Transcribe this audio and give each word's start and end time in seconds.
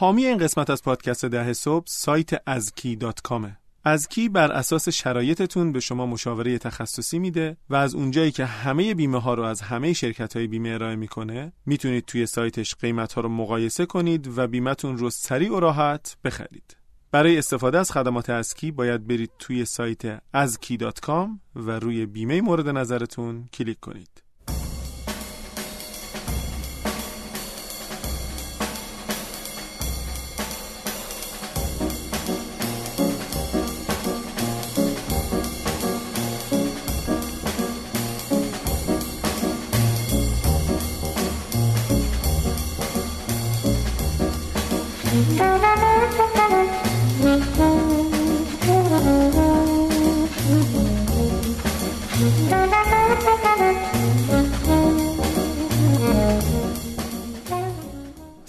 حامی 0.00 0.26
این 0.26 0.38
قسمت 0.38 0.70
از 0.70 0.82
پادکست 0.82 1.24
ده 1.24 1.52
صبح 1.52 1.84
سایت 1.88 2.30
ازکی 2.46 2.96
دات 2.96 3.20
کامه. 3.20 3.56
ازکی 3.84 4.28
بر 4.28 4.52
اساس 4.52 4.88
شرایطتون 4.88 5.72
به 5.72 5.80
شما 5.80 6.06
مشاوره 6.06 6.58
تخصصی 6.58 7.18
میده 7.18 7.56
و 7.70 7.74
از 7.74 7.94
اونجایی 7.94 8.30
که 8.30 8.44
همه 8.44 8.94
بیمه 8.94 9.20
ها 9.20 9.34
رو 9.34 9.42
از 9.42 9.60
همه 9.60 9.92
شرکت 9.92 10.36
های 10.36 10.46
بیمه 10.46 10.68
ارائه 10.68 10.96
می‌کنه 10.96 11.52
می‌تونید 11.66 12.04
توی 12.04 12.26
سایتش 12.26 12.74
قیمت 12.74 13.12
ها 13.12 13.20
رو 13.20 13.28
مقایسه 13.28 13.86
کنید 13.86 14.38
و 14.38 14.46
بیمتون 14.46 14.98
رو 14.98 15.10
سریع 15.10 15.52
و 15.52 15.60
راحت 15.60 16.16
بخرید. 16.24 16.76
برای 17.12 17.38
استفاده 17.38 17.78
از 17.78 17.92
خدمات 17.92 18.30
ازکی 18.30 18.70
باید 18.70 19.06
برید 19.06 19.30
توی 19.38 19.64
سایت 19.64 20.18
azki.com 20.18 21.28
و 21.54 21.70
روی 21.70 22.06
بیمه 22.06 22.40
مورد 22.40 22.68
نظرتون 22.68 23.48
کلیک 23.52 23.80
کنید. 23.80 24.19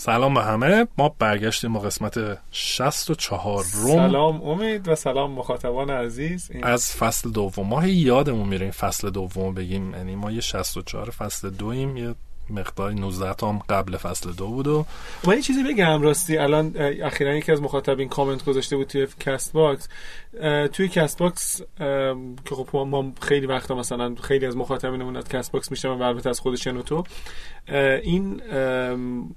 سلام 0.02 0.34
به 0.34 0.44
همه. 0.44 0.88
ما 0.98 1.16
برگشتیم 1.20 1.74
با 1.74 1.80
قسمت 1.80 2.38
64 2.52 3.64
اُم. 3.74 3.96
سلام 3.96 4.44
امید 4.44 4.88
و 4.88 4.96
سلام 4.96 5.32
مخاطبان 5.32 5.90
عزیز. 5.90 6.52
این... 6.52 6.64
از 6.64 6.96
فصل 6.96 7.32
دوم. 7.32 7.68
ما 7.68 7.88
یادمون 7.88 8.48
میره 8.48 8.62
این 8.62 8.72
فصل 8.72 9.10
دوم 9.10 9.54
بگیم 9.54 9.94
یعنی 9.94 10.16
ما 10.16 10.32
یه 10.32 10.42
64 10.42 11.10
فصل 11.10 11.50
دویم 11.50 11.98
یه 11.98 12.16
مقداری 12.52 12.96
19 12.96 13.34
تا 13.34 13.50
هم 13.50 13.60
قبل 13.70 13.98
فصل 13.98 14.32
دو 14.32 14.48
بود 14.48 14.68
و 14.68 14.86
من 15.28 15.36
یه 15.36 15.42
چیزی 15.42 15.64
بگم 15.64 16.02
راستی 16.02 16.38
الان 16.38 16.74
اخیرا 17.04 17.36
یکی 17.36 17.52
از 17.52 17.62
مخاطبین 17.62 18.10
کامنت 18.10 18.46
گذاشته 18.46 18.78
بود 18.78 18.88
توی 18.88 19.08
Castbox 19.20 19.88
توی 20.74 20.88
Castbox 20.88 21.62
که 22.46 22.56
خب 22.56 22.78
ما 22.78 23.14
خیلی 23.22 23.46
وقتا 23.46 23.76
مثلا 23.76 24.16
خیلی 24.16 24.46
از 24.46 24.58
مخاطبینمون 24.58 25.18
از 25.18 25.28
Castbox 25.28 25.72
میشنون 25.72 25.92
و 25.92 26.02
البته 26.02 26.30
از 26.30 26.40
خودشون 26.40 26.78
و 26.78 26.82
تو 26.82 27.04
این 28.04 28.42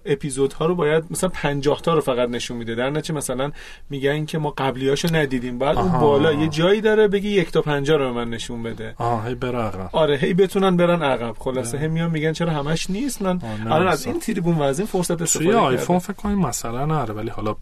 اپیزودها 0.04 0.66
رو 0.66 0.74
باید 0.74 1.04
مثلا 1.10 1.30
50 1.30 1.80
تا 1.80 1.94
رو 1.94 2.00
فقط 2.00 2.28
نشون 2.28 2.56
میده. 2.56 2.74
در 2.74 2.90
نتیجه 2.90 3.14
مثلا 3.14 3.52
میگن 3.90 4.24
که 4.24 4.38
ما 4.38 4.50
قبلیاشو 4.50 5.16
ندیدیم. 5.16 5.58
بعد 5.58 5.78
اون 5.78 6.00
بالا 6.00 6.32
یه 6.32 6.48
جایی 6.48 6.80
داره 6.80 7.08
بگی 7.08 7.28
یک 7.28 7.50
تا 7.50 7.62
50 7.62 7.98
رو 7.98 8.12
من 8.12 8.30
نشون 8.30 8.62
بده. 8.62 8.94
آها 8.98 9.28
هی 9.28 9.34
بره 9.34 9.58
عقب 9.58 9.90
آره 9.92 10.16
هی 10.16 10.34
بتونن 10.34 10.76
برن 10.76 11.02
عقب. 11.02 11.34
خلاصه 11.38 11.78
هم 11.78 11.90
میان 11.90 12.10
میگن 12.10 12.32
چرا 12.32 12.50
همش 12.50 12.90
نیست؟ 12.90 13.03
من 13.22 13.72
الان 13.72 13.88
از 13.88 14.06
این 14.06 14.20
تریبون 14.20 14.54
و 14.54 14.62
از 14.62 14.78
این 14.78 14.88
فرصت 14.88 15.22
استفاده 15.22 15.46
کردم. 15.46 15.58
آیفون 15.58 15.98
فکر 15.98 16.12
کنم 16.12 16.38
مثلا 16.38 16.86
نره 16.86 17.14
ولی 17.14 17.30
حالا 17.30 17.56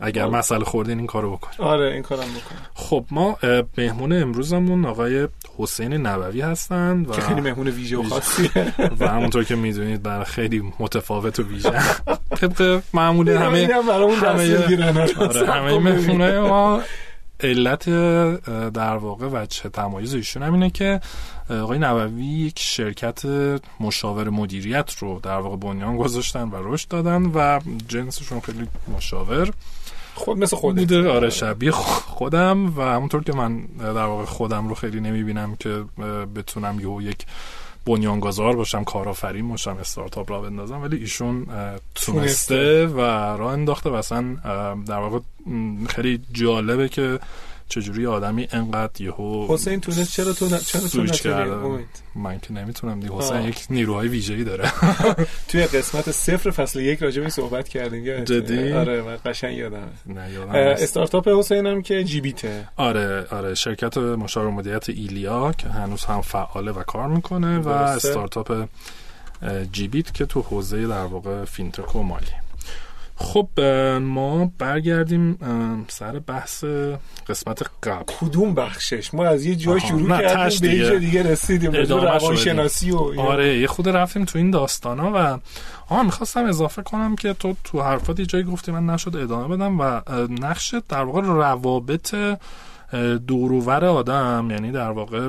اگر 0.00 0.26
مسئله 0.26 0.64
خوردین 0.64 0.98
این 0.98 1.06
کارو 1.06 1.36
بکن 1.36 1.64
آره 1.64 1.92
این 1.92 2.02
کارم 2.02 2.22
بکن 2.22 2.56
خب 2.74 3.04
ما 3.10 3.38
مهمون 3.78 4.12
امروزمون 4.12 4.84
آقای 4.84 5.28
حسین 5.58 5.92
نبوی 5.92 6.40
هستن 6.40 7.00
و 7.00 7.12
که 7.14 7.20
خیلی 7.20 7.40
مهمون 7.40 7.68
ویژه 7.68 7.96
و 7.96 8.02
خاصیه. 8.02 8.50
و 9.00 9.08
همونطور 9.08 9.44
که 9.44 9.54
می‌دونید 9.54 10.02
برای 10.02 10.24
خیلی 10.24 10.72
متفاوت 10.78 11.40
و 11.40 11.42
ویژه. 11.42 11.72
طبق 12.36 12.82
معمول 12.94 13.28
همه 13.44 13.68
همه 13.74 13.92
آره 15.18 15.52
همه 15.52 15.78
مهمونه 15.90 16.40
ما 16.40 16.80
علت 17.40 17.90
در 18.70 18.96
واقع 18.96 19.28
وجه 19.32 19.68
تمایز 19.68 20.14
ایشون 20.14 20.42
هم 20.42 20.52
اینه 20.52 20.70
که 20.70 21.00
آقای 21.50 21.78
نووی 21.78 22.24
یک 22.24 22.58
شرکت 22.58 23.22
مشاور 23.80 24.30
مدیریت 24.30 24.94
رو 24.98 25.20
در 25.22 25.38
واقع 25.38 25.56
بنیان 25.56 25.96
گذاشتن 25.96 26.50
و 26.50 26.72
رشد 26.72 26.88
دادن 26.88 27.22
و 27.22 27.60
جنسشون 27.88 28.40
خیلی 28.40 28.68
مشاور. 28.96 29.50
خود 30.14 30.38
مثل 30.38 30.56
خود 30.56 30.76
بوده. 30.76 31.10
آره 31.10 31.30
شبیه 31.30 31.70
خودم 31.70 32.78
و 32.78 32.82
همونطور 32.82 33.22
که 33.22 33.32
من 33.32 33.60
در 33.76 34.04
واقع 34.04 34.24
خودم 34.24 34.68
رو 34.68 34.74
خیلی 34.74 35.00
نمی‌بینم 35.00 35.56
که 35.56 35.84
بتونم 36.36 36.80
یه 36.80 37.08
یک 37.10 37.26
بنیانگذار 37.86 38.56
باشم 38.56 38.84
کارآفرین 38.84 39.48
باشم 39.48 39.76
استارتاپ 39.80 40.30
را 40.30 40.40
بندازم 40.40 40.82
ولی 40.82 40.96
ایشون 40.96 41.46
تونسته 41.94 42.86
و 42.86 43.00
راه 43.36 43.52
انداخته 43.52 43.90
و 43.90 43.92
اصلا 43.92 44.22
در 44.86 44.98
واقع 44.98 45.18
خیلی 45.88 46.20
جالبه 46.32 46.88
که 46.88 47.18
چجوری 47.74 48.06
آدمی 48.06 48.48
انقدر 48.52 49.02
یهو 49.02 49.46
حسین 49.54 49.80
تونست 49.80 50.12
چرا 50.12 50.32
تو 50.32 50.58
چرا 50.58 50.88
تو 50.88 51.78
من 52.14 52.38
که 52.38 52.52
نمی‌تونم 52.52 53.00
دیگه. 53.00 53.14
حسین 53.14 53.40
یک 53.40 53.66
نیروهای 53.70 54.08
ویژه‌ای 54.08 54.44
داره. 54.44 54.72
توی 55.48 55.64
قسمت 55.66 56.10
صفر 56.10 56.50
فصل 56.50 56.80
یک 56.80 56.98
راجع 56.98 57.22
به 57.22 57.28
صحبت 57.28 57.68
کردیم. 57.68 58.24
جدی؟ 58.24 58.72
آره 58.72 59.02
من 59.02 59.16
قشنگ 59.24 59.58
یادم 59.58 59.88
نه 60.06 60.32
یادم 60.32 60.52
استارتاپ 60.52 61.28
حسین 61.28 61.66
هم 61.66 61.82
که 61.82 62.04
جی 62.04 62.20
بیته 62.20 62.68
آره 62.76 63.26
آره. 63.30 63.54
شرکت 63.54 63.98
مشاور 63.98 64.50
مدیریت 64.50 64.88
ایلیا 64.88 65.52
که 65.52 65.68
هنوز 65.68 66.04
هم 66.04 66.20
فعاله 66.20 66.72
و 66.72 66.82
کار 66.82 67.08
می‌کنه 67.08 67.58
و 67.58 67.68
استارتاپ 67.68 68.68
جی 69.72 69.88
بیت 69.88 70.14
که 70.14 70.26
تو 70.26 70.42
حوزه 70.42 70.86
در 70.86 71.04
واقع 71.04 71.44
فینتک 71.44 71.96
و 71.96 72.02
مالی. 72.02 72.43
خب 73.16 73.60
ما 74.00 74.52
برگردیم 74.58 75.38
سر 75.88 76.18
بحث 76.18 76.64
قسمت 77.28 77.62
قبل. 77.82 78.04
کدوم 78.20 78.54
بخشش؟ 78.54 79.14
ما 79.14 79.26
از 79.26 79.46
یه 79.46 79.56
جای 79.56 79.80
شروع 79.80 80.08
کردیم 80.08 80.60
به 80.60 80.68
یه 80.68 80.98
دیگه. 80.98 81.22
رسیدیم 81.22 81.70
به 81.70 81.84
روانشناسی 81.84 82.90
و 82.90 83.20
آره 83.20 83.58
یه 83.58 83.66
خود 83.66 83.88
رفتیم 83.88 84.24
تو 84.24 84.38
این 84.38 84.50
داستانا 84.50 85.12
و 85.14 85.38
آها 85.88 86.02
می‌خواستم 86.02 86.44
اضافه 86.44 86.82
کنم 86.82 87.16
که 87.16 87.32
تو 87.32 87.54
تو 87.64 87.82
حرفات 87.82 88.20
یه 88.20 88.26
جایی 88.26 88.44
گفتی 88.44 88.72
من 88.72 88.86
نشد 88.86 89.16
ادامه 89.16 89.56
بدم 89.56 89.80
و 89.80 90.00
نقش 90.28 90.74
در 90.88 91.04
واقع 91.04 91.20
روابط 91.20 92.14
دوروور 93.26 93.84
آدم 93.84 94.48
یعنی 94.50 94.72
در 94.72 94.90
واقع 94.90 95.28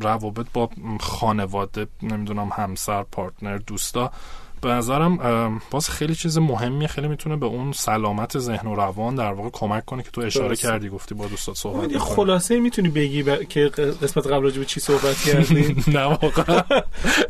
روابط 0.00 0.46
با 0.52 0.70
خانواده 1.00 1.86
نمی‌دونم 2.02 2.50
همسر 2.52 3.02
پارتنر 3.02 3.56
دوستا 3.56 4.12
به 4.62 4.68
نظرم 4.68 5.60
باز 5.70 5.90
خیلی 5.90 6.14
چیز 6.14 6.38
مهمیه 6.38 6.88
خیلی 6.88 7.08
می‌تونه 7.08 7.36
به 7.36 7.46
اون 7.46 7.72
سلامت 7.72 8.38
ذهن 8.38 8.68
و 8.68 8.74
روان 8.74 9.14
در 9.14 9.32
واقع 9.32 9.48
کمک 9.52 9.84
کنه 9.84 10.02
که 10.02 10.10
تو 10.10 10.20
اشاره 10.20 10.48
درسته. 10.48 10.68
کردی 10.68 10.88
گفتی 10.88 11.14
با 11.14 11.26
دوستات 11.26 11.56
صحبت 11.56 11.98
خلاصه 11.98 12.60
می‌تونی 12.60 12.88
بگی 12.88 13.22
ب... 13.22 13.42
که 13.42 13.60
قسمت 14.02 14.26
قبل 14.26 14.42
راجع 14.42 14.58
به 14.58 14.64
چی 14.64 14.80
صحبت 14.80 15.16
کردیم؟ 15.16 15.84
نه 15.94 16.04
واقعا. 16.04 16.62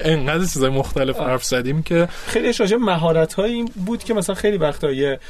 انقدر 0.00 0.46
چیزای 0.46 0.70
مختلف 0.70 1.16
حرف 1.16 1.44
زدیم 1.44 1.82
که 1.82 2.08
خیلی 2.26 2.52
راجع 2.52 2.76
مهارت 2.76 3.34
هایی 3.34 3.64
بود 3.86 4.04
که 4.04 4.14
مثلا 4.14 4.34
خیلی 4.34 4.56
وقتا 4.58 4.90
یه 4.90 5.20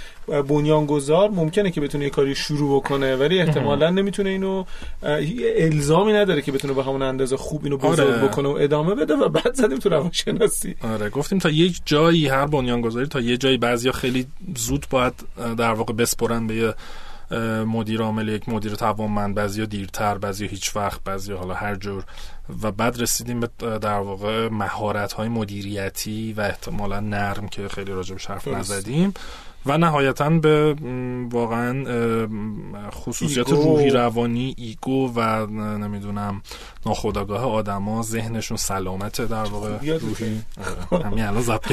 بنیانگذار 0.49 1.31
ممکنه 1.31 1.71
که 1.71 1.81
بتونه 1.81 2.05
یه 2.05 2.11
کاری 2.11 2.35
شروع 2.35 2.81
بکنه 2.81 3.17
ولی 3.17 3.41
احتمالا 3.41 3.91
نمی‌تونه 3.91 4.31
اینو 4.31 4.65
الزامی 5.57 6.13
نداره 6.13 6.43
که 6.43 6.53
بتونه 6.53 6.75
به 6.75 6.85
همون 6.85 7.03
اندازه 7.03 7.37
خوب 7.37 7.65
اینو 7.65 7.77
بزرگ 7.77 8.15
آره. 8.15 8.29
بکنه 8.29 8.49
و 8.49 8.53
ادامه 8.53 8.95
بده 8.95 9.15
و 9.15 9.29
بعد 9.29 9.55
زدیم 9.55 9.79
تو 9.79 9.89
روانشناسی. 9.89 10.75
آره 10.83 11.11
گفتیم 11.11 11.39
تا 11.39 11.51
یک 11.51 11.81
جایی 11.93 12.29
هر 12.29 12.47
بنیانگذاری 12.47 13.07
تا 13.07 13.21
یه 13.21 13.37
جایی 13.37 13.57
بعضیا 13.57 13.93
خیلی 13.93 14.27
زود 14.57 14.87
باید 14.91 15.13
در 15.57 15.73
واقع 15.73 15.93
بسپرن 15.93 16.47
به 16.47 16.55
یه 16.55 16.75
مدیر 17.65 18.03
عامل 18.03 18.29
یک 18.29 18.49
مدیر 18.49 18.75
توانمند 18.75 19.35
بعضیا 19.35 19.65
دیرتر 19.65 20.19
بعضیا 20.19 20.49
هیچ 20.49 20.77
وقت 20.77 21.05
بعضیا 21.05 21.39
حالا 21.39 21.55
هر 21.55 21.75
جور. 21.75 22.05
و 22.63 22.73
بعد 22.73 23.01
رسیدیم 23.01 23.41
به 23.41 23.49
در 23.59 23.99
واقع 23.99 24.49
مهارت 24.49 25.13
های 25.13 25.29
مدیریتی 25.29 26.33
و 26.33 26.41
احتمالا 26.41 27.01
نرم 27.01 27.49
که 27.49 27.69
خیلی 27.69 27.93
راجبش 27.93 28.27
حرف 28.27 28.49
نزدیم. 28.49 29.15
و 29.67 29.79
نهایتا 29.79 30.31
به 30.31 30.77
واقعا 31.31 31.85
خصوصیات 32.91 33.53
ego. 33.53 33.63
روحی 33.63 33.91
روانی 33.91 34.55
ego 34.59 35.13
و 35.17 35.47
نمی‌دونم 35.47 36.43
ناخودآگاه 36.87 37.45
آدما 37.45 38.03
ذهنشون 38.03 38.57
سلامت 38.57 39.21
در 39.21 39.45
واقع 39.45 39.79
روحی. 39.79 40.43
آره، 40.91 41.05
همین 41.05 41.25
الان 41.25 41.43
ضبط 41.43 41.73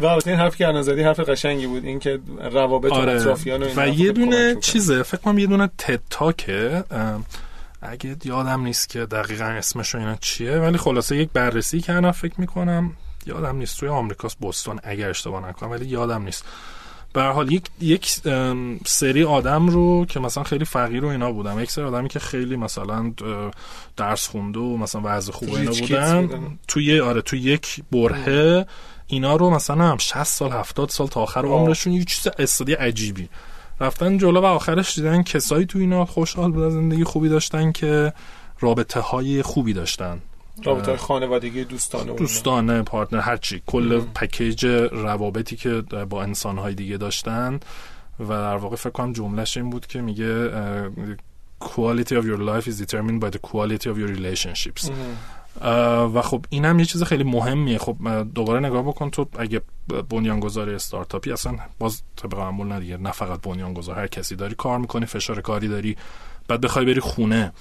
و 0.00 0.06
این 0.26 0.36
حرفی 0.36 0.58
که 0.58 0.82
زدی 0.82 1.02
حرف 1.02 1.20
قشنگی 1.20 1.66
بود. 1.66 1.84
این 1.84 1.98
که 1.98 2.20
روابط 2.52 2.92
آره. 2.92 3.12
اطرافیان 3.12 3.62
و, 3.62 3.66
و 3.76 3.88
یه 3.88 4.12
دونه 4.12 4.54
چیزه. 4.54 5.02
فکر 5.02 5.20
کنم 5.20 5.38
یه 5.38 5.46
دونه 5.46 5.70
TED 5.78 6.18
Talk 6.18 6.71
ه 6.71 6.84
اگه 7.82 8.16
یادم 8.24 8.62
نیست 8.62 8.88
که 8.88 9.06
دقیقا 9.06 9.44
اسمش 9.44 9.94
اینا 9.94 10.16
چیه 10.16 10.56
ولی 10.58 10.78
خلاصه 10.78 11.16
یک 11.16 11.28
بررسی 11.32 11.80
کردم 11.80 12.10
فکر 12.10 12.40
می‌کنم. 12.40 12.92
یادم 13.28 13.56
نیست 13.56 13.80
توی 13.80 13.88
آمریکاست 13.88 14.38
بوستون 14.38 14.80
اگر 14.82 15.10
اشتباه 15.10 15.48
نکنم 15.48 15.70
ولی 15.70 15.86
یادم 15.86 16.22
نیست. 16.22 16.44
به 17.12 17.22
حال 17.22 17.52
یک 17.52 17.66
یک 17.80 18.20
سری 18.86 19.24
آدم 19.24 19.68
رو 19.68 20.06
که 20.06 20.20
مثلا 20.20 20.44
خیلی 20.44 20.64
فقیر 20.64 21.04
و 21.04 21.08
اینا 21.08 21.32
بودم 21.32 21.60
یک 21.60 21.70
سری 21.70 21.84
آدمی 21.84 22.08
که 22.08 22.18
خیلی 22.18 22.56
مثلا 22.56 23.12
درس 23.96 24.28
خونده 24.28 24.60
و 24.60 24.76
مثلا 24.76 25.00
وضع 25.04 25.32
خوب 25.32 25.54
اینا 25.54 25.70
بودن, 25.70 26.58
توی 26.68 27.00
آره 27.00 27.22
توی 27.22 27.40
یک 27.40 27.82
برهه 27.92 28.66
اینا 29.06 29.36
رو 29.36 29.50
مثلا 29.50 29.84
هم 29.84 29.98
60 29.98 30.22
سال 30.22 30.52
70 30.52 30.88
سال 30.88 31.06
تا 31.06 31.22
آخر 31.22 31.46
عمرشون 31.46 31.92
یه 31.92 32.04
چیز 32.04 32.28
استادی 32.38 32.72
عجیبی. 32.72 33.28
رفتن 33.80 34.18
جلو 34.18 34.40
و 34.40 34.44
آخرش 34.44 34.94
دیدن 34.94 35.22
کسایی 35.22 35.66
تو 35.66 35.78
اینا 35.78 36.04
خوشحال 36.04 36.52
بودن 36.52 36.70
زندگی 36.70 37.04
خوبی 37.04 37.28
داشتن 37.28 37.72
که 37.72 38.12
رابطه 38.60 39.00
های 39.00 39.42
خوبی 39.42 39.72
داشتن. 39.72 40.20
رابطه 40.62 40.86
های 40.86 40.96
خانوادگی 40.96 41.64
دوستانه 41.64 42.12
دوستانه 42.12 42.82
پارتنر 42.82 43.20
هرچی 43.20 43.62
کل 43.66 44.00
پکیج 44.00 44.66
روابطی 44.92 45.56
که 45.56 45.80
با 46.10 46.22
انسان 46.22 46.58
های 46.58 46.74
دیگه 46.74 46.96
داشتن 46.96 47.60
و 48.20 48.28
در 48.28 48.56
واقع 48.56 48.76
فکر 48.76 48.90
کنم 48.90 49.12
جملهش 49.12 49.56
این 49.56 49.70
بود 49.70 49.86
که 49.86 50.00
میگه 50.00 50.50
quality 51.60 52.14
of 52.20 52.24
your 52.24 52.40
life 52.50 52.66
is 52.66 52.78
determined 52.80 53.20
by 53.20 53.30
the 53.30 53.38
quality 53.38 53.86
of 53.86 53.96
your 53.98 54.08
relationships. 54.16 54.90
و 56.14 56.22
خب 56.22 56.44
این 56.48 56.64
هم 56.64 56.78
یه 56.78 56.84
چیز 56.84 57.02
خیلی 57.02 57.24
مهمیه. 57.24 57.78
خب 57.78 57.96
دوباره 58.34 58.60
نگاه 58.60 58.82
بکن 58.82 59.10
تو 59.10 59.26
اگه 59.38 59.60
بنیانگذار 60.10 60.70
استارتاپی 60.70 61.32
اصلا 61.32 61.56
باز 61.78 62.02
طبق 62.16 62.34
معمول 62.34 62.66
نه 62.66 62.96
نه 62.96 63.10
فقط 63.10 63.40
بنیانگذار 63.40 63.98
هر 63.98 64.06
کسی 64.06 64.36
داری 64.36 64.54
کار 64.54 64.78
می‌کنی 64.78 65.06
فشار 65.06 65.40
کاری 65.40 65.68
داری 65.68 65.96
بعد 66.48 66.60
بخوای 66.60 66.84
بری 66.84 67.00
خونه. 67.00 67.52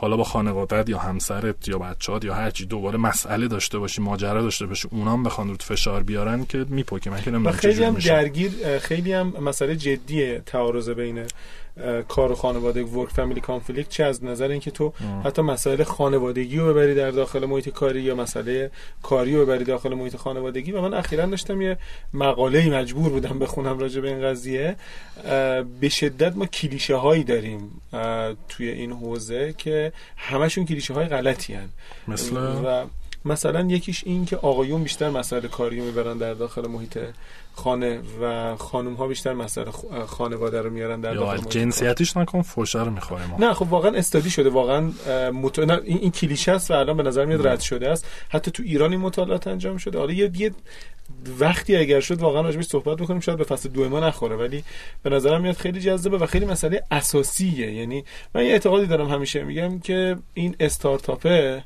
حالا 0.00 0.16
با 0.16 0.24
خانوادت 0.24 0.88
یا 0.88 0.98
همسرت 0.98 1.68
یا 1.68 1.78
بچه‌هات 1.78 2.24
یا 2.24 2.34
هرچی 2.34 2.66
دوباره 2.66 2.98
مسئله 2.98 3.48
داشته 3.48 3.78
باشی 3.78 4.02
ماجرا 4.02 4.42
داشته 4.42 4.66
باشی 4.66 4.88
اونام 4.90 5.22
بخوان 5.22 5.48
رود 5.48 5.62
فشار 5.62 6.02
بیارن 6.02 6.44
که 6.44 6.66
میپوکی 6.68 7.10
من 7.10 7.22
که 7.22 7.52
خیلی 7.52 7.84
هم 7.84 7.94
درگیر 7.94 8.78
خیلی 8.78 9.12
هم 9.12 9.34
مسئله 9.40 9.76
جدیه 9.76 10.42
تعارض 10.46 10.90
بین 10.90 11.24
کار 12.08 12.32
و 12.32 12.34
خانواده 12.34 12.82
ورک 12.82 13.08
فامیلی 13.08 13.40
کانفلیکت 13.40 13.88
چه 13.88 14.04
از 14.04 14.24
نظر 14.24 14.48
اینکه 14.48 14.70
تو 14.70 14.92
حتی 15.24 15.42
مسائل 15.42 15.82
خانوادگی 15.82 16.58
رو 16.58 16.74
ببری 16.74 16.94
در 16.94 17.10
داخل 17.10 17.46
محیط 17.46 17.68
کاری 17.68 18.02
یا 18.02 18.14
مسئله 18.14 18.70
کاری 19.02 19.36
رو 19.36 19.46
ببری 19.46 19.64
داخل 19.64 19.94
محیط 19.94 20.16
خانوادگی. 20.16 20.72
و 20.72 20.80
من 20.80 20.94
اخیرا 20.94 21.26
داشتم 21.26 21.62
یه 21.62 21.76
مقاله 22.14 22.70
مجبور 22.70 23.10
بودم 23.10 23.38
بخونم 23.38 23.78
راجع 23.78 24.00
به 24.00 24.08
این 24.08 24.22
قضیه. 24.22 24.76
به 25.80 25.88
شدت 25.88 26.36
ما 26.36 26.46
کلیشه 26.46 26.96
هایی 26.96 27.24
داریم 27.24 27.80
توی 28.48 28.68
این 28.68 28.92
حوزه 28.92 29.54
که 29.58 29.92
همشون 30.16 30.64
کلیشه 30.64 30.94
های 30.94 31.06
غلطی 31.06 31.54
هن. 31.54 31.68
مثل؟ 32.08 32.36
و 32.36 32.84
مثلا 33.24 33.60
یکیش 33.60 34.04
این 34.06 34.24
که 34.24 34.36
آقایون 34.36 34.82
بیشتر 34.82 35.10
مسائل 35.10 35.46
کاری 35.46 35.80
می‌برن 35.80 36.18
در 36.18 36.34
داخل 36.34 36.68
محیط 36.68 36.98
خانه 37.54 38.00
و 38.22 38.56
خانم 38.56 38.94
ها 38.94 39.06
بیشتر 39.06 39.32
مسئله 39.32 39.70
خانواده 40.06 40.62
رو 40.62 40.70
میارن 40.70 41.00
در 41.00 41.14
داخل 41.14 41.48
جنسیتیش 41.48 42.16
نکن 42.16 42.42
فوشه 42.42 42.84
رو 42.84 42.90
می‌خوریم 42.90 43.34
نه 43.38 43.54
خب 43.54 43.72
واقعا 43.72 43.90
استادی 43.90 44.30
شده 44.30 44.50
واقعا 44.50 44.80
مت... 45.30 45.58
این, 45.58 45.70
این 45.84 46.10
کلیشه 46.10 46.52
است 46.52 46.70
و 46.70 46.74
الان 46.74 46.96
به 46.96 47.02
نظر 47.02 47.24
میاد 47.24 47.46
رد 47.46 47.60
شده 47.60 47.90
است. 47.90 48.06
حتی 48.28 48.50
تو 48.50 48.62
ایران 48.62 48.90
این 48.90 49.00
مطالعات 49.00 49.46
انجام 49.46 49.76
شده. 49.76 49.98
حالا 49.98 50.12
یه, 50.12 50.30
یه 50.36 50.50
وقتی 51.38 51.76
اگر 51.76 52.00
شد 52.00 52.20
واقعا 52.20 52.40
راجبش 52.40 52.64
صحبت 52.64 52.96
بکنیم 52.96 53.20
شاید 53.20 53.38
به 53.38 53.44
فصل 53.44 53.68
دو 53.68 53.88
ما 53.88 54.00
نخوره 54.00 54.36
ولی 54.36 54.64
به 55.02 55.10
نظرم 55.10 55.42
میاد 55.42 55.56
خیلی 55.56 55.80
جذابه 55.80 56.18
و 56.18 56.26
خیلی 56.26 56.46
مسئله 56.46 56.82
اساسیه. 56.90 57.72
یعنی 57.72 58.04
من 58.34 58.44
یه 58.44 58.50
اعتقادی 58.50 58.86
دارم 58.86 59.08
همیشه 59.08 59.44
میگم 59.44 59.78
که 59.78 60.16
این 60.34 60.56
استارتاپه 60.60 61.64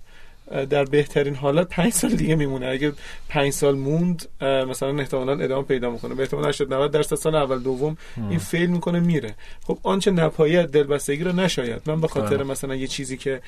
در 0.70 0.84
بهترین 0.84 1.34
حالت 1.34 1.68
پنج 1.68 1.92
سال 1.92 2.10
دیگه 2.10 2.34
میمونه. 2.34 2.66
اگه 2.66 2.92
پنج 3.28 3.52
سال 3.52 3.76
موند 3.76 4.28
مثلا 4.40 4.98
احتمالا 4.98 5.32
ادامه 5.32 5.62
پیدا 5.62 5.90
می‌کنه. 5.90 6.14
به 6.14 6.22
احتمال 6.22 6.48
80 6.48 6.74
90 6.74 6.90
درصد 6.90 7.16
سال 7.16 7.34
اول 7.34 7.58
دوم 7.58 7.96
این 8.30 8.38
فیل 8.38 8.70
می‌کنه 8.70 9.00
میره. 9.00 9.34
خب 9.66 9.78
آنچه 9.82 10.10
نپایت 10.10 10.66
دلبستگی 10.66 11.24
رو 11.24 11.32
نشاید. 11.32 11.82
من 11.86 12.00
به 12.00 12.08
خاطر 12.08 12.36
بله. 12.36 12.44
مثلا 12.44 12.74
یه 12.74 12.86
چیزی 12.86 13.16
که 13.16 13.40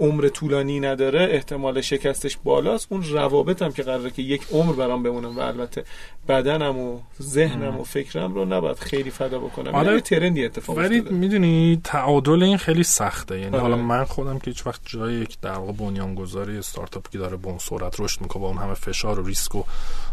عمر 0.00 0.28
طولانی 0.28 0.80
نداره 0.80 1.28
احتمال 1.30 1.80
شکستش 1.80 2.38
بالاست. 2.44 2.86
اون 2.90 3.02
روابطم 3.02 3.70
که 3.70 3.82
قراره 3.82 4.10
که 4.10 4.22
یک 4.22 4.42
عمر 4.52 4.72
برام 4.72 5.02
بمونم 5.02 5.36
و 5.36 5.40
البته 5.40 5.84
بدنم 6.28 6.78
و 6.78 6.98
ذهنم 7.22 7.80
و 7.80 7.84
فکرم 7.84 8.34
رو 8.34 8.44
نباید 8.44 8.76
خیلی 8.76 9.10
فدا 9.10 9.38
بکنم. 9.38 9.74
آره 9.74 9.88
یعنی 9.88 10.00
ترندی 10.00 10.44
اتفاق 10.44 10.78
ولی 10.78 11.00
می‌دونی 11.00 11.80
تعادل 11.84 12.42
این 12.42 12.56
خیلی 12.56 12.82
سخته. 12.82 13.40
یعنی 13.40 13.56
حالا 13.56 13.76
من 13.76 14.04
خودم 14.04 14.38
که 14.38 14.50
هیچ 14.50 14.66
وقت 14.66 14.80
جای 14.84 15.14
یک 15.14 15.40
در 15.40 15.52
واقع 15.52 15.72
بنیانگذار 15.72 16.41
گذاری 16.42 16.58
استارتاپ 16.58 17.08
که 17.08 17.18
داره 17.18 17.36
به 17.36 17.48
اون 17.48 17.58
سرعت 17.58 18.00
رشد 18.00 18.20
می‌کنه 18.20 18.42
با 18.42 18.48
اون 18.48 18.58
همه 18.58 18.74
فشار 18.74 19.20
و 19.20 19.26
ریسک 19.26 19.54
و 19.54 19.62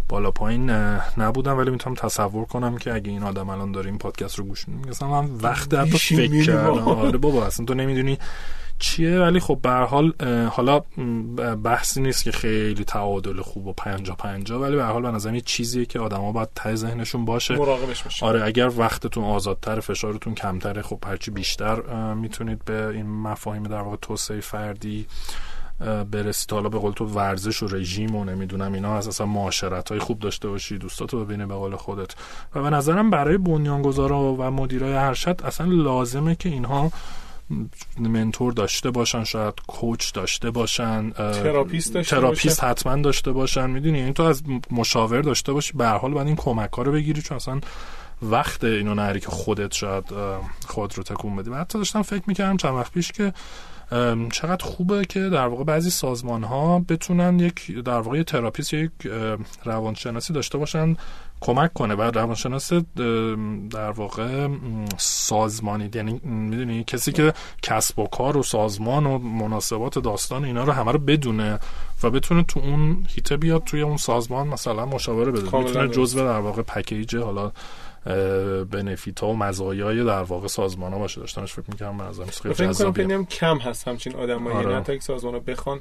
بالا 0.09 0.31
پایین 0.31 0.69
نبودم 1.17 1.57
ولی 1.57 1.71
می‌تونم 1.71 1.95
تصور 1.95 2.45
کنم 2.45 2.77
که 2.77 2.93
اگه 2.93 3.11
این 3.11 3.23
آدم 3.23 3.49
الان 3.49 3.71
داره 3.71 3.89
این 3.89 3.97
پادکست 3.97 4.39
رو 4.39 4.45
گوش 4.45 4.67
میده 4.67 4.89
مثلا 4.89 5.07
من 5.07 5.29
وقت 5.41 5.73
حتی 5.73 5.97
فکر 5.97 6.45
کردم. 6.45 6.87
آره 6.87 7.17
بابا 7.17 7.45
اصلا 7.45 7.65
تو 7.65 7.73
نمی‌دونی 7.73 8.17
چیه 8.79 9.19
ولی 9.19 9.39
خب 9.39 9.59
به 9.61 9.69
حال 9.69 10.13
حالا 10.51 10.79
بحثی 11.63 12.01
نیست 12.01 12.23
که 12.23 12.31
خیلی 12.31 12.83
تعادل 12.83 13.41
خوب 13.41 13.67
و 13.67 13.73
پنجا 13.73 14.13
پنجا 14.13 14.59
ولی 14.59 14.75
به 14.75 14.83
حال 14.83 15.19
به 15.19 15.33
یه 15.33 15.41
چیزیه 15.41 15.85
که 15.85 15.99
آدما 15.99 16.31
باید 16.31 16.49
ته 16.55 16.75
ذهنشون 16.75 17.25
باشه. 17.25 17.55
مراقبش 17.55 18.03
باشه 18.03 18.25
آره 18.25 18.43
اگر 18.43 18.71
وقتتون 18.77 19.23
آزادتر 19.23 19.79
فشارتون 19.79 20.35
کمتره 20.35 20.81
خب 20.81 21.03
هرچی 21.07 21.31
بیشتر 21.31 21.81
می‌تونید 22.13 22.65
به 22.65 22.87
این 22.87 23.09
مفاهیم 23.09 23.63
در 23.63 23.81
واقع 23.81 23.97
توسعه 24.01 24.39
فردی 24.41 25.07
برسید 26.11 26.51
حالا 26.51 26.69
به 26.69 26.79
قول 26.79 26.91
تو 26.91 27.05
ورزش 27.05 27.63
و 27.63 27.67
رژیم 27.67 28.15
و 28.15 28.23
نمی‌دونم 28.25 28.73
اینا 28.73 28.97
از 28.97 29.07
اصلا 29.07 29.27
معاشرت 29.27 29.89
های 29.89 29.99
خوب 29.99 30.19
داشته 30.19 30.47
باشی 30.47 30.77
دوستاتو 30.77 31.25
ببینه 31.25 31.45
به 31.45 31.53
قول 31.53 31.75
خودت. 31.75 32.15
و 32.55 32.61
به 32.61 32.69
نظرم 32.69 33.09
برای 33.09 33.37
بنیانگذارا 33.37 34.33
و 34.33 34.43
مدیرای 34.43 34.93
ارشد 34.93 35.41
اصلا 35.43 35.67
لازمه 35.67 36.35
که 36.35 36.49
اینها 36.49 36.91
منتور 37.99 38.53
داشته 38.53 38.91
باشن 38.91 39.23
شاید 39.23 39.53
کوچ 39.67 40.13
داشته 40.13 40.51
باشن 40.51 41.09
تراپیست 41.09 41.93
داشته 41.93 42.15
تراپیست 42.15 42.63
حتما 42.63 42.95
داشته 42.95 43.31
باشن. 43.31 43.69
می‌دونی؟ 43.69 44.01
این 44.01 44.13
تو 44.13 44.23
از 44.23 44.43
مشاور 44.71 45.21
داشته 45.21 45.53
باشی 45.53 45.73
به 45.73 45.87
حال 45.87 46.11
باید 46.11 46.27
این 46.27 46.35
کمک 46.35 46.73
ها 46.73 46.81
رو 46.81 46.91
بگیری 46.91 47.21
چون 47.21 47.35
اصلا 47.35 47.59
وقت 48.21 48.63
اینو 48.63 48.95
نداری 48.95 49.19
که 49.19 49.29
خودت 49.29 49.73
شاید 49.73 50.05
خود 50.67 50.97
رو 50.97 51.03
تکون 51.03 51.35
بدی. 51.35 51.51
حتی 51.51 51.77
داشتم 51.77 52.01
فکر 52.01 52.23
می‌کردم 52.27 52.57
چند 52.57 52.75
وقت 52.75 52.91
پیش 52.91 53.11
که 53.11 53.33
چقدر 54.31 54.65
خوبه 54.65 55.05
که 55.05 55.19
در 55.19 55.47
واقع 55.47 55.63
بعضی 55.63 55.89
سازمان 55.89 56.43
ها 56.43 56.79
بتونن 56.79 57.39
یک 57.39 57.71
در 57.71 57.99
واقع 57.99 58.23
تراپیست 58.23 58.73
یک 58.73 58.91
روانشناسی 59.65 60.33
داشته 60.33 60.57
باشن 60.57 60.95
کمک 61.41 61.73
کنه. 61.73 61.95
و 61.95 62.01
روانشناس 62.01 62.73
در 63.69 63.91
واقع 63.91 64.47
سازمانی 64.97 65.89
یعنی 65.93 66.19
می‌دونی 66.23 66.83
کسی 66.83 67.11
که 67.11 67.33
کسب 67.61 67.99
و 67.99 68.07
کار 68.07 68.37
و 68.37 68.43
سازمان 68.43 69.05
و 69.05 69.17
مناسبات 69.17 69.99
داستان 69.99 70.45
اینا 70.45 70.63
رو 70.63 70.71
همه 70.71 70.91
رو 70.91 70.99
بدونه 70.99 71.59
و 72.03 72.09
بتونه 72.09 72.43
تو 72.43 72.59
اون 72.59 73.05
هیته 73.07 73.37
بیاد 73.37 73.63
توی 73.63 73.81
اون 73.81 73.97
سازمان 73.97 74.47
مثلا 74.47 74.85
مشاوره 74.85 75.31
بده. 75.31 75.57
می‌تونه 75.57 75.87
جزء 75.87 76.23
در 76.23 76.39
واقع 76.39 76.61
پکیج 76.61 77.15
حالا 77.15 77.51
بنفیت 78.71 79.19
ها 79.19 79.27
و 79.27 79.37
مزایای 79.37 80.03
در 80.03 80.23
واقع 80.23 80.47
سازمان 80.47 80.93
ها 80.93 80.99
باشه. 80.99 81.21
داشتنش 81.21 81.53
فکر 81.53 81.65
می‌کنم 81.71 81.95
من 81.95 82.07
از 82.07 82.21
خیلی 82.41 82.53
جذابیه. 82.53 83.23
کم 83.23 83.57
هست 83.57 83.87
همچین 83.87 84.15
آدم 84.15 84.47
ها 84.47 84.53
آره. 84.53 84.83
یعنی 84.89 84.99
سازمان 84.99 85.33
ها 85.33 85.39
بخوان 85.39 85.79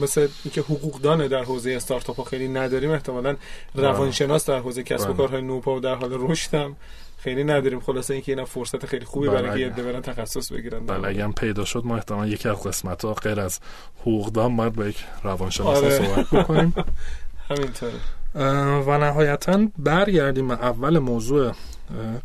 مثل 0.00 0.28
اینکه 0.44 0.60
حقوقدان 0.60 1.26
در 1.26 1.44
حوزه 1.44 1.72
استارتاپ 1.72 2.16
ها 2.16 2.24
خیلی 2.24 2.48
نداریم. 2.48 2.90
احتمالا 2.90 3.36
روانشناس 3.74 4.50
در 4.50 4.58
حوزه 4.58 4.82
کسب 4.82 5.04
و 5.04 5.12
بله. 5.12 5.16
کارهای 5.16 5.42
نوپا 5.42 5.76
و 5.76 5.80
در 5.80 5.94
حال 5.94 6.30
رشدم 6.30 6.76
خیلی 7.18 7.44
نداریم. 7.44 7.80
خلاصه 7.80 8.14
اینکه 8.14 8.32
اینا 8.32 8.44
فرصت 8.44 8.86
خیلی 8.86 9.04
خوبی 9.04 9.28
برای 9.28 9.62
اینکه 9.62 9.82
یه 9.82 9.86
برن 9.86 10.00
تخصص 10.00 10.52
بگیرن. 10.52 10.86
بله 10.86 11.08
اگه 11.08 11.28
پیدا 11.28 11.64
شد 11.64 11.82
ما 11.84 11.96
احتمالا 11.96 12.26
یکی 12.26 12.48
از 12.48 12.62
قسمت 12.62 13.04
ها 13.04 13.14
غیر 13.14 13.40
از 13.40 13.60
حقوقدان 14.00 14.56
باید 14.56 14.72
با 14.72 14.86
یک 14.86 15.04
روانشناس 15.22 15.78
آره. 15.78 15.98
صحبت 15.98 16.30
بکنیم. 16.30 16.74
همینطوره. 17.50 17.92
و 18.34 18.98
نهایتا 18.98 19.68
برگردیم 19.78 20.50
اول 20.50 20.98
موضوع 20.98 21.52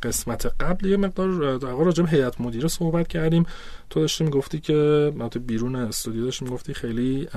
قسمت 0.04 0.46
قبل 0.60 0.86
یه 0.86 0.98
مقدار 0.98 1.58
در 1.58 1.68
راجع 1.68 2.04
به 2.04 2.10
هیئت 2.10 2.42
مدیره 2.42 2.68
صحبت 2.68 3.08
کردیم. 3.08 3.46
تو 3.90 4.00
داشتی 4.00 4.24
می‌گفتی 4.24 4.60
که 4.60 5.14
تو 5.32 5.40
بیرون 5.40 5.76
استودیو 5.76 6.24
داشتی 6.26 6.46
می‌گفتی 6.46 6.74
خیلی 6.74 7.28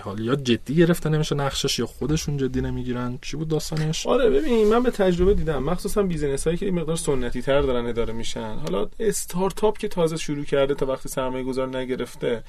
حالا 0.00 0.24
یا 0.24 0.34
جدی 0.34 0.74
گرفته 0.74 1.08
نمیشه 1.08 1.34
نقشش 1.34 1.78
یا 1.78 1.86
خودشون 1.86 2.36
جدی 2.36 2.60
نمی‌گیرن؟ 2.60 3.18
چی 3.22 3.36
بود 3.36 3.48
داستانش؟ 3.48 4.06
آره 4.06 4.30
ببین 4.30 4.68
من 4.68 4.82
به 4.82 4.90
تجربه 4.90 5.34
دیدم. 5.34 5.62
مخصوصا 5.62 6.02
بیزینس 6.02 6.44
هایی 6.44 6.56
که 6.56 6.66
این 6.66 6.74
مقدار 6.74 6.96
سنتی 6.96 7.42
تر 7.42 7.60
دارن 7.60 7.86
اداره 7.86 8.12
میشن. 8.12 8.54
حالا 8.54 8.88
استارتاپ 9.00 9.78
که 9.78 9.88
تازه 9.88 10.16
شروع 10.16 10.44
کرده 10.44 10.74
تا 10.74 10.86
وقتی 10.86 11.08
سرمایه 11.08 11.44
گذار 11.44 11.76
نگرفته 11.76 12.42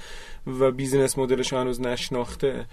و 0.60 0.72
بیزینس 0.72 1.18
مدلش 1.18 1.54
هنوز 1.54 1.82
نشناخته 1.82 2.66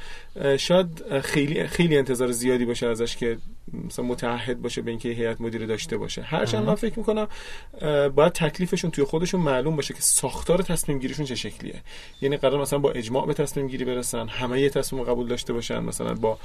شاید 0.59 1.21
خیلی 1.21 1.67
خیلی 1.67 1.99
انتظار 1.99 2.31
زیادی 2.33 2.65
باشه 2.65 2.87
ازش 2.87 3.17
که 3.17 3.39
مثلا 3.87 4.05
متعهد 4.05 4.63
باشه 4.63 4.83
به 4.83 4.91
اینکه 4.91 5.09
هیئت 5.09 5.41
مدیره 5.41 5.67
داشته 5.67 5.97
باشه. 5.97 6.23
هرچند 6.23 6.67
من 6.67 6.75
فکر 6.75 6.99
می‌کنم 6.99 7.29
باید 8.15 8.33
تکلیفشون 8.33 8.91
توی 8.91 9.05
خودشون 9.05 9.41
معلوم 9.41 9.77
باشه 9.77 9.95
که 9.95 10.01
ساختار 10.41 10.63
تصمیم 10.63 10.99
گیریشون 10.99 11.27
چه 11.27 11.35
شکلیه؟ 11.35 11.75
یعنی 12.21 12.37
قرار 12.37 12.61
مثلا 12.61 12.79
با 12.79 12.91
اجماع 12.91 13.27
به 13.27 13.35
تصمیم 13.35 13.67
گیری 13.67 13.85
برسن 13.85 14.29
همه 14.29 14.61
یه 14.61 14.71
تصمیم 14.71 15.03
قبول 15.03 15.27
داشته 15.27 15.53
باشن 15.53 15.79
مثلا 15.79 16.15
با 16.15 16.39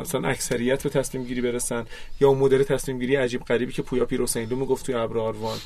مثلا 0.00 0.28
اکثریت 0.28 0.82
به 0.82 0.88
تصمیم 0.88 1.24
گیری 1.24 1.40
برسن 1.40 1.84
یا 2.20 2.32
مدل 2.32 2.62
تصمیم 2.62 2.98
گیری 2.98 3.16
عجیب 3.16 3.44
غریبی 3.44 3.72
که 3.72 3.82
پویا 3.82 4.04
پیر 4.04 4.22
حسین 4.22 4.48
گفت 4.48 4.86
توی 4.86 4.94
ابر 4.94 5.18
آروان. 5.18 5.58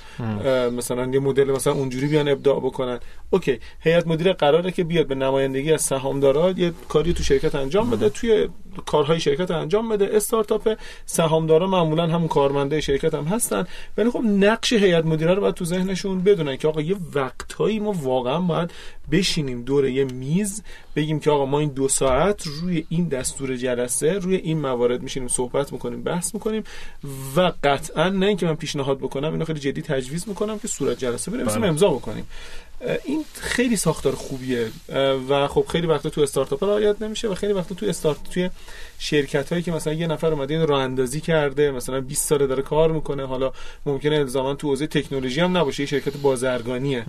مثلا 0.77 1.07
یه 1.07 1.21
مدل 1.21 1.45
مثلا 1.45 1.73
اونجوری 1.73 2.07
بیان 2.07 2.29
ابداع 2.29 2.61
بکنن. 2.61 3.01
اوکی 3.31 3.59
هیئت 3.81 4.07
مدیره 4.07 4.33
قراره 4.33 4.71
که 4.71 4.85
بیاد 4.85 5.07
به 5.07 5.15
نمایندگی 5.15 5.73
از 5.73 5.83
سهامدارا 5.83 6.51
یه 6.51 6.73
کاری 6.89 7.13
تو 7.13 7.23
شرکت 7.23 7.55
انجام 7.55 7.91
بده 7.91 8.09
توی 8.09 8.49
کارهای 8.87 9.21
شرکت 9.21 9.51
انجام 9.51 9.89
بده. 9.89 10.17
استارتاپ 10.17 10.77
سهامدارا 11.07 11.67
معمولا 11.67 12.07
همون 12.07 12.29
کارمنده 12.29 12.81
شرکت 12.81 13.15
هم 13.15 13.25
هستن. 13.25 13.67
ولی 13.99 14.11
خب 14.11 14.23
نقش 14.25 14.73
هیئت 14.73 15.05
مدیره 15.05 15.35
رو 15.35 15.41
باید 15.41 15.55
تو 15.55 15.65
ذهنشون 15.65 16.23
بدونن 16.23 16.57
که 16.57 16.69
آقا 16.73 16.81
یه 16.81 16.97
وقتهایی 17.15 17.79
ما 17.81 17.93
واقعا 17.93 18.41
باید 18.41 18.71
بشینیم 19.11 19.63
دور 19.63 19.89
یه 19.89 20.05
میز 20.05 20.63
بگیم 20.97 21.21
که 21.21 21.31
آقا 21.31 21.47
ما 21.47 21.61
این 21.61 21.69
دو 21.69 21.89
ساعت 21.89 22.47
روی 22.47 22.87
این 22.89 23.09
دستور 23.09 23.57
جلسه 23.57 24.13
روی 24.13 24.37
این 24.37 24.61
موارد 24.61 25.03
میشینیم 25.03 25.29
صحبت 25.29 25.73
می‌کنیم 25.73 26.03
بحث 26.03 26.35
می‌کنیم 26.35 26.65
و 27.37 27.53
قطعا 27.65 28.09
نه 28.09 28.27
اینکه 28.27 28.47
من 28.47 28.55
پیشنهاد 28.55 28.99
بکنم 28.99 29.33
اینو 29.33 29.45
خیلی 29.45 29.61
جدی 29.61 29.83
تجویز 29.83 30.29
می‌کنم 30.29 30.59
که 30.59 30.69
صورت 30.69 30.99
جلسه 30.99 31.31
بنویسیم 31.31 31.61
بله. 31.61 31.69
امضا 31.69 31.89
بکنیم 31.89 32.27
این 33.05 33.25
خیلی 33.35 33.77
ساختار 33.77 34.15
خوبیه. 34.15 34.71
و 35.29 35.49
خب 35.49 35.65
خیلی 35.69 35.87
وقتا 35.87 36.11
تو 36.11 36.21
استارتاپ 36.21 36.65
رعایت 36.65 37.03
نمیشه 37.03 37.29
و 37.29 37.35
خیلی 37.35 37.53
وقتا 37.53 37.75
تو 37.75 37.87
استارت 37.87 38.31
توی 38.31 38.51
شرکت 38.99 39.51
هایی 39.53 39.63
که 39.63 39.73
مثلا 39.73 39.93
یه 39.93 40.07
نفر 40.07 40.27
اومده 40.27 40.55
این 40.55 40.67
راه 40.67 40.83
اندازی 40.83 41.21
کرده 41.21 41.71
مثلا 41.71 42.01
20 42.01 42.29
ساله 42.29 42.47
داره 42.47 42.63
کار 42.63 42.93
می‌کنه 42.93 43.27
حالا 43.27 43.53
ممکنه 43.87 44.17
الزاما 44.17 44.55
تو 44.55 44.69
حوزه 44.69 44.87
تکنولوژی 44.87 45.41
هم 45.41 45.57
نباشه 45.57 45.83
یه 45.83 45.87
شرکت 45.87 46.17
بازرگانیه. 46.17 47.05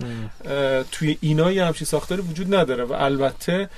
توی 0.92 1.18
اینا 1.20 1.52
یه 1.52 1.64
همچین 1.64 1.86
ساختاری 1.86 2.22
وجود 2.22 2.54
نداره 2.54 2.84
و 2.84 2.92
البته 2.92 3.68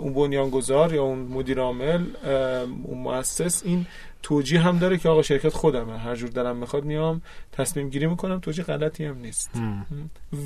اون 0.00 0.14
بنیانگذار 0.14 0.94
یا 0.94 1.02
اون 1.02 1.18
مدیر 1.18 1.60
عامل 1.60 2.04
اون 2.84 2.98
مؤسس 2.98 3.62
این 3.64 3.86
توجیه 4.22 4.60
هم 4.60 4.78
داره 4.78 4.98
که 4.98 5.08
آقا 5.08 5.22
شرکت 5.22 5.48
خودمه. 5.48 5.98
هر 5.98 6.14
جور 6.14 6.30
دلم 6.30 6.56
می‌خواد 6.56 6.84
میام 6.84 7.22
تصمیم 7.52 7.88
گیری 7.88 8.06
می‌کنم. 8.06 8.40
توجیه 8.40 8.64
غلطی 8.64 9.04
هم 9.04 9.18
نیست. 9.18 9.50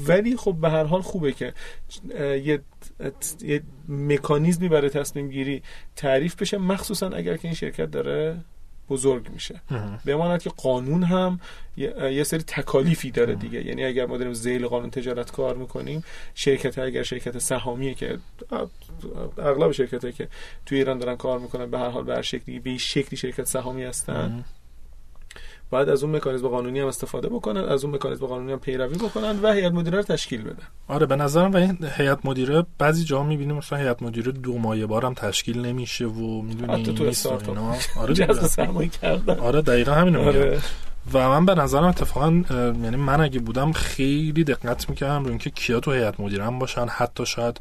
ولی 0.07 0.37
خب 0.37 0.57
به 0.61 0.71
هر 0.71 0.85
حال 0.85 1.01
خوبه 1.01 1.33
که 1.33 1.55
یه 2.19 2.61
یه 3.43 3.63
مکانیزمی 3.89 4.69
برای 4.69 4.91
تصمیم 4.91 5.29
گیری 5.29 5.63
تعریف 5.97 6.43
بشه 6.43 6.59
مخصوصا 6.59 7.09
اگر 7.09 7.37
که 7.37 7.49
این 7.49 7.55
شرکت 7.55 7.91
داره 7.91 8.37
بزرگ 8.89 9.29
میشه. 9.29 9.61
بماند 10.07 10.43
که 10.43 10.51
قانون 10.51 11.03
هم 11.03 11.41
یه 11.77 12.25
سری 12.25 12.43
تکالیفی 12.43 13.11
داره 13.11 13.35
دیگه. 13.35 13.67
یعنی 13.67 13.85
اگر 13.85 14.07
ما 14.07 14.17
داریم 14.17 14.35
زیل 14.35 14.67
قانون 14.67 14.91
تجارت 14.91 15.33
کار 15.33 15.57
می‌کنیم 15.57 16.05
شرکت 16.35 16.79
اگر 16.79 17.03
شرکت 17.03 17.39
سهامیه 17.39 17.95
که 17.95 18.19
اغلب 19.39 19.73
شرکت 19.73 20.17
که 20.17 20.29
توی 20.67 20.79
ایران 20.79 20.99
دارن 20.99 21.17
کار 21.17 21.39
می‌کنن 21.39 21.71
به 21.71 21.79
هر 21.79 21.89
حال 21.89 22.05
به 22.05 22.15
هر 22.15 22.23
شکلی 22.23 22.59
به 22.59 22.79
شکلی 22.79 23.17
شرکت 23.17 23.45
سهامی 23.45 23.85
هستن. 23.85 24.45
باید 25.75 25.89
از 25.89 26.05
اون 26.05 26.17
مکانیزم 26.17 26.49
قانونی 26.49 26.81
هم 26.81 26.87
استفاده 26.87 27.29
بکنن 27.29 27.65
از 27.65 27.85
اون 27.85 27.95
مکانیزم 27.95 28.27
قانونی 28.27 28.53
هم 28.53 28.59
پیروی 28.59 28.97
بکنن 28.99 29.41
و 29.43 29.53
هیئت 29.53 29.73
مدیره 29.73 29.97
رو 29.97 30.03
تشکیل 30.03 30.43
بدن. 30.43 30.63
آره 30.89 31.07
به 31.07 31.17
نظرم 31.17 31.53
و 31.53 31.57
این 31.57 31.79
هیئت 31.97 32.19
مدیره 32.25 32.67
بعضی 32.79 33.05
جا 33.05 33.23
می‌بینیم 33.23 33.57
مثلا 33.57 33.79
هیئت 33.79 34.03
مدیره 34.03 34.33
دو 34.33 34.59
مایه 34.59 34.87
بارم 34.87 35.15
تشکیل 35.15 35.67
نمیشه 35.67 36.05
و 36.07 36.43
می‌دونی 36.43 36.83
تو 36.83 37.05
اینا. 37.49 37.75
آره 38.01 38.15
جذب 38.25 38.47
سرمایه 38.47 38.89
کردن. 38.89 39.39
آره 39.39 39.63
دقیقا 39.63 39.93
همینو 39.93 40.29
آره. 40.29 40.61
و 41.13 41.29
من 41.29 41.47
به 41.47 41.55
نظرم 41.55 41.85
اتفاقا 41.85 42.43
یعنی 42.83 42.97
من 42.97 43.21
اگه 43.21 43.41
بودم 43.41 43.73
خیلی 43.73 44.45
دقت 44.45 44.91
می‌کردم 44.91 45.25
رو 45.25 45.31
اینکه 45.31 45.51
کیا 45.51 45.81
تو 45.81 45.93
هیئت 45.93 46.21
مدیره 46.21 46.45
هم 46.45 46.59
باشن. 46.59 46.87
حتی 46.89 47.27
شاید 47.27 47.61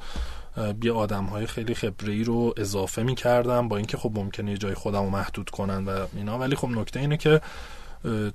بیا 0.79 0.95
آدم 0.95 1.23
های 1.23 1.45
خیلی 1.45 1.75
خبره 1.75 2.23
رو 2.23 2.53
اضافه 2.57 3.03
می‌کردم 3.03 3.67
با 3.67 3.77
اینکه 3.77 3.97
خب 3.97 4.11
ممکنه 4.15 4.57
جای 4.57 4.73
خودم 4.73 5.03
رو 5.03 5.09
محدود 5.09 5.49
کنن 5.49 5.85
و 5.85 6.05
اینا. 6.15 6.37
ولی 6.37 6.55
خب 6.55 6.67
نکته 6.67 6.99
اینه 6.99 7.17
که 7.17 7.41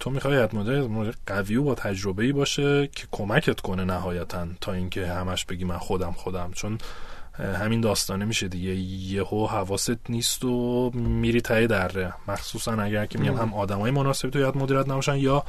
تو 0.01 0.11
می‌خوای 0.11 0.35
هیئت 0.35 0.55
مدیره 0.55 1.15
قوی 1.27 1.57
و 1.57 1.63
با 1.63 1.75
تجربه 1.75 2.25
ای 2.25 2.33
باشه 2.33 2.87
که 2.87 3.07
کمکت 3.11 3.61
کنه 3.61 3.85
نهایتا 3.85 4.47
تا 4.61 4.73
اینکه 4.73 5.07
همش 5.07 5.45
بگی 5.45 5.65
من 5.65 5.79
خودم 5.79 6.13
خودم. 6.13 6.51
چون 6.53 6.79
همین 7.39 7.81
داستانه 7.81 8.25
میشه 8.25 8.49
دیگه. 8.49 8.75
یهو 9.15 9.47
حواست 9.47 10.11
نیست 10.11 10.45
و 10.45 10.91
میری 10.95 11.41
ته 11.41 11.67
دره. 11.67 12.13
مخصوصا 12.29 12.73
اگر 12.73 13.07
که 13.07 13.19
میگم 13.19 13.37
هم 13.37 13.55
آدمای 13.55 13.91
مناسبی 13.91 14.31
تو 14.31 14.39
هیئت 14.39 14.57
مدیریت 14.57 14.89
نباشن 14.89 15.17
یا 15.17 15.45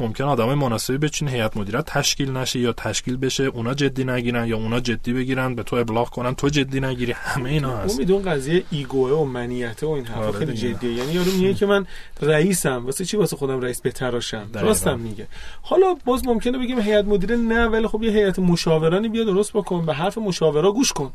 ممکن 0.00 0.24
آدمای 0.24 0.54
مناسبی 0.54 0.98
بچینن 0.98 1.28
هیئت 1.28 1.56
مدیریت 1.56 1.84
تشکیل 1.84 2.36
نشه 2.36 2.58
یا 2.58 2.72
تشکیل 2.72 3.16
بشه 3.16 3.44
اونا 3.44 3.74
جدی 3.74 4.04
نگیرن 4.04 4.48
یا 4.48 4.56
اونا 4.56 4.80
جدی 4.80 5.12
بگیرن 5.12 5.54
به 5.54 5.62
تو 5.62 5.76
ابلاغ 5.76 6.08
کنن 6.08 6.34
تو 6.34 6.48
جدی 6.48 6.80
نگیری. 6.80 7.12
همه 7.12 7.50
اینا 7.50 7.76
هست. 7.76 7.98
میدون 7.98 8.22
قضیه 8.22 8.64
ایگو 8.70 9.08
و 9.08 9.24
منیته 9.24 9.86
و 9.86 9.90
این 9.90 10.04
حرفا 10.04 10.26
آره 10.26 10.38
خیلی 10.38 10.52
جدیه. 10.54 10.92
یعنی 10.92 11.12
یارو 11.12 11.32
میگه 11.32 11.54
که 11.54 11.66
من 11.66 11.86
رئیسم. 12.22 12.86
واسه 12.86 13.04
چی 13.04 13.16
واسه 13.16 13.36
خودم 13.36 13.60
رئیس 13.60 13.80
بتراشم؟ 13.84 14.50
راستم 14.54 14.98
میگه. 14.98 15.26
حالا 15.62 15.96
باز 16.04 16.26
ممکنه 16.26 16.58
بگیم 16.58 16.80
هیئت 16.80 17.04
مدیره 17.04 17.36
نه 17.36 17.66
ولی 17.66 17.86
خب 17.86 18.02
یه 18.02 18.10
هیئت 18.10 18.38
مشاورانی 18.38 19.08
بیا 19.08 19.24
درست 19.24 19.52
بکن 19.52 19.86
به 19.86 19.94
حرف 19.94 20.18
مشاورا 20.18 20.72
گوش 20.72 20.92
کن. 20.92 21.12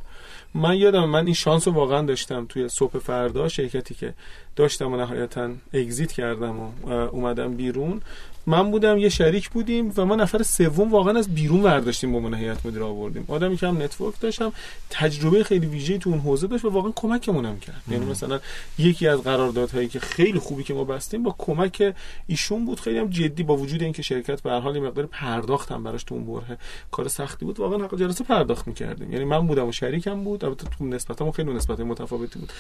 من 0.56 0.78
یادم 0.78 1.06
من 1.06 1.26
این 1.26 1.34
شانس 1.34 1.68
رو 1.68 1.74
واقعا 1.74 2.02
داشتم 2.02 2.46
توی 2.50 2.70
صبح 2.70 3.00
فردا 3.00 3.48
شرکتی 3.48 3.96
که 3.96 4.14
داشتم 4.56 4.94
و 4.94 4.98
نهایتا 4.98 5.50
exit 5.74 6.12
کردم 6.12 6.60
و 6.60 6.90
اومدم 6.92 7.56
بیرون. 7.56 8.02
من 8.48 8.72
بودم 8.72 8.98
یه 8.98 9.10
شریک 9.10 9.50
بودیم 9.50 9.94
و 9.98 10.06
ما 10.06 10.16
نفر 10.16 10.44
سوم 10.44 10.92
واقعا 10.92 11.18
از 11.20 11.36
بیرون 11.36 11.64
ورداشتیم 11.64 12.12
به 12.12 12.18
عنوان 12.18 12.34
هیئت 12.34 12.66
مدیره 12.66 12.84
آوردیم. 12.84 13.26
آدمی 13.28 13.58
که 13.58 13.68
هم 13.68 13.82
network 13.82 14.20
داشت 14.20 14.42
هم 14.42 14.54
تجربه 14.90 15.44
خیلی 15.44 15.66
ویژه‌ای 15.66 16.00
تو 16.00 16.10
اون 16.10 16.20
حوزه 16.20 16.48
داشت 16.48 16.66
و 16.66 16.70
واقعا 16.70 16.92
کمکمون 16.96 17.46
هم 17.46 17.60
کرد 17.60 17.82
یعنی 17.92 18.06
مثلا 18.06 18.40
یکی 18.80 19.08
از 19.08 19.22
قراردادهایی 19.22 19.88
که 19.88 20.00
خیلی 20.00 20.40
خوبی 20.40 20.64
که 20.64 20.74
ما 20.74 20.84
بستیم 20.84 21.24
با 21.24 21.36
کمک 21.38 21.96
ایشون 22.28 22.66
بود. 22.66 22.80
خیلی 22.80 22.98
هم 22.98 23.10
جدی 23.10 23.44
با 23.44 23.58
وجود 23.58 23.84
اینکه 23.84 24.02
شرکت 24.02 24.42
به 24.42 24.52
هر 24.52 24.60
حال 24.60 24.80
مقدار 24.80 25.06
پرداخت 25.06 25.72
هم 25.72 25.84
براش 25.84 26.04
تو 26.04 26.16
اون 26.16 26.26
بره 26.26 26.58
کار 26.92 27.08
سختی 27.08 27.46
بود. 27.46 27.60
واقعا 27.60 27.86
حق 27.86 28.00
جلسه 28.00 28.24
پرداخت 28.24 28.68
می‌کردیم. 28.68 29.14
یعنی 29.14 29.26
من 29.26 29.48
بودم 29.48 29.68
و 29.68 29.72
شریکم 29.72 30.24
بود. 30.24 30.46
البته 30.46 30.68
تو 30.78 30.86
نسبتمون 30.86 31.32
خیلی 31.32 31.54
نسبت 31.54 31.80
متفاوتی 31.80 32.40
بود. 32.40 32.52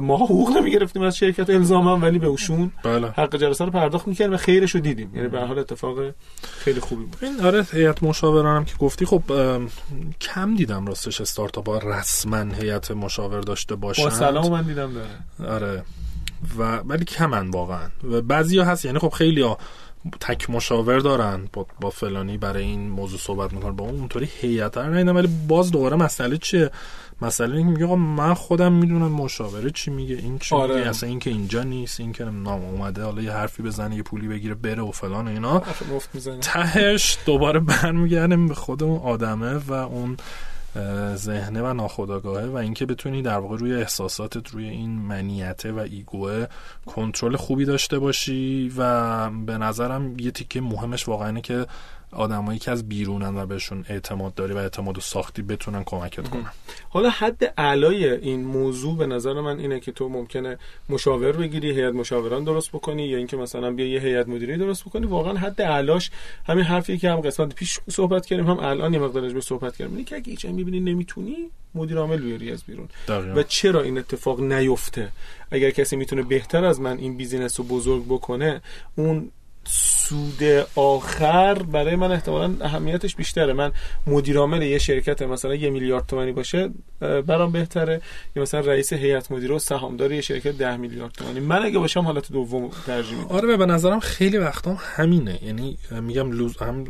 ما 0.00 0.16
حقوق 0.16 0.56
نمی‌گرفتیم 0.56 1.02
از 1.02 1.16
شرکت 1.16 1.50
الزاما 1.50 1.96
ولی 1.96 2.18
به 2.18 2.26
اوشون 2.26 2.72
بله. 2.84 3.06
حق 3.06 3.36
جلسه 3.36 3.64
رو 3.64 3.70
پرداخت 3.70 4.08
می‌کردیم 4.08 4.34
و 4.34 4.36
خیرش 4.36 4.74
رو 4.74 4.80
دیدیم. 4.80 5.10
یعنی 5.20 5.32
به 5.32 5.40
حال 5.40 5.58
اتفاق 5.58 5.96
خیلی 6.42 6.80
خوبی 6.80 7.04
بود. 7.04 7.18
این 7.22 7.40
آره 7.40 7.66
هیئت 7.72 8.02
مشاورانم 8.02 8.64
که 8.64 8.74
گفتی 8.76 9.04
خب 9.06 9.22
کم 10.20 10.56
دیدم 10.56 10.86
راستش 10.86 11.20
استارتاپ 11.20 11.68
ها 11.68 11.78
رسما 11.78 12.54
هیئت 12.54 12.90
مشاور 12.90 13.40
داشته 13.40 13.74
باشن 13.74 14.04
با 14.04 14.10
سلام 14.10 14.50
من 14.50 14.62
دیدم 14.62 14.92
داره. 14.94 15.54
آره. 15.54 15.82
و 16.58 16.76
ولی 16.76 17.04
کمن 17.04 17.50
واقعا. 17.50 17.88
و 18.04 18.20
بعضیا 18.22 18.64
هست 18.64 18.84
یعنی 18.84 18.98
خب 18.98 19.08
خیلی 19.08 19.42
ها 19.42 19.58
تک 20.20 20.50
مشاور 20.50 20.98
دارن 20.98 21.48
با, 21.52 21.66
با 21.80 21.90
فلانی 21.90 22.38
برای 22.38 22.62
این 22.64 22.88
موضوع 22.88 23.18
صحبت 23.18 23.52
می‌کنن 23.52 23.76
با 23.76 23.84
اونطوری 23.84 24.28
هیئت. 24.40 24.78
رو 24.78 25.12
ولی 25.12 25.28
باز 25.48 25.70
دوباره 25.70 25.96
مسئله 25.96 26.38
چیه؟ 26.38 26.70
مسئله 27.22 27.56
اینه 27.56 27.70
میگه 27.70 27.86
من 27.96 28.34
خودم 28.34 28.72
می‌دونم 28.72 29.12
مشاوره 29.12 29.70
چی 29.70 29.90
میگه 29.90 30.16
این 30.16 30.38
چی 30.38 30.54
آره. 30.54 30.74
میگه 30.74 30.88
اصلا 30.88 31.08
این 31.08 31.18
که 31.18 31.30
اینجا 31.30 31.62
نیست 31.62 32.00
این 32.00 32.12
که 32.12 32.24
نام 32.24 32.64
اومده 32.64 33.04
حالا 33.04 33.22
یه 33.22 33.32
حرفی 33.32 33.62
بزنه 33.62 33.96
یه 33.96 34.02
پولی 34.02 34.28
بگیره 34.28 34.54
بره 34.54 34.82
و 34.82 34.90
فلان 34.90 35.28
و 35.28 35.30
اینا 35.30 35.62
تهش 36.40 37.18
دوباره 37.26 37.60
برمیگردیم 37.60 38.48
به 38.48 38.54
خود 38.54 38.82
اون 38.82 39.00
آدمه 39.00 39.54
و 39.54 39.72
اون 39.72 40.16
ذهنه 41.14 41.62
و 41.62 41.72
ناخودآگاهه 41.74 42.46
و 42.46 42.56
اینکه 42.56 42.86
بتونی 42.86 43.22
در 43.22 43.38
واقع 43.38 43.56
روی 43.56 43.74
احساساتت 43.74 44.50
روی 44.50 44.68
این 44.68 44.90
منیته 44.90 45.72
و 45.72 45.78
ایگوه 45.78 46.46
کنترل 46.86 47.36
خوبی 47.36 47.64
داشته 47.64 47.98
باشی 47.98 48.72
و 48.76 49.30
به 49.30 49.58
نظرم 49.58 50.18
یه 50.18 50.30
تیکه 50.30 50.60
مهمش 50.60 51.08
واقعا 51.08 51.40
که 51.40 51.66
آدمایی 52.12 52.58
که 52.58 52.70
از 52.70 52.88
بیرونن 52.88 53.36
و 53.36 53.46
بهشون 53.46 53.84
اعتماد 53.88 54.34
داری 54.34 54.52
و 54.52 54.56
اعتماد 54.56 54.98
و 54.98 55.00
ساختی 55.00 55.42
بتونن 55.42 55.84
کمکت 55.84 56.28
کنن. 56.28 56.50
حالا 56.88 57.10
حد 57.10 57.44
علای 57.44 58.10
این 58.10 58.44
موضوع 58.44 58.96
به 58.96 59.06
نظر 59.06 59.32
من 59.32 59.58
اینه 59.58 59.80
که 59.80 59.92
تو 59.92 60.08
ممکنه 60.08 60.58
مشاور 60.88 61.32
بگیری 61.32 61.70
هیئت 61.70 61.94
مشاوران 61.94 62.44
درست 62.44 62.72
بکنی 62.72 63.06
یا 63.06 63.18
اینکه 63.18 63.36
مثلا 63.36 63.70
بیا 63.70 63.86
یه 63.86 64.00
هیئت 64.00 64.28
مدیری 64.28 64.56
درست 64.56 64.84
بکنی. 64.84 65.06
واقعا 65.06 65.34
حد 65.34 65.62
علاش 65.62 66.10
همین 66.46 66.64
حرفی 66.64 66.98
که 66.98 67.10
هم 67.10 67.20
قسمت 67.20 67.54
پیش 67.54 67.80
صحبت 67.90 68.26
کردیم 68.26 68.46
هم 68.46 68.58
الان 68.60 68.94
یه 68.94 69.00
مقدارش 69.00 69.32
به 69.32 69.40
صحبت 69.40 69.76
کردیم. 69.76 69.94
اینه 69.94 70.04
که 70.04 70.16
اگه 70.16 70.30
هیچ 70.30 70.44
می‌بینی 70.44 70.80
نمی‌تونی 70.80 71.36
مدیر 71.74 71.98
عامل 71.98 72.16
بیاری 72.16 72.52
از 72.52 72.62
بیرون. 72.62 72.88
و 73.08 73.42
چرا 73.42 73.82
این 73.82 73.98
اتفاق 73.98 74.40
نیفته؟ 74.40 75.08
اگر 75.50 75.70
کسی 75.70 75.96
می‌تونه 75.96 76.22
بهتر 76.22 76.64
از 76.64 76.80
من 76.80 76.98
این 76.98 77.16
بیزینس 77.16 77.60
رو 77.60 77.66
بزرگ 77.66 78.04
بکنه 78.04 78.62
اون 78.96 79.30
سود 79.64 80.42
آخر 80.74 81.54
برای 81.54 81.96
من 81.96 82.12
احتمالا 82.12 82.54
اهمیتش 82.60 83.16
بیشتره. 83.16 83.52
من 83.52 83.72
مدیر 84.06 84.38
عامل 84.38 84.62
یه 84.62 84.78
شرکت 84.78 85.22
مثلا 85.22 85.54
یه 85.54 85.70
میلیارد 85.70 86.06
تومانی 86.06 86.32
باشه 86.32 86.70
برام 87.26 87.52
بهتره. 87.52 88.00
یا 88.36 88.42
مثلا 88.42 88.60
رئیس 88.60 88.92
هیئت 88.92 89.32
مدیره 89.32 89.54
و 89.54 89.58
سهامدار 89.58 90.12
یه 90.12 90.20
شرکت 90.20 90.52
ده 90.52 90.76
میلیارد 90.76 91.12
تومانی. 91.12 91.40
من 91.40 91.64
اگه 91.64 91.78
باشم 91.78 92.00
حالت 92.00 92.32
دوم 92.32 92.70
ترجیح 92.86 93.18
میدم. 93.18 93.28
آره 93.28 93.56
به 93.56 93.66
نظرم 93.66 94.00
خیلی 94.00 94.38
وقتا 94.38 94.74
همینه. 94.74 95.38
یعنی 95.44 95.78
میگم 95.90 96.32
لوز 96.32 96.56
هم 96.56 96.84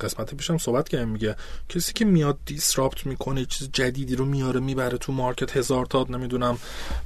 قسمت 0.00 0.34
پیشم 0.34 0.58
صحبت 0.58 0.88
کردم 0.88 1.08
میگه 1.08 1.36
کسی 1.68 1.92
که 1.92 2.04
میاد 2.04 2.38
disrupt 2.46 3.06
می‌کنه 3.06 3.44
چیز 3.44 3.70
جدیدی 3.72 4.16
رو 4.16 4.24
میاره 4.24 4.60
می‌بره 4.60 4.98
تو 4.98 5.12
مارکت 5.12 5.56
هزار 5.56 5.86
تا 5.86 6.06
نمی‌دونم 6.10 6.58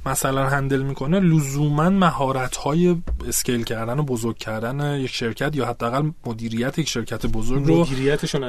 مثلا 0.05 0.49
هندل 0.49 0.81
می‌کنه 0.81 1.19
لزوما 1.19 1.89
مهارت 1.89 2.55
های 2.55 2.95
اسکیل 3.27 3.63
کردن 3.63 3.99
و 3.99 4.03
بزرگ 4.03 4.37
کردن 4.37 5.00
یک 5.01 5.11
شرکت 5.11 5.55
یا 5.55 5.65
حداقل 5.65 6.09
مدیریت 6.25 6.79
یک 6.79 6.89
شرکت 6.89 7.25
بزرگ 7.25 7.65
رو 7.65 7.87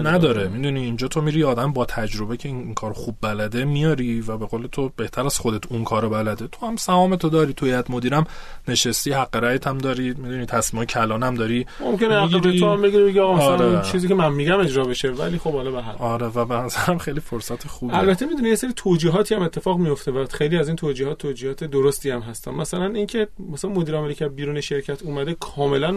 نداره. 0.03 0.49
می‌دونی 0.49 0.81
اینجا 0.81 1.09
تو 1.09 1.21
میری 1.21 1.45
آدم 1.45 1.73
با 1.73 1.85
تجربه 1.85 2.37
که 2.37 2.49
این 2.49 2.75
کار 2.75 2.93
خوب 2.93 3.17
بلده 3.21 3.65
میاری 3.65 4.21
و 4.21 4.37
به 4.37 4.47
قول 4.47 4.67
تو 4.67 4.91
بهتر 4.97 5.27
از 5.27 5.39
خودت 5.39 5.73
اون 5.73 5.85
کارو 5.85 6.11
بلده. 6.11 6.47
تو 6.47 6.67
هم 6.67 6.77
سهام 6.77 7.17
تو 7.17 7.29
داری 7.29 7.53
تو 7.53 7.67
هیئت 7.67 7.91
مدیرم 7.91 8.27
نشستی 8.69 9.13
حق 9.13 9.37
رأیت 9.37 9.67
هم 9.67 9.79
داری 9.79 10.09
می‌دونی 10.09 10.47
تصمیم 10.47 10.85
کلان 10.85 11.23
هم 11.23 11.35
داری. 11.35 11.67
ممکنه 11.81 12.21
حق 12.21 12.59
تو 12.59 12.73
هم 12.73 12.83
بگیری 12.83 13.21
آقا 13.21 13.37
مثلا 13.37 13.79
آره. 13.79 13.83
چیزی 13.83 14.09
که 14.09 14.15
من 14.15 14.33
میگم 14.33 14.61
اجرا 14.61 14.85
بشه 14.85 15.11
ولی 15.11 15.39
خب 15.39 15.53
حالا 15.53 15.71
به 15.71 15.83
آره 15.99 16.27
و 16.27 16.45
به 16.45 16.55
نظرم 16.55 16.99
خیلی 16.99 17.21
فرصت 17.21 17.67
خوبه. 17.67 17.97
البته 17.97 18.27
می‌دونی 18.27 18.49
یه 18.49 18.55
سری 18.55 18.73
توجیهاتی 18.77 19.35
هم 19.35 19.43
اتفاق 19.43 19.79
میفته 19.79 20.11
و 20.13 20.27
خیلی 20.27 20.57
از 20.57 20.69
این 20.69 20.77
توجیهات 20.77 21.19
توجیهات 21.19 21.65
درستی 21.65 22.11
هم 22.11 22.21
هستن. 22.21 22.51
مثلا 22.51 22.87
اینکه 22.87 23.29
مثلا 23.53 23.71
مدیر 23.71 23.95
عاملی 23.95 24.15
که 24.15 24.29
بیرون 24.29 24.61
شرکت 24.61 25.03
اومده 25.03 25.35
کاملا 25.35 25.93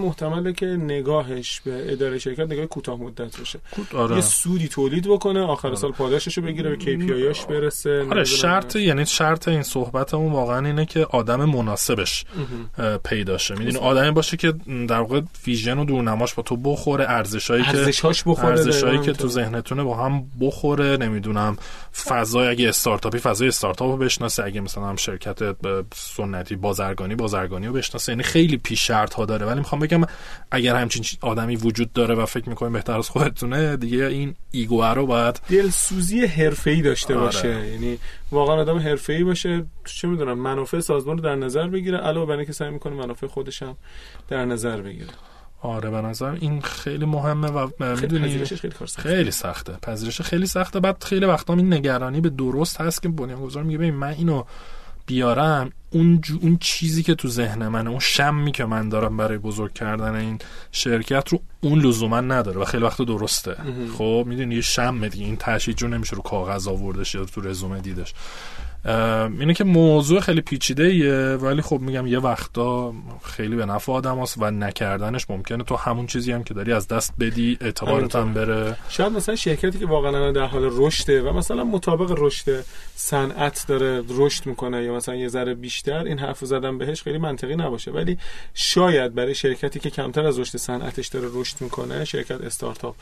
محتمله 0.45 0.53
که 0.53 0.65
نگاهش 0.83 1.61
به 1.65 1.91
اداره 1.91 2.19
شرکت 2.19 2.39
نگاه 2.39 2.65
کوتاه 2.65 2.99
مدت 2.99 3.37
باشه. 3.37 3.59
آره. 3.95 4.15
یه 4.15 4.21
سودی 4.21 4.67
تولید 4.67 5.07
بکنه 5.07 5.41
آخر 5.41 5.67
آره. 5.67 5.77
سال 5.77 5.91
پاداشش 5.91 6.37
رو 6.37 6.43
بگیره 6.43 6.75
به 6.75 6.77
KPIش 6.77 7.45
برسه 7.45 8.05
آره 8.11 8.23
شرط 8.23 8.75
یعنی 8.75 9.05
شرط 9.05 9.47
این 9.47 9.63
صحبتمون 9.63 10.31
واقعا 10.31 10.65
اینه 10.65 10.85
که 10.85 11.05
آدم 11.05 11.45
مناسبش 11.45 12.25
پیدا 13.03 13.37
شه. 13.37 13.55
می‌دونی 13.55 13.77
آدمی 13.77 14.11
باشه 14.11 14.37
که 14.37 14.53
در 14.87 14.99
واقع 14.99 15.21
ویژن 15.47 15.77
و 15.77 15.85
دورنماش 15.85 16.33
با 16.33 16.43
تو 16.43 16.57
بخوره 16.57 17.05
ارزشایی 17.09 17.63
که 17.63 17.69
ارزشاش 17.69 18.23
بخوره 18.23 18.47
ارزشایی 18.47 18.99
که 18.99 19.13
تو 19.13 19.27
ذهنتونه 19.27 19.83
با 19.83 19.95
هم 19.97 20.23
بخوره. 20.41 20.97
نمی‌دونم 20.97 21.57
فضای 22.05 22.47
اگه 22.47 22.69
استارتاپی 22.69 23.17
فضای 23.17 23.47
استارتاپ 23.47 23.91
رو 23.91 23.97
بشناسه. 23.97 24.43
اگه 24.43 24.61
مثلا 24.61 24.85
هم 24.85 24.95
شرکت 24.95 25.55
سنتی 25.93 26.55
بازرگانی 26.55 27.15
بازرگانی 27.15 27.67
رو 27.67 27.73
بشناسه. 27.73 28.11
یعنی 28.11 28.23
خیلی 28.23 28.57
پیش 28.57 28.87
شرط 28.87 29.13
ها 29.13 29.25
داره. 29.25 29.45
ولی 29.45 29.59
می‌خوام 29.59 29.81
بگم 29.81 30.01
اگر 30.51 30.75
همچین 30.75 31.05
آدمی 31.21 31.55
وجود 31.55 31.93
داره 31.93 32.15
و 32.15 32.25
فکر 32.25 32.49
می‌کنه 32.49 32.69
بهتر 32.69 32.97
از 32.97 33.09
خودتونه 33.09 33.77
دیگه 33.77 34.05
این 34.05 34.35
ایگو 34.51 34.83
رو 34.83 35.05
باید 35.05 35.39
دلسوزی 35.49 36.25
حرفه‌ای 36.25 36.81
داشته 36.81 37.15
آره. 37.15 37.25
باشه. 37.25 37.67
یعنی 37.67 37.97
واقعا 38.31 38.55
آدم 38.55 38.77
حرفه‌ای 38.77 39.23
باشه 39.23 39.65
چه 39.85 40.07
می‌دونم 40.07 40.39
منافع 40.39 40.79
سازمان 40.79 41.17
رو 41.17 41.23
در 41.23 41.35
نظر 41.35 41.67
بگیره 41.67 41.97
علاوه 41.97 42.25
بر 42.25 42.37
اینکه 42.37 42.53
سعی 42.53 42.69
می‌کنه 42.69 42.93
منافع 42.93 43.27
خودش 43.27 43.63
هم 43.63 43.77
در 44.27 44.45
نظر 44.45 44.81
بگیره. 44.81 45.09
آره 45.61 45.89
به 45.89 46.01
نظر 46.01 46.31
این 46.31 46.61
خیلی 46.61 47.05
مهمه 47.05 47.47
و 47.47 47.69
می‌دونی 47.79 48.45
خیلی, 48.45 48.73
خیلی 48.97 49.31
سخته. 49.31 49.73
پذیرش 49.73 50.21
خیلی 50.21 50.45
سخته. 50.45 50.79
بعد 50.79 51.03
خیلی 51.03 51.25
وقتا 51.25 51.53
این 51.53 51.73
نگرانی 51.73 52.21
به 52.21 52.29
درست 52.29 52.81
هست 52.81 53.01
که 53.01 53.09
بنیانگذار 53.09 53.63
میگه 53.63 53.77
ببین 53.77 53.93
من 53.93 54.07
اینو 54.07 54.43
بیارم 55.05 55.71
اون, 55.89 56.21
اون 56.41 56.57
چیزی 56.61 57.03
که 57.03 57.15
تو 57.15 57.27
ذهن 57.27 57.67
منه 57.67 57.89
اون 57.89 57.99
شمی 57.99 58.51
که 58.51 58.65
من 58.65 58.89
دارم 58.89 59.17
برای 59.17 59.37
بزرگ 59.37 59.73
کردن 59.73 60.15
این 60.15 60.39
شرکت 60.71 61.29
رو 61.29 61.41
اون 61.61 61.79
لزوما 61.79 62.21
نداره 62.21 62.61
و 62.61 62.65
خیلی 62.65 62.83
وقت 62.83 63.01
درسته. 63.01 63.57
خب 63.97 64.23
می‌دونی 64.27 64.55
یه 64.55 64.61
شم 64.61 65.07
دیگه 65.07 65.25
این 65.25 65.37
تشییع 65.37 65.77
جو 65.77 65.87
نمیشه 65.87 66.15
رو 66.15 66.21
کاغذ 66.21 66.67
آوردش 66.67 67.15
یا 67.15 67.25
تو 67.25 67.41
رزومه 67.41 67.79
دیدش. 67.81 68.13
اینه 68.85 69.53
که 69.53 69.63
موضوع 69.63 70.19
خیلی 70.19 70.41
پیچیده 70.41 70.83
ایه 70.83 71.35
ولی 71.35 71.61
خب 71.61 71.79
میگم 71.79 72.07
یه 72.07 72.19
وقتا 72.19 72.93
خیلی 73.23 73.55
به 73.55 73.65
نفع 73.65 73.91
آدم 73.91 74.19
هست 74.19 74.37
و 74.37 74.51
نکردنش 74.51 75.29
ممکنه. 75.29 75.63
تو 75.63 75.75
همون 75.75 76.07
چیزی 76.07 76.31
هم 76.31 76.43
که 76.43 76.53
داری 76.53 76.73
از 76.73 76.87
دست 76.87 77.13
بدی 77.19 77.57
اعتبارت 77.61 78.15
هم 78.15 78.33
بره. 78.33 78.77
شاید 78.89 79.13
مثلا 79.13 79.35
شرکتی 79.35 79.79
که 79.79 79.85
واقعا 79.85 80.31
در 80.31 80.45
حال 80.45 80.69
رشده 80.71 81.21
و 81.21 81.33
مثلا 81.33 81.63
مطابق 81.63 82.15
رشد 82.17 82.63
صنعت 82.95 83.65
داره 83.67 84.03
رشد 84.09 84.45
می‌کنه 84.45 84.83
یا 84.83 84.95
مثلا 84.95 85.15
یه 85.15 85.27
ذره 85.27 85.53
بیشتر 85.53 86.03
این 86.03 86.19
حرف 86.19 86.45
زدن 86.45 86.77
بهش 86.77 87.03
خیلی 87.03 87.17
منطقی 87.17 87.55
نباشه. 87.55 87.91
ولی 87.91 88.17
شاید 88.53 89.15
برای 89.15 89.35
شرکتی 89.35 89.79
که 89.79 89.89
کمتر 89.89 90.25
از 90.25 90.39
رشد 90.39 90.57
صنعتش 90.57 91.07
داره 91.07 91.27
رشد 91.33 91.55
می‌کنه 91.59 92.05
شرکت 92.05 92.41
استارتاپ 92.41 92.95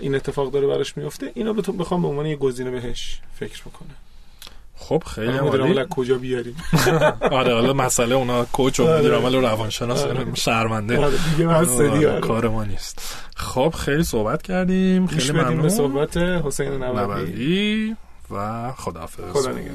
این 0.00 0.14
اتفاق 0.14 0.52
داره 0.52 0.66
براش 0.66 0.96
میفته 0.96 1.32
اینو 1.34 1.54
بخوام 1.54 2.02
به 2.02 2.08
عنوان 2.08 2.26
یه 2.26 2.36
گزینه 2.36 2.70
بهش 2.70 3.20
فکر 3.34 3.62
می‌کنه 3.66 4.07
خب 4.78 5.02
خیلی 5.06 5.38
عامل 5.38 5.84
کجا 5.84 6.18
بیاریم؟ 6.18 6.56
آره 7.30 7.54
حالا 7.54 7.72
مسئله 7.72 8.14
اونا 8.14 8.44
کوچ 8.44 8.80
و 8.80 8.86
آره. 8.86 8.98
مدیر 8.98 9.14
عامل 9.14 9.34
و 9.34 9.40
روانشناس 9.40 10.02
آره. 10.02 10.34
شرمنده. 10.34 10.98
آره. 10.98 12.20
کار 12.20 12.48
ما 12.48 12.64
نیست. 12.64 13.16
خب 13.36 13.74
خیلی 13.78 14.02
صحبت 14.02 14.42
کردیم. 14.42 15.06
خیلی 15.06 15.32
ممنون 15.32 15.62
به 15.62 15.68
صحبت 15.68 16.16
حسین 16.16 16.82
نبوی 16.82 17.96
و 18.30 18.72
خداحافظ. 18.72 19.32
خدا 19.32 19.50
نگهدار. 19.50 19.74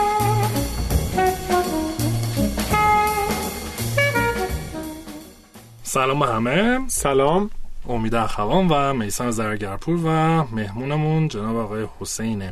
سلام 5.93 6.19
به 6.19 6.27
همه. 6.27 6.79
سلام. 6.87 7.49
امید 7.89 8.15
اخوان 8.15 8.67
و 8.67 8.93
میسان 8.93 9.31
زرگرپور 9.31 9.99
و 10.05 10.09
مهمونمون 10.55 11.27
جناب 11.27 11.55
آقای 11.57 11.87
حسین 11.99 12.51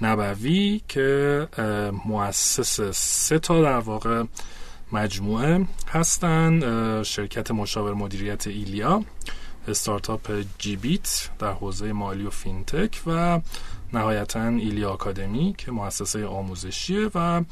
نبوی 0.00 0.80
که 0.88 1.48
مؤسس 2.04 2.80
سه 2.94 3.38
تا 3.38 3.62
در 3.62 3.78
واقع 3.78 4.24
مجموعه 4.92 5.66
هستند 5.88 6.62
شرکت 7.02 7.50
مشاور 7.50 7.94
مدیریت 7.94 8.46
ایلیا 8.46 9.04
استارتاپ 9.68 10.32
جیبیت 10.58 11.28
در 11.38 11.52
حوزه 11.52 11.92
مالی 11.92 12.26
و 12.26 12.30
فینتک 12.30 13.00
و 13.06 13.40
نهایتا 13.92 14.48
ایلیا 14.48 14.90
آکادمی 14.90 15.54
که 15.58 15.72
مؤسسه 15.72 16.26
آموزشیه 16.26 17.10
و 17.14 17.42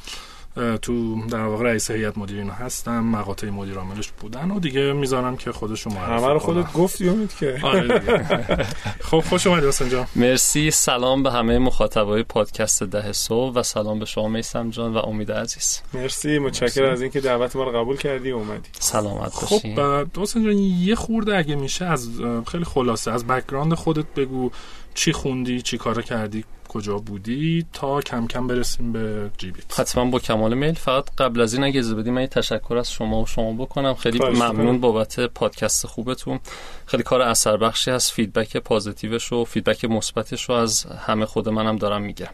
تو 0.82 1.26
در 1.26 1.44
واقع 1.44 1.64
رئیس 1.64 1.90
هیئت 1.90 2.18
مدیرین 2.18 2.50
هستم 2.50 3.00
مقاطع 3.00 3.50
مدیر 3.50 3.74
عاملش 3.74 4.12
بودن 4.20 4.50
و 4.50 4.60
دیگه 4.60 4.92
می‌ذارم 4.92 5.36
که 5.36 5.50
معرفی 5.86 6.24
همه 6.24 6.32
رو 6.32 6.38
خودت 6.38 6.72
گفتی 6.72 7.08
امید 7.08 7.34
که. 7.40 7.58
آره 7.62 8.02
خب 9.10 9.20
خوش 9.20 9.46
اومدی 9.46 9.66
حسین 9.66 9.88
جان. 9.88 10.06
مرسی. 10.16 10.70
سلام 10.70 11.22
به 11.22 11.32
همه 11.32 11.58
مخاطبای 11.58 12.22
پادکست 12.22 12.82
ده 12.82 13.12
صبح 13.12 13.54
و 13.54 13.62
سلام 13.62 13.98
به 13.98 14.04
شما 14.04 14.28
میسم 14.28 14.70
جان 14.70 14.94
و 14.94 14.98
امید 14.98 15.32
عزیز. 15.32 15.80
مرسی. 15.94 16.38
متشکرم 16.38 16.92
از 16.92 17.02
اینکه 17.02 17.20
دعوت 17.20 17.56
ما 17.56 17.64
رو 17.64 17.78
قبول 17.78 17.96
کردی 17.96 18.32
و 18.32 18.36
اومدی. 18.36 18.68
سلامت 18.80 19.40
باشی. 19.40 19.74
خب 19.74 20.20
حسین 20.20 20.44
جان 20.44 20.58
یه 20.58 20.94
خورده 20.94 21.36
اگه 21.36 21.54
میشه 21.54 21.84
از 21.84 22.08
خیلی 22.46 22.64
خلاصه 22.64 23.10
از 23.10 23.26
background 23.26 23.74
خودت 23.74 24.06
بگو 24.16 24.50
چی 24.94 25.12
خوندی 25.12 25.62
چی 25.62 25.78
کار 25.78 26.02
کردی؟ 26.02 26.44
کجا 26.68 26.98
بودی 26.98 27.66
تا 27.72 28.00
کم 28.00 28.26
کم 28.26 28.46
برسیم 28.46 28.92
به 28.92 29.30
جیبیت. 29.38 29.80
حتما 29.80 30.04
با 30.04 30.18
کمال 30.18 30.54
میل. 30.54 30.74
فقط 30.74 31.04
قبل 31.18 31.40
از 31.40 31.54
این 31.54 31.64
اگه 31.64 31.78
اجازه 31.78 31.94
بدیم 31.94 32.14
من 32.14 32.26
تشکر 32.26 32.76
از 32.76 32.92
شما 32.92 33.22
و 33.22 33.26
شما 33.26 33.52
بکنم. 33.52 33.94
خیلی 33.94 34.18
ممنون 34.18 34.80
بابت 34.80 35.20
پادکست 35.20 35.86
خوبتون. 35.86 36.40
خیلی 36.86 37.02
کار 37.02 37.22
اثر 37.22 37.56
بخشی 37.56 37.90
هست. 37.90 38.12
feedback 38.12 38.56
positiveش 38.56 39.32
و 39.32 39.44
فیدبک 39.44 39.84
مثبتش 39.84 40.42
رو 40.42 40.54
از 40.54 40.84
همه 40.84 41.26
خود 41.26 41.48
منم 41.48 41.76
دارم 41.76 42.02
میگم. 42.02 42.28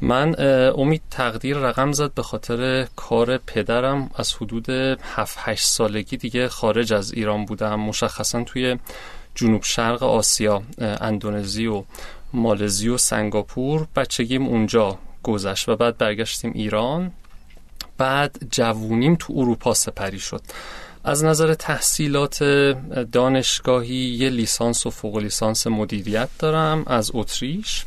من 0.00 0.34
امید 0.78 0.92
جان 0.92 1.02
تقدیر 1.10 1.56
رقم 1.56 1.92
زد 1.92 2.14
به 2.14 2.22
خاطر 2.22 2.86
کار 2.96 3.38
پدرم. 3.38 4.10
از 4.14 4.34
حدود 4.34 4.70
7 4.70 5.38
8 5.40 5.64
سالگی 5.64 6.16
دیگه 6.16 6.48
خارج 6.48 6.92
از 6.92 7.12
ایران 7.12 7.44
بودم. 7.44 7.80
مشخصا 7.80 8.44
توی 8.44 8.78
جنوب 9.34 9.62
شرق 9.62 10.02
آسیا 10.02 10.62
اندونزی 10.78 11.66
و 11.66 11.84
مالزی 12.34 12.88
و 12.88 12.98
سنگاپور 12.98 13.86
بچگیم 13.96 14.46
اونجا 14.46 14.98
گذشت 15.22 15.68
و 15.68 15.76
بعد 15.76 15.98
برگشتیم 15.98 16.52
ایران. 16.54 17.12
بعد 17.98 18.36
جوونیم 18.50 19.16
تو 19.16 19.32
اروپا 19.36 19.74
سپری 19.74 20.18
شد. 20.18 20.42
از 21.04 21.24
نظر 21.24 21.54
تحصیلات 21.54 22.44
دانشگاهی 23.12 23.94
یه 23.94 24.28
لیسانس 24.28 24.86
و 24.86 24.90
فوق 24.90 25.16
لیسانس 25.16 25.66
مدیریت 25.66 26.28
دارم 26.38 26.82
از 26.86 27.10
اتریش 27.14 27.84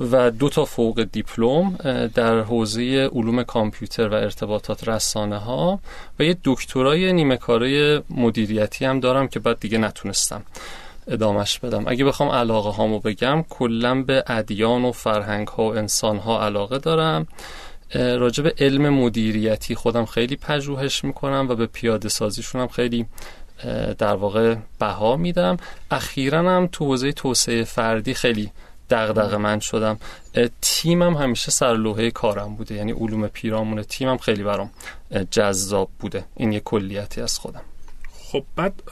و 0.00 0.30
دو 0.30 0.48
تا 0.48 0.64
فوق 0.64 1.02
دیپلم 1.12 1.76
در 2.14 2.40
حوزه 2.40 3.10
علوم 3.12 3.42
کامپیوتر 3.42 4.08
و 4.08 4.14
ارتباطات 4.14 4.88
رسانه 4.88 5.38
ها 5.38 5.80
و 6.18 6.24
یه 6.24 6.36
دکترای 6.44 7.12
نیمه 7.12 7.36
کاره 7.36 8.02
مدیریتی 8.10 8.84
هم 8.84 9.00
دارم 9.00 9.28
که 9.28 9.40
بعد 9.40 9.60
دیگه 9.60 9.78
نتونستم. 9.78 10.42
ادامش 11.06 11.58
بدم. 11.58 11.84
اگه 11.86 12.04
بخوام 12.04 12.28
علاقه 12.28 12.70
هامو 12.70 12.98
بگم 12.98 13.44
کلا 13.48 14.02
به 14.02 14.24
ادیان 14.26 14.84
و 14.84 14.92
فرهنگ 14.92 15.48
ها 15.48 15.62
و 15.62 15.76
انسان 15.76 16.18
ها 16.18 16.44
علاقه 16.44 16.78
دارم. 16.78 17.26
راجب 17.94 18.52
علم 18.58 18.88
مدیریتی 18.88 19.74
خودم 19.74 20.04
خیلی 20.04 20.36
پژوهش 20.36 21.04
می‌کنم 21.04 21.46
و 21.48 21.54
به 21.54 21.66
پیاده 21.66 22.08
سازیشون 22.08 22.60
هم 22.60 22.68
خیلی 22.68 23.06
در 23.98 24.14
واقع 24.14 24.56
بها 24.78 25.16
میدم. 25.16 25.56
اخیرا 25.90 26.38
هم 26.38 26.68
تو 26.72 26.84
حوزه 26.84 27.12
توسعه 27.12 27.64
فردی 27.64 28.14
خیلی 28.14 28.50
دغدغه 28.90 29.36
من 29.36 29.60
شدم. 29.60 29.98
تیمم 30.60 31.16
همیشه 31.16 31.50
سرلوحه 31.50 32.10
کارم 32.10 32.54
بوده. 32.54 32.74
یعنی 32.74 32.92
علوم 32.92 33.28
پیرامون 33.28 33.82
تیمم 33.82 34.16
خیلی 34.16 34.42
برام 34.42 34.70
جذاب 35.30 35.88
بوده. 35.98 36.24
این 36.36 36.52
یه 36.52 36.60
کلیتی 36.60 37.20
از 37.20 37.38
خودم. 37.38 37.62
خب 38.32 38.44
بعد 38.56 38.82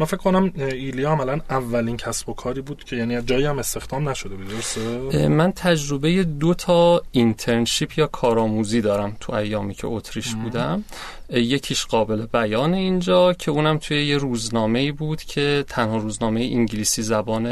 من 0.00 0.06
فکر 0.06 0.16
کنم 0.16 0.52
ایلیا 0.56 1.10
عملا 1.10 1.40
اولین 1.50 1.96
کسب 1.96 2.28
و 2.28 2.32
کاری 2.34 2.60
بود 2.60 2.84
که 2.84 2.96
یعنی 2.96 3.22
جایی 3.22 3.44
هم 3.44 3.58
استخدام 3.58 4.08
نشده 4.08 4.34
بود 4.34 4.48
درسته؟ 4.48 5.28
من 5.28 5.52
تجربه 5.52 6.22
دو 6.24 6.54
تا 6.54 7.02
internship 7.12 7.98
یا 7.98 8.06
کارآموزی 8.06 8.80
دارم 8.80 9.16
تو 9.20 9.34
ایامی 9.34 9.74
که 9.74 9.86
اتریش 9.86 10.34
بودم. 10.34 10.84
یکیش 11.30 11.86
قابل 11.86 12.26
بیان 12.26 12.74
اینجا 12.74 13.32
که 13.32 13.50
اونم 13.50 13.78
توی 13.78 14.06
یه 14.06 14.16
روزنامه 14.18 14.92
بود 14.92 15.22
که 15.22 15.64
تنها 15.68 15.96
روزنامه 15.96 16.40
انگلیسی 16.40 17.02
زبان 17.02 17.46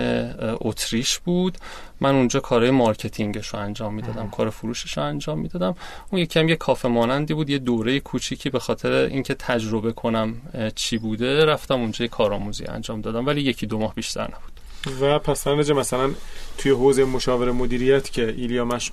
اتریش 0.61 1.19
بود. 1.19 1.59
من 2.01 2.15
اونجا 2.15 2.41
کارهای 2.41 2.71
marketingش 2.71 3.49
رو 3.49 3.59
انجام 3.59 3.95
می‌دادم 3.95 4.31
کار 4.31 4.51
فروشش 4.51 4.99
رو 4.99 5.05
انجام 5.05 5.39
می‌دادم. 5.39 5.75
اون 6.13 6.23
یکم 6.23 6.49
یه 6.49 6.57
کافه 6.57 6.89
مانندی 6.89 7.35
بود 7.35 7.51
یه 7.51 7.59
دوره 7.59 8.01
کوچیکی 8.01 8.51
به 8.51 8.59
خاطر 8.59 8.91
اینکه 8.93 9.35
تجربه 9.35 9.93
کنم 9.93 10.35
چی 10.75 10.99
بوده 10.99 11.45
رفتم 11.45 11.75
اونجا 11.75 12.05
یه 12.05 12.09
کارآموزی 12.39 12.65
انجام 12.65 13.01
دادم 13.01 13.27
ولی 13.27 13.41
یکی 13.41 13.67
دو 13.67 13.79
ماه 13.79 13.95
بیشتر 13.95 14.23
نبود. 14.23 14.53
و 15.01 15.19
پس 15.19 15.47
مثلا 15.47 16.11
توی 16.59 16.73
حوزه 16.73 17.05
مشاور 17.05 17.51
مدیریت 17.51 18.11
که 18.11 18.35
ایلیا 18.37 18.65
مش... 18.65 18.93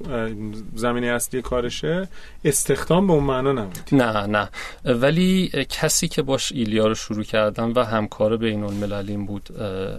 زمینه 0.76 1.08
اصلی 1.08 1.42
کارشه 1.42 2.08
استخدام 2.46 3.08
به 3.08 3.14
اون 3.14 3.24
معنا 3.24 3.52
نبود. 3.52 3.90
نه 3.92 4.26
نه. 4.28 4.50
ولی 4.86 5.52
کسی 5.70 6.08
که 6.08 6.22
باش 6.22 6.52
ایلیا 6.52 6.88
رو 6.88 6.96
شروع 6.96 7.24
کردم 7.24 7.74
و 7.76 7.86
همکار 7.86 8.38
بین 8.38 8.64
المللین 8.64 9.26
بود 9.26 9.50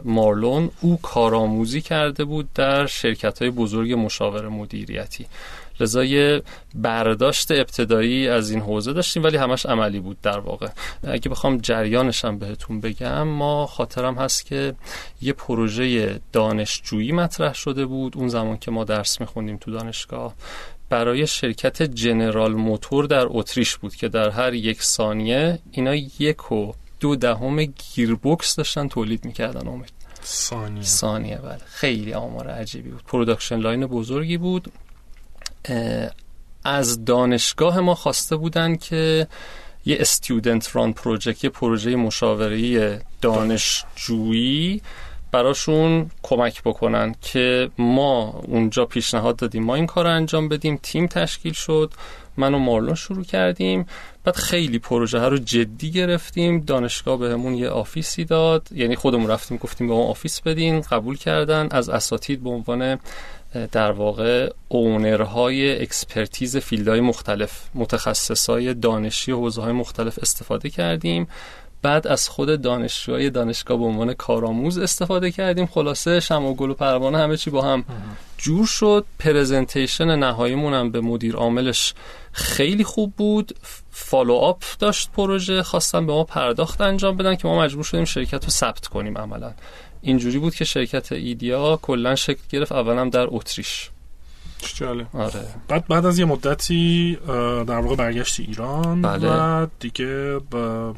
مارلون 0.05 0.71
او 0.81 0.99
کارآموزی 1.03 1.81
کرده 1.81 2.25
بود 2.25 2.53
در 2.55 2.87
شرکت 2.87 3.43
های 3.43 3.51
بزرگ 3.51 3.93
مشاور 3.93 4.49
مدیریتی. 4.49 5.27
لذا 5.81 6.05
یه 6.05 6.43
برداشت 6.75 7.51
ابتدایی 7.51 8.29
از 8.29 8.51
این 8.51 8.61
حوزه 8.61 8.93
داشتیم 8.93 9.23
ولی 9.23 9.37
همش 9.37 9.67
عملی 9.67 10.01
بود 10.01 10.21
در 10.21 10.39
واقع. 10.39 10.69
اگه 11.03 11.29
بخوام 11.29 11.59
جریانشم 11.59 12.39
بهتون 12.39 12.81
بگم 12.81 13.23
ما 13.23 13.67
خاطرم 13.67 14.15
هست 14.15 14.47
که 14.47 14.75
یه 15.23 15.33
پروژه 15.33 16.21
دانشجویی 16.33 17.12
مطرح 17.12 17.55
شده 17.55 17.87
بود. 17.87 18.17
اون 18.17 18.29
زمان 18.29 18.59
که 18.59 18.71
ما 18.71 18.85
درس 18.85 19.21
میخوندیم 19.21 19.57
تو 19.57 19.71
دانشگاه 19.71 20.35
برای 20.89 21.27
شرکت 21.27 21.83
General 21.83 22.55
Motors 22.55 23.07
در 23.07 23.27
اتریش 23.29 23.77
بود 23.77 23.95
که 23.95 24.09
در 24.09 24.31
هر 24.31 24.55
یک 24.55 24.83
ثانیه 24.83 25.59
اینا 25.71 25.95
یک 25.95 26.53
و 26.53 26.73
دو 27.01 27.17
دهم 27.17 27.65
گیربکس 27.65 28.57
داشتن 28.57 28.89
تولید 28.89 29.25
می‌کردن. 29.25 29.69
امید 29.69 29.93
ثانیه. 30.25 30.83
ثانیه 30.83 31.37
بله. 31.37 31.59
خیلی 31.67 32.15
آمار 32.15 32.49
عجیبی 32.49 32.91
بود. 32.91 33.03
production 33.05 33.57
line 33.57 33.87
بزرگی 33.87 34.37
بود. 34.37 34.73
از 36.65 37.05
دانشگاه 37.05 37.81
ما 37.81 37.95
خواسته 37.95 38.37
بودن 38.37 38.77
که 38.77 39.27
یه 39.87 39.97
student-run 40.01 40.93
پروژه 40.93 41.35
یه 41.43 41.51
پروژه 41.51 41.97
مشاوره 41.97 43.01
دانشجویی 43.21 44.83
براشون 45.33 46.11
کمک 46.23 46.63
بکنن 46.63 47.15
که 47.23 47.71
ما 47.79 48.41
اونجا 48.49 48.85
پیشنهاد 48.85 49.37
دادیم. 49.37 49.65
ما 49.65 49.75
این 49.75 49.87
کار 49.87 50.05
رو 50.05 50.11
انجام 50.11 50.49
بدیم. 50.49 50.79
تیم 50.83 51.07
تشکیل 51.07 51.53
شد. 51.53 51.93
من 52.37 52.55
و 52.55 52.59
مارلون 52.59 52.95
شروع 52.95 53.25
کردیم. 53.25 53.87
بعد 54.27 54.37
خیلی 54.37 54.79
پروژه 54.79 55.19
ها 55.19 55.29
رو 55.29 55.39
جدی 55.39 55.91
گرفتیم. 55.91 56.61
دانشگاه 56.61 57.19
بهمون 57.19 57.55
یه 57.55 57.69
officeی 57.69 58.25
داد. 58.25 58.69
یعنی 58.73 58.97
خودمون 58.97 59.31
رفتیم 59.31 59.57
گفتیم 59.57 59.87
بهمون 59.87 60.07
office 60.07 60.41
بدین. 60.41 60.81
قبول 60.81 61.17
کردن. 61.17 61.69
از 61.71 61.89
اساتید 61.89 62.43
به 62.43 62.51
عنوان 62.51 62.99
در 63.73 63.93
واقع 63.93 64.53
ownerهای 64.69 65.83
expertise 65.83 66.57
fieldهای 66.57 67.01
مختلف 67.01 67.69
متخصصای 67.75 68.75
دانشی 68.75 69.33
و 69.33 69.37
حوزه 69.37 69.62
های 69.62 69.73
مختلف 69.73 70.19
استفاده 70.19 70.71
کردیم. 70.71 71.29
بعد 71.87 72.07
از 72.07 72.29
خود 72.29 72.62
دانشجوهای 72.62 73.31
دانشگاه 73.31 73.79
به 73.79 73.85
عنوان 73.85 74.14
کارآموز 74.14 74.79
استفاده 74.79 75.31
کردیم. 75.31 75.66
خلاصه 75.66 76.20
شمع 76.21 76.45
و 76.44 76.55
گل 76.55 76.70
و 76.70 76.75
پروانه 76.75 77.18
همه 77.18 77.37
چی 77.37 77.51
با 77.51 77.62
هم 77.62 77.85
جور 78.38 78.66
شد. 78.66 79.05
presentation 79.19 80.19
نهاییمون 80.18 80.75
هم 80.75 80.90
به 80.90 81.01
مدیر 81.01 81.37
عاملش 81.37 81.94
خیلی 82.33 82.85
خوب 82.85 83.12
بود. 83.16 83.59
follow-up 83.91 84.65
داشت 84.79 85.11
پروژه. 85.12 85.62
خواستن 85.62 86.07
به 86.07 86.12
ما 86.12 86.25
پرداخت 86.25 86.81
انجام 86.81 87.16
بدن 87.16 87.37
که 87.37 87.49
ما 87.49 87.62
مجبور 87.62 87.85
شدیم 87.85 88.05
شرکت 88.05 88.44
رو 88.44 88.51
ثبت 88.51 88.87
کنیم 88.87 89.18
عملا. 89.18 89.53
اینجوری 90.03 90.38
بود 90.38 90.55
که 90.55 90.64
شرکت 90.64 91.12
ایدیا 91.12 91.79
کلا 91.83 92.14
شکل 92.14 92.42
گرفت. 92.51 92.72
اولم 92.72 93.11
در 93.11 93.27
اتریش. 93.31 93.90
جالب 94.75 95.07
آره. 95.12 95.44
بعد 95.68 95.87
بعد 95.87 96.07
از 96.07 96.18
یه 96.18 96.25
مدتی 96.25 97.18
در 97.66 97.81
واقع 97.81 97.96
برگشتی 97.96 98.42
ایران 98.42 99.03
بله. 99.03 99.29
و 99.29 99.66
دیگه 99.81 100.40
با 100.51 100.94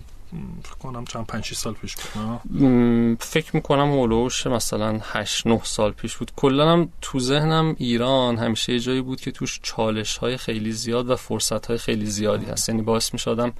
فکر 0.62 0.74
کنم 0.74 1.04
چند 1.04 1.26
پنج 1.26 1.54
سال 1.54 1.74
پیش 1.74 1.96
بود 1.96 3.16
فکر 3.20 3.56
می‌کنم 3.56 3.92
هولوش 3.92 4.46
مثلا 4.46 5.00
8 5.02 5.46
9 5.46 5.60
سال 5.64 5.92
پیش 5.92 6.16
بود. 6.16 6.32
کلا 6.36 6.72
هم 6.72 6.88
تو 7.00 7.20
ذهنم 7.20 7.74
ایران 7.78 8.36
همیشه 8.36 8.72
یه 8.72 8.78
جایی 8.78 9.00
بود 9.00 9.20
که 9.20 9.30
توش 9.30 9.60
چالش 9.62 10.16
های 10.16 10.36
خیلی 10.36 10.72
زیاد 10.72 11.10
و 11.10 11.16
فرصت 11.16 11.66
های 11.66 11.78
خیلی 11.78 12.06
زیادی 12.06 12.46
هست. 12.46 12.68
یعنی 12.68 12.82
باعث 12.82 13.12
می‌شدم 13.12 13.52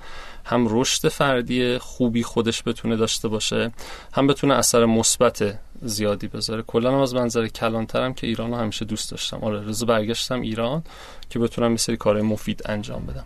هم 0.45 0.67
رشد 0.71 1.09
فردی 1.09 1.79
خوبی 1.79 2.23
خودش 2.23 2.63
بتونه 2.67 2.97
داشته 2.97 3.29
باشه 3.29 3.73
هم 4.13 4.27
بتونه 4.27 4.55
اثر 4.55 4.85
مثبت 4.85 5.59
زیادی 5.83 6.29
بذاره. 6.29 6.63
کلا 6.63 6.93
هم 6.93 7.01
از 7.01 7.15
منظر 7.15 7.49
کلانترم 7.49 8.15
که 8.15 8.27
ایران 8.27 8.55
همیشه 8.55 8.85
دوست 8.85 9.11
داشتم. 9.11 9.39
آره 9.43 9.69
رضا 9.69 9.87
برگشتم 9.87 10.41
ایران 10.41 10.83
که 11.31 11.39
بتونم 11.39 11.71
یه 11.71 11.77
سری 11.77 11.97
کارهای 11.97 12.25
مفید 12.25 12.63
انجام 12.65 13.07
بدم. 13.07 13.25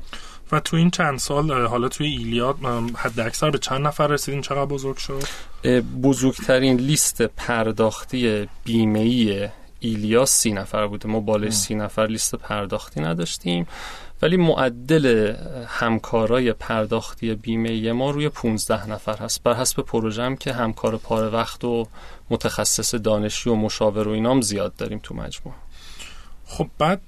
و 0.52 0.60
تو 0.60 0.76
این 0.76 0.90
چند 0.90 1.18
سال 1.18 1.66
حالا 1.66 1.88
توی 1.88 2.06
ایلیاد 2.06 2.56
حد 2.96 3.20
اکثر 3.20 3.50
به 3.50 3.58
چند 3.58 3.86
نفر 3.86 4.06
رسیدین؟ 4.06 4.40
چقدر 4.40 4.64
بزرگ 4.64 4.96
شد؟ 4.96 5.22
بزرگترین 6.02 6.76
لیست 6.76 7.22
پرداختی 7.22 8.48
بیمه 8.64 9.50
ایلیا 9.80 10.26
سی 10.26 10.52
نفر 10.52 10.86
بوده. 10.86 11.08
ما 11.08 11.20
بالای 11.20 11.50
سی 11.50 11.74
نفر 11.74 12.06
لیست 12.06 12.34
پرداختی 12.34 13.00
نداشتیم. 13.00 13.66
ولی 14.22 14.36
معدل 14.36 15.34
همکارای 15.66 16.52
پرداختی 16.52 17.34
بیمه 17.34 17.92
ما 17.92 18.10
روی 18.10 18.28
15 18.28 18.90
نفر 18.90 19.16
هست. 19.16 19.42
بر 19.42 19.54
حسب 19.54 19.82
پروژه 19.82 20.22
هم 20.22 20.36
که 20.36 20.52
همکار 20.52 20.96
پاره 20.96 21.28
وقت 21.28 21.64
و 21.64 21.86
متخصص 22.30 22.94
دانشی 22.94 23.50
و 23.50 23.54
مشاور 23.54 24.08
و 24.08 24.10
اینام 24.10 24.40
زیاد 24.40 24.76
داریم 24.76 25.00
تو 25.02 25.14
مجموع 25.14 25.54
خب 26.52 26.68
بعد 26.78 27.00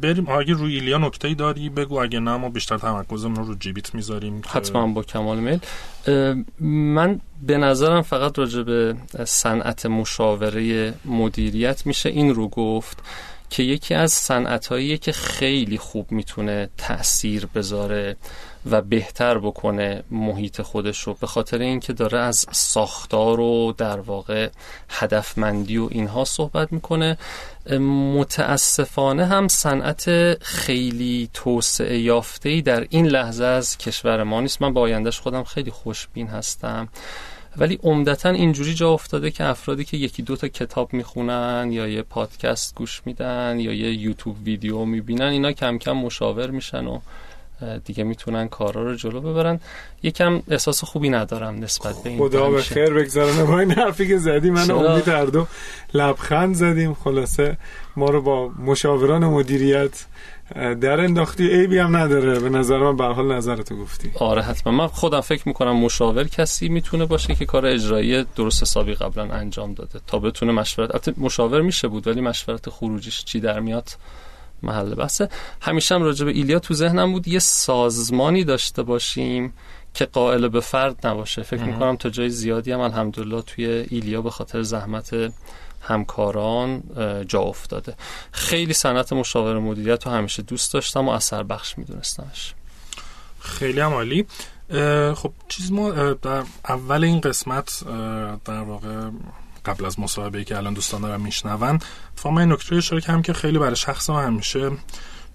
بریم. 0.00 0.28
اگه 0.28 0.54
روی 0.54 0.74
ایلیا 0.74 0.98
نکته 0.98 1.34
داری 1.34 1.68
بگو. 1.68 2.00
اگه 2.00 2.20
نه 2.20 2.36
ما 2.36 2.48
بیشتر 2.48 2.78
تمرکزمون 2.78 3.36
رو 3.36 3.44
رو 3.44 3.54
جیبیت 3.54 3.94
می‌ذاریم 3.94 4.42
حتما 4.46 4.86
با 4.86 5.02
کمال 5.02 5.38
میل. 5.38 5.58
من 6.60 7.20
به 7.42 7.58
نظرم 7.58 8.02
فقط 8.02 8.38
راجع 8.38 8.62
به 8.62 8.96
صنعت 9.24 9.86
مشاوره 9.86 10.94
مدیریت 11.04 11.86
میشه 11.86 12.08
این 12.08 12.34
رو 12.34 12.48
گفت 12.48 12.98
که 13.50 13.62
یکی 13.62 13.94
از 13.94 14.12
صنعتهایی 14.12 14.98
که 14.98 15.12
خیلی 15.12 15.78
خوب 15.78 16.12
می‌تونه 16.12 16.68
تاثیر 16.78 17.46
بذاره 17.54 18.16
و 18.70 18.82
بهتر 18.82 19.38
بکنه 19.38 20.02
محیط 20.10 20.62
خودش 20.62 21.00
رو 21.00 21.14
به 21.20 21.26
خاطر 21.26 21.58
اینکه 21.58 21.92
داره 21.92 22.18
از 22.18 22.46
ساختار 22.50 23.40
و 23.40 23.74
در 23.78 24.00
واقع 24.00 24.48
هدفمندی 24.88 25.76
و 25.78 25.88
اینها 25.90 26.24
صحبت 26.24 26.72
می‌کنه. 26.72 27.18
متاسفانه 28.18 29.26
هم 29.26 29.48
صنعت 29.48 30.04
خیلی 30.42 31.30
توسعه 31.34 31.98
یافته 31.98 32.60
در 32.60 32.86
این 32.90 33.06
لحظه 33.06 33.44
از 33.44 33.78
کشور 33.78 34.22
ما 34.22 34.40
نیست. 34.40 34.62
من 34.62 34.72
با 34.72 34.80
آیندهش 34.80 35.20
خودم 35.20 35.44
خیلی 35.44 35.70
خوشبین 35.70 36.26
هستم. 36.26 36.88
ولی 37.56 37.78
عمدتا 37.82 38.28
اینجوری 38.30 38.74
جا 38.74 38.90
افتاده 38.90 39.30
که 39.30 39.44
افرادی 39.44 39.84
که 39.84 39.96
یکی 39.96 40.22
دو 40.22 40.36
تا 40.36 40.48
کتاب 40.48 40.92
می‌خونن 40.92 41.68
یا 41.72 41.88
یه 41.88 42.02
پادکست 42.02 42.74
گوش 42.74 43.02
میدن 43.04 43.56
یا 43.60 43.72
یه 43.72 43.92
یوتیوب 43.92 44.36
ویدیو 44.44 44.84
می‌بینن 44.84 45.24
اینا 45.24 45.52
کم 45.52 45.78
کم 45.78 45.92
مشاور 45.92 46.50
میشن 46.50 46.86
و 46.86 47.00
دیگه 47.84 48.04
می‌تونن 48.04 48.48
کارا 48.48 48.82
رو 48.82 48.94
جلو 48.94 49.20
ببرن. 49.20 49.60
یکم 50.02 50.42
احساس 50.48 50.84
خوبی 50.84 51.10
ندارم 51.10 51.54
نسبت 51.58 52.02
به 52.02 52.10
این 52.10 52.18
خدا 52.18 52.50
به 52.50 52.62
خیر 52.62 52.90
بگذارن 52.90 53.44
با 53.44 53.58
این 53.58 53.70
حرفی 53.70 54.08
که 54.08 54.18
زدی 54.18 54.50
من 54.50 54.70
امید 54.70 55.08
هر 55.08 55.24
دو 55.24 55.46
لبخند 55.94 56.54
زدیم. 56.54 56.94
خلاصه 56.94 57.56
ما 57.96 58.10
رو 58.10 58.22
با 58.22 58.48
مشاوران 58.48 59.24
مدیریت 59.24 60.04
در 60.54 61.00
انداختی. 61.00 61.48
عیبی 61.48 61.78
هم 61.78 61.96
نداره. 61.96 62.40
به 62.40 62.48
نظر 62.48 62.78
من 62.78 62.96
به 62.96 63.04
حال 63.04 63.32
نظرتو 63.32 63.76
گفتی. 63.76 64.10
آره 64.14 64.42
حتما. 64.42 64.72
من 64.72 64.86
خودم 64.86 65.20
فکر 65.20 65.48
می‌کنم 65.48 65.76
مشاور 65.76 66.24
کسی 66.24 66.68
می‌تونه 66.68 67.06
باشه 67.06 67.34
که 67.34 67.44
کار 67.44 67.66
اجرایی 67.66 68.24
درست 68.36 68.62
حسابی 68.62 68.94
قبلا 68.94 69.34
انجام 69.34 69.74
داده 69.74 70.00
تا 70.06 70.18
بتونه 70.18 70.52
مشورت. 70.52 71.18
مشاور 71.18 71.60
میشه 71.60 71.88
بود 71.88 72.06
ولی 72.06 72.20
مشورت 72.20 72.70
خروجیش 72.70 73.24
چی 73.24 73.40
در 73.40 73.60
میاد؟ 73.60 73.88
محل 74.64 74.94
بحثه. 74.94 75.28
همیشه 75.60 75.94
هم 75.94 76.02
راجع 76.02 76.24
به 76.24 76.32
ایلیا 76.32 76.58
تو 76.58 76.74
ذهنم 76.74 77.12
بود 77.12 77.28
یه 77.28 77.38
سازمانی 77.38 78.44
داشته 78.44 78.82
باشیم 78.82 79.54
که 79.94 80.04
قائل 80.04 80.48
به 80.48 80.60
فرد 80.60 81.06
نباشه. 81.06 81.42
فکر 81.42 81.62
می‌کنم 81.62 81.96
تا 81.96 82.10
جای 82.10 82.30
زیادی 82.30 82.72
هم 82.72 82.80
الحمدلله 82.80 83.42
توی 83.42 83.66
ایلیا 83.66 84.22
به 84.22 84.30
خاطر 84.30 84.62
زحمت 84.62 85.32
همکاران 85.80 86.82
جا 87.28 87.40
افتاده. 87.40 87.94
خیلی 88.32 88.72
صنعت 88.72 89.12
مشاور 89.12 89.58
مدیریت 89.58 90.06
رو 90.06 90.12
همیشه 90.12 90.42
دوست 90.42 90.74
داشتم 90.74 91.08
و 91.08 91.10
اثر 91.10 91.42
بخش 91.42 91.78
میدونستمش. 91.78 92.54
خیلی 93.40 93.80
هم 93.80 93.92
عالی. 93.92 94.26
خب 95.14 95.32
چیز 95.48 95.72
ما 95.72 95.90
در 96.12 96.42
اول 96.68 97.04
این 97.04 97.20
قسمت 97.20 97.84
در 98.44 98.60
واقع 98.60 99.10
قبل 99.64 99.84
از 99.84 100.00
مصاحبه 100.00 100.44
که 100.44 100.56
الان 100.56 100.74
دوستان 100.74 101.00
دارم 101.00 101.20
میشنون 101.20 101.78
فهم 102.14 102.36
این 102.36 102.52
نکته 102.52 102.76
اشاره 102.76 103.02
کردم 103.02 103.22
که 103.22 103.32
خیلی 103.32 103.58
برای 103.58 103.76
شخص 103.76 104.10
من 104.10 104.24
همیشه 104.24 104.70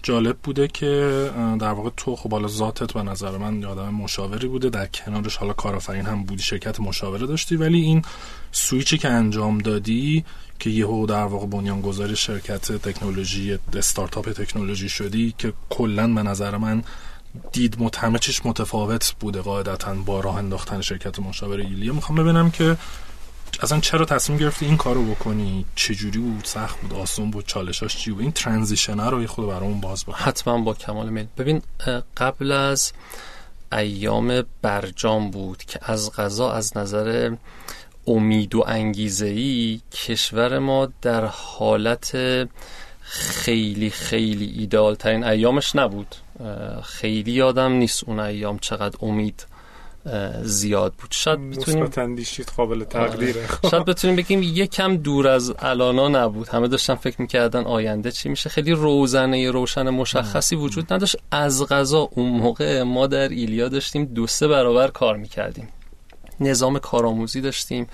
جالب 0.03 0.37
بوده 0.43 0.67
که 0.67 1.31
در 1.59 1.71
واقع 1.71 1.89
تو 1.97 2.15
خب 2.15 2.31
حالا 2.31 2.47
ذاتت 2.47 2.93
به 2.93 3.03
نظر 3.03 3.37
من 3.37 3.65
آدم 3.65 3.89
مشاوری 3.89 4.47
بوده 4.47 4.69
در 4.69 4.85
کنارش 4.85 5.37
حالا 5.37 5.53
کارآفرین 5.53 6.05
هم 6.05 6.23
بودی 6.23 6.43
شرکت 6.43 6.79
مشاوره 6.79 7.27
داشتی 7.27 7.55
ولی 7.55 7.81
این 7.81 8.01
سویچی 8.51 8.97
که 8.97 9.09
انجام 9.09 9.57
دادی 9.57 10.25
که 10.59 10.69
یهو 10.69 11.05
در 11.05 11.23
واقع 11.23 11.45
بنیانگذار 11.45 12.15
شرکت 12.15 12.71
تکنولوژی 12.71 13.59
استارتاپ 13.73 14.29
تکنولوژی 14.29 14.89
شدی 14.89 15.35
که 15.37 15.53
کلا 15.69 16.13
به 16.13 16.23
نظر 16.23 16.57
من 16.57 16.83
دید 17.51 17.95
همه 17.97 18.19
متفاوت 18.45 19.15
بوده 19.19 19.41
قاعدتا 19.41 19.93
با 19.93 20.19
راه 20.19 20.37
انداختن 20.37 20.81
شرکت 20.81 21.19
مشاوره 21.19 21.63
ایلیا. 21.63 21.93
می‌خوام 21.93 22.23
ببینم 22.23 22.51
که 22.51 22.77
اصلا 23.62 23.79
چرا 23.79 24.05
تصمیم 24.05 24.39
گرفتی 24.39 24.65
این 24.65 24.77
کارو 24.77 25.03
بکنی؟ 25.03 25.65
چجوری 25.75 26.19
بود؟ 26.19 26.45
سخت 26.45 26.81
بود؟ 26.81 26.93
آسون 26.93 27.31
بود؟ 27.31 27.45
چالشاش 27.47 27.97
چی 27.97 28.12
بود؟ 28.12 28.21
این 28.21 28.31
ترانزیشن 28.31 28.99
رو 28.99 29.27
خود 29.27 29.47
برامون 29.47 29.81
باز 29.81 30.03
بکن. 30.03 30.13
حتما 30.17 30.57
با 30.57 30.73
کمال 30.73 31.09
میل 31.09 31.27
ببین 31.38 31.62
قبل 32.17 32.51
از 32.51 32.93
ایام 33.71 34.43
برجام 34.62 35.31
بود 35.31 35.63
که 35.63 35.79
از 35.81 36.12
غذا 36.12 36.51
از 36.51 36.77
نظر 36.77 37.35
امید 38.07 38.55
و 38.55 38.63
انگیزه 38.67 39.25
ای 39.25 39.81
کشور 39.91 40.59
ما 40.59 40.88
در 41.01 41.25
حالت 41.25 42.17
خیلی 43.01 43.89
خیلی 43.89 44.45
ایدال 44.45 44.95
ترین 44.95 45.23
ایامش 45.23 45.75
نبود. 45.75 46.15
خیلی 46.83 47.31
یادم 47.31 47.71
نیست 47.71 48.03
اون 48.03 48.19
ایام 48.19 48.59
چقدر 48.59 48.97
امید 49.01 49.45
زیاد 50.43 50.93
بود. 50.93 51.12
شاید 51.12 51.50
بتونیم 51.50 51.86
قابل 52.58 52.84
تقدیره. 52.84 53.41
آره. 53.63 53.69
شاید 53.72 53.86
بتونیم 53.86 54.15
بگیم 54.15 54.43
یکم 54.43 54.98
دور 54.98 55.28
از 55.28 55.54
الانا 55.60 56.08
نبود. 56.08 56.48
همه 56.48 56.67
داشتن 56.67 56.95
فکر 56.95 57.22
می‌کردن 57.22 57.63
آینده 57.63 58.12
چی 58.12 58.30
میشه. 58.30 58.50
خیلی 58.50 58.72
روزنه 58.72 59.52
روشن 59.52 59.89
مشخصی 59.89 60.56
وجود 60.56 60.93
نداشت. 60.93 61.17
از 61.32 61.65
غذا 61.67 62.10
اون 62.12 62.30
موقع 62.30 62.84
ما 62.84 63.08
در 63.08 63.30
ایلیا 63.30 63.67
داشتیم 63.67 64.06
دو 64.06 64.28
سه 64.28 64.48
برابر 64.48 64.88
کار 64.88 65.17
می‌کردیم. 65.17 65.67
نظام 66.39 66.80
کارآموزی 66.80 67.41
داشتیم. 67.41 67.88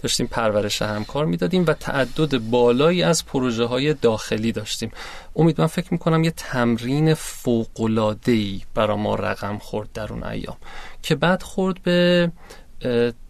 داشتیم 0.00 0.26
پرورش 0.26 0.82
همکار 0.82 1.26
می‌دادیم 1.26 1.64
و 1.66 1.72
تعدد 1.72 2.38
بالایی 2.38 3.02
از 3.02 3.26
پروژه 3.26 3.64
های 3.64 3.94
داخلی 3.94 4.52
داشتیم. 4.52 4.90
امید 5.36 5.60
من 5.60 5.66
فکر 5.66 5.88
می‌کنم 5.90 6.24
یه 6.24 6.30
تمرین 6.30 7.14
فوقلادهی 7.14 8.62
برا 8.74 8.96
ما 8.96 9.14
رقم 9.14 9.58
خورد 9.58 9.92
در 9.92 10.12
اون 10.12 10.24
ایام 10.24 10.56
که 11.02 11.14
بعد 11.14 11.42
خورد 11.42 11.82
به 11.82 12.32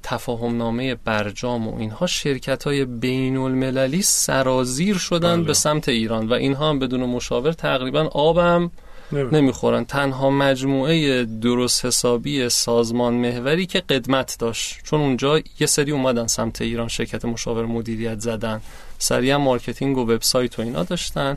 تفاهم 0.02 0.56
نامه 0.56 0.94
برجام 0.94 1.68
و 1.68 1.78
اینها. 1.78 2.06
شرکت 2.06 2.64
های 2.64 2.84
بین 2.84 3.36
المللی 3.36 4.02
سرازیر 4.02 4.98
شدن 4.98 5.36
بله. 5.36 5.44
به 5.44 5.54
سمت 5.54 5.88
ایران 5.88 6.28
و 6.28 6.32
اینها 6.32 6.68
هم 6.68 6.78
بدون 6.78 7.00
مشاور 7.00 7.52
تقریبا 7.52 8.08
آبم 8.12 8.70
نمی‌خورن. 9.12 9.84
تنها 9.84 10.30
مجموعه 10.30 11.24
درست 11.24 11.84
حسابی 11.84 12.48
سازمان 12.48 13.14
محوری 13.14 13.66
که 13.66 13.80
قدمت 13.80 14.36
داشت. 14.38 14.80
چون 14.84 15.00
اونجا 15.00 15.38
یه 15.38 15.66
سری 15.66 15.92
اومدن 15.92 16.26
سمت 16.26 16.62
ایران 16.62 16.88
شرکت 16.88 17.24
مشاور 17.24 17.66
مدیریت 17.66 18.20
زدن. 18.20 18.60
سریع 18.98 19.36
marketing 19.36 19.98
و 19.98 20.00
وبسایت 20.00 20.58
و 20.58 20.62
اینا 20.62 20.82
داشتن. 20.82 21.36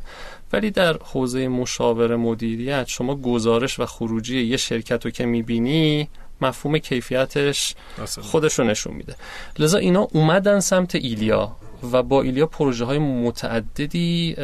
ولی 0.53 0.71
در 0.71 0.97
حوزه 1.03 1.47
مشاور 1.47 2.15
مدیریت 2.15 2.88
شما 2.88 3.15
گزارش 3.15 3.79
و 3.79 3.86
خروجی 3.86 4.41
یه 4.41 4.57
شرکت 4.57 5.05
رو 5.05 5.12
که 5.12 5.25
می‌بینی 5.25 6.09
مفهوم 6.41 6.77
کیفیتش 6.77 7.75
خودش 8.21 8.59
رو 8.59 8.65
نشون 8.65 8.93
میده. 8.93 9.15
لذا 9.59 9.77
اینا 9.77 10.07
اومدن 10.12 10.59
سمت 10.59 10.95
ایلیا 10.95 11.55
و 11.91 12.03
با 12.03 12.21
ایلیا 12.21 12.45
پروژه 12.45 12.86
های 12.86 12.97
متعددی 12.97 14.36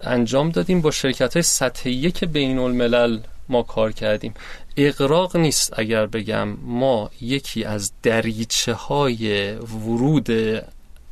انجام 0.00 0.50
دادیم. 0.50 0.80
با 0.80 0.90
شرکت 0.90 1.34
های 1.34 1.42
سطحی 1.42 2.10
که 2.10 2.26
بین 2.26 2.58
الملل 2.58 3.18
ما 3.48 3.62
کار 3.62 3.92
کردیم. 3.92 4.34
اقراق 4.76 5.36
نیست 5.36 5.78
اگر 5.78 6.06
بگم 6.06 6.48
ما 6.62 7.10
یکی 7.20 7.64
از 7.64 7.92
دریچه 8.02 8.72
های 8.72 9.54
ورود 9.54 10.28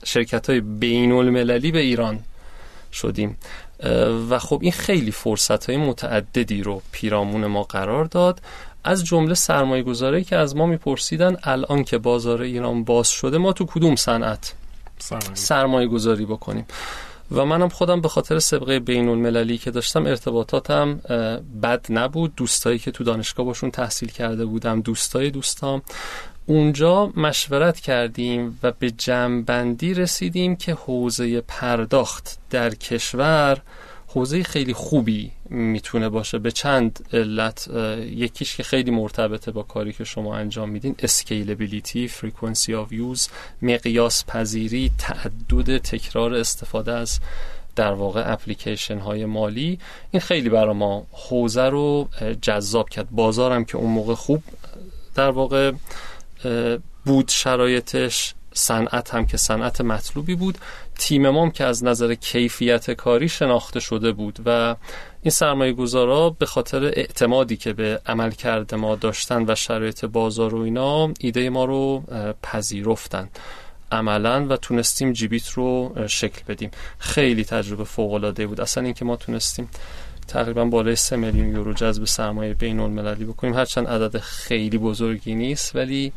شرکت 0.04 0.50
های 0.50 0.60
بین 0.60 1.12
المللی 1.12 1.72
به 1.72 1.80
ایران 1.80 2.18
شدیم. 2.92 3.36
و 4.30 4.38
خب 4.38 4.58
این 4.62 4.72
خیلی 4.72 5.10
فرصت 5.10 5.70
های 5.70 5.78
متعددی 5.78 6.62
رو 6.62 6.82
پیرامون 6.92 7.46
ما 7.46 7.62
قرار 7.62 8.04
داد. 8.04 8.40
از 8.84 9.04
جمله 9.04 9.34
سرمایه 9.34 9.82
گذاری 9.82 10.24
که 10.24 10.36
از 10.36 10.56
ما 10.56 10.66
میپرسیدن 10.66 11.36
الان 11.42 11.84
که 11.84 11.98
بازار 11.98 12.42
ایران 12.42 12.84
باز 12.84 13.08
شده 13.08 13.38
ما 13.38 13.52
تو 13.52 13.66
کدوم 13.66 13.96
صنعت 13.96 14.54
سرمایه 15.34 15.88
گذاری 15.88 16.24
بکنیم؟ 16.24 16.66
و 17.30 17.44
منم 17.44 17.68
خودم 17.68 18.00
به 18.00 18.08
خاطر 18.08 18.38
سبقه 18.38 18.78
بین 18.78 19.08
المللی 19.08 19.58
که 19.58 19.70
داشتم 19.70 20.06
ارتباطاتم 20.06 20.94
بد 21.62 21.86
نبود. 21.90 22.34
دوستایی 22.34 22.78
که 22.78 22.90
تو 22.90 23.04
دانشگاه 23.04 23.46
باشون 23.46 23.70
تحصیل 23.70 24.08
کرده 24.08 24.44
بودم 24.44 24.80
دوستای 24.80 25.30
دوستام. 25.30 25.82
اونجا 26.46 27.12
مشورت 27.16 27.80
کردیم 27.80 28.58
و 28.62 28.72
به 28.72 28.90
جمعبندی 28.90 29.94
رسیدیم 29.94 30.56
که 30.56 30.74
حوزه 30.74 31.40
پرداخت 31.40 32.38
در 32.50 32.74
کشور 32.74 33.58
حوزه 34.14 34.42
خیلی 34.42 34.72
خوبی 34.72 35.30
می‌تونه 35.50 36.08
باشه. 36.08 36.38
به 36.38 36.52
چند 36.52 37.08
علت 37.12 37.68
یکیش 38.10 38.56
که 38.56 38.62
خیلی 38.62 38.90
مرتبطه 38.90 39.50
با 39.50 39.62
کاری 39.62 39.92
که 39.92 40.04
شما 40.04 40.36
انجام 40.36 40.68
میدین 40.68 40.94
scalability 40.98 42.08
frequency 42.08 42.74
of 42.74 42.92
use 42.92 43.28
مقیاس 43.62 44.24
پذیری 44.26 44.92
تعدد 44.98 45.78
تکرار 45.78 46.34
استفاده 46.34 46.92
از 46.92 47.20
در 47.76 47.92
واقع 47.92 48.32
اپلیکیشن 48.32 48.98
های 48.98 49.24
مالی. 49.24 49.78
این 50.10 50.20
خیلی 50.20 50.48
برای 50.48 50.74
ما 50.74 51.06
حوزه 51.10 51.62
رو 51.62 52.08
جذاب 52.42 52.88
کرد. 52.88 53.10
بازارم 53.10 53.64
که 53.64 53.76
اون 53.76 53.90
موقع 53.90 54.14
خوب 54.14 54.42
در 55.14 55.30
واقع 55.30 55.72
بود 57.04 57.28
شرایطش. 57.28 58.34
صنعت 58.56 59.14
هم 59.14 59.26
که 59.26 59.36
صنعت 59.36 59.80
مطلوبی 59.80 60.34
بود. 60.34 60.58
تیم 60.98 61.28
مام 61.28 61.50
که 61.50 61.64
از 61.64 61.84
نظر 61.84 62.14
کیفیت 62.14 62.90
کاری 62.90 63.28
شناخته 63.28 63.80
شده 63.80 64.12
بود 64.12 64.38
و 64.46 64.76
این 65.22 65.30
سرمایه 65.30 65.72
گذارا 65.72 66.30
به 66.30 66.46
خاطر 66.46 66.84
اعتمادی 66.84 67.56
که 67.56 67.72
به 67.72 68.00
عمل 68.06 68.30
کرده 68.30 68.76
ما 68.76 68.94
داشتن 68.94 69.44
و 69.50 69.54
شرایط 69.54 70.04
بازار 70.04 70.54
و 70.54 70.60
اینا 70.60 71.14
ایده 71.20 71.50
ما 71.50 71.64
رو 71.64 72.02
پذیرفتن. 72.42 73.28
عملا 73.92 74.46
و 74.46 74.56
تونستیم 74.56 75.12
جیبیت 75.12 75.48
رو 75.48 75.94
شکل 76.06 76.40
بدیم. 76.48 76.70
خیلی 76.98 77.44
تجربه 77.44 77.84
فوق 77.84 78.12
العاده 78.12 78.46
بود. 78.46 78.60
اصلا 78.60 78.84
اینکه 78.84 79.04
ما 79.04 79.16
تونستیم 79.16 79.68
تقریبا 80.28 80.64
بالای 80.64 80.96
3 80.96 81.16
میلیون 81.16 81.48
یورو 81.48 81.72
جذب 81.72 82.04
سرمایه 82.04 82.54
بین 82.54 82.80
المللی 82.80 83.24
بکنیم 83.24 83.54
هرچند 83.54 83.86
عدد 83.86 84.18
خیلی 84.18 84.78
بزرگی 84.78 85.34
نیست 85.34 85.76
ولی 85.76 86.12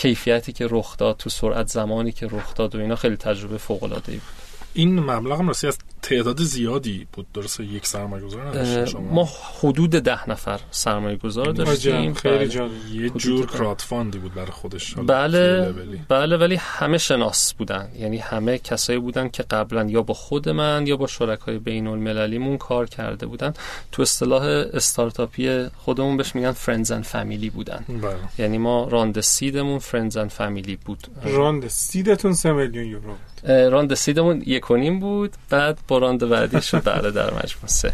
کیفیتی 0.00 0.52
که 0.52 0.66
رخ 0.70 0.96
داد 0.96 1.16
تو 1.16 1.30
سرعت 1.30 1.68
زمانی 1.68 2.12
که 2.12 2.26
رخ 2.26 2.54
داد 2.54 2.74
و 2.74 2.78
اینا 2.80 2.96
خیلی 2.96 3.16
تجربه 3.16 3.58
فوق 3.58 3.82
العاده 3.82 4.12
بود. 4.12 4.49
این 4.74 4.98
مبلغ 4.98 5.38
هم 5.38 5.48
راستی 5.48 5.66
از 5.66 5.78
تعداد 6.02 6.42
زیادی 6.42 7.06
بود. 7.12 7.26
درسته 7.34 7.64
یک 7.64 7.86
سرمایه 7.86 8.24
گذار 8.24 8.84
شما. 8.84 9.00
ما 9.00 9.28
حدود 9.60 9.90
ده 9.90 10.30
نفر 10.30 10.60
سرمایه 10.70 11.16
گذار 11.16 11.52
داشتیم. 11.52 12.14
خیلی 12.14 12.36
بله. 12.36 12.48
جان 12.48 12.70
یه 12.92 13.10
جور 13.10 13.46
crowdfund 13.46 13.82
ی 13.82 14.18
بود 14.18 14.34
برای 14.34 14.50
خودش 14.50 14.94
بله 14.94 15.74
بله 16.08 16.36
ولی 16.36 16.54
همه 16.54 16.98
شناس 16.98 17.54
بودن. 17.54 17.88
یعنی 17.98 18.18
همه 18.18 18.58
کسایی 18.58 18.98
بودن 18.98 19.28
که 19.28 19.42
قبلا 19.42 19.84
یا 19.84 20.02
با 20.02 20.14
خود 20.14 20.48
من 20.48 20.86
یا 20.86 20.96
با 20.96 21.06
شرکای 21.06 21.58
بین 21.58 21.86
المللیمون 21.86 22.58
کار 22.58 22.86
کرده 22.86 23.26
بودن. 23.26 23.54
تو 23.92 24.02
اصطلاح 24.02 24.42
استارتاپی 24.72 25.66
خودمون 25.78 26.16
بهش 26.16 26.34
میگن 26.34 26.52
friends 26.52 26.90
and 26.90 27.04
family 27.04 27.50
بودن. 27.50 27.84
بله. 27.88 28.16
یعنی 28.38 28.58
ما 28.58 28.88
round 28.88 29.20
seed 29.20 29.53
مون 29.53 29.78
friends 29.78 30.16
and 30.16 30.30
family 30.30 30.76
بود. 30.76 31.06
round 31.24 31.68
سیدتون 31.68 32.32
3 32.32 32.52
میلیون 32.52 32.86
یورو. 32.86 33.14
راند 33.44 33.94
سیدمون 33.94 34.42
یک 34.46 34.66
بود 35.00 35.32
بعد 35.50 35.78
با 35.88 35.98
راند 35.98 36.28
بعدی 36.28 36.62
شد 36.62 36.82
بله 36.84 37.10
در 37.10 37.30
مجموع 37.34 37.66
سه. 37.66 37.92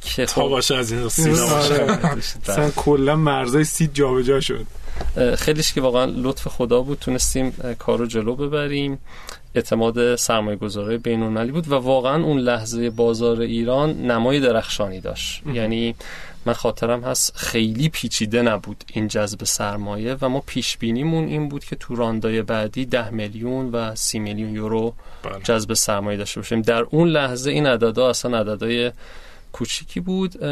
که 0.00 0.26
تا 0.26 0.42
خب 0.42 0.48
باشه 0.48 0.76
از 0.76 0.92
این 0.92 1.08
سید 1.08 1.32
مثلا 2.48 2.70
کلا 2.76 3.16
مرزای 3.16 3.64
سید 3.64 3.94
جابجا 3.94 4.40
شد. 4.40 4.66
خیلیش 5.36 5.72
که 5.72 5.80
واقعا 5.80 6.04
لطف 6.04 6.48
خدا 6.48 6.80
بود 6.80 6.98
تونستیم 6.98 7.50
کارو 7.78 8.06
جلو 8.06 8.34
ببریم. 8.34 8.98
اعتماد 9.54 10.16
سرمایه 10.16 10.56
گذاره 10.56 10.98
بین 10.98 11.50
بود 11.50 11.68
و 11.68 11.74
واقعا 11.74 12.22
اون 12.22 12.38
لحظه 12.38 12.90
بازار 12.90 13.40
ایران 13.40 13.92
نمای 13.92 14.40
درخشانی 14.40 15.00
داشت. 15.00 15.42
یعنی 15.54 15.94
من 16.46 16.52
خاطرم 16.52 17.04
هست 17.04 17.36
خیلی 17.36 17.88
پیچیده 17.88 18.42
نبود 18.42 18.84
این 18.92 19.08
جذب 19.08 19.44
سرمایه 19.44 20.16
و 20.20 20.28
ما 20.28 20.40
پیش 20.40 20.76
بینیمون 20.76 21.24
این 21.24 21.48
بود 21.48 21.64
که 21.64 21.76
تو 21.76 21.94
راندای 21.94 22.42
بعدی 22.42 22.84
ده 22.84 23.10
میلیون 23.10 23.70
و 23.70 23.94
سی 23.94 24.18
میلیون 24.18 24.54
یورو 24.54 24.94
بله. 25.22 25.42
جذب 25.42 25.74
سرمایه 25.74 26.18
داشته 26.18 26.40
باشیم. 26.40 26.62
در 26.62 26.82
اون 26.82 27.08
لحظه 27.08 27.50
این 27.50 27.66
عددا 27.66 28.10
اصلا 28.10 28.38
عددهای 28.38 28.92
کوچیکی 29.52 30.00
بود. 30.00 30.42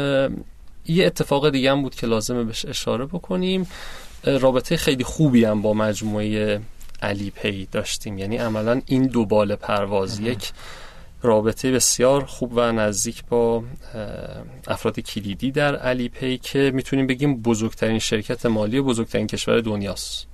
یه 0.85 1.05
اتفاق 1.05 1.49
دیگه 1.49 1.71
هم 1.71 1.81
بود 1.81 1.95
که 1.95 2.07
لازمه 2.07 2.43
بهش 2.43 2.65
اشاره 2.65 3.05
بکنیم. 3.05 3.67
رابطه 4.23 4.77
خیلی 4.77 5.03
خوبی 5.03 5.45
هم 5.45 5.61
با 5.61 5.73
مجموعه 5.73 6.61
علی 7.01 7.29
پی 7.31 7.67
داشتیم. 7.71 8.17
یعنی 8.17 8.37
عملا 8.37 8.81
این 8.85 9.07
دو 9.07 9.25
بال 9.25 9.55
پرواز 9.55 10.19
یک 10.19 10.51
رابطه 11.21 11.71
بسیار 11.71 12.25
خوب 12.25 12.51
و 12.55 12.71
نزدیک 12.71 13.23
با 13.29 13.63
افراد 14.67 14.99
کلیدی 14.99 15.51
در 15.51 15.75
علی 15.75 16.09
پی 16.09 16.37
که 16.37 16.71
می‌تونیم 16.75 17.07
بگیم 17.07 17.41
بزرگترین 17.41 17.99
شرکت 17.99 18.45
مالی 18.45 18.81
بزرگترین 18.81 19.27
کشور 19.27 19.61
دنیاست. 19.61 20.27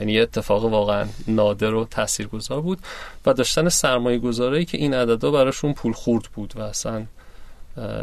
یعنی 0.00 0.12
یه 0.12 0.22
اتفاق 0.22 0.64
واقعا 0.64 1.06
نادر 1.28 1.74
و 1.74 1.84
تاثیرگذار 1.84 2.60
بود 2.60 2.78
و 3.26 3.32
داشتن 3.32 3.68
سرمایه 3.68 4.18
گذاری 4.18 4.64
که 4.64 4.78
این 4.78 4.94
عددا 4.94 5.30
براشون 5.30 5.72
پول 5.72 5.92
خورد 5.92 6.24
بود 6.34 6.52
و 6.56 6.60
اصلا 6.60 7.06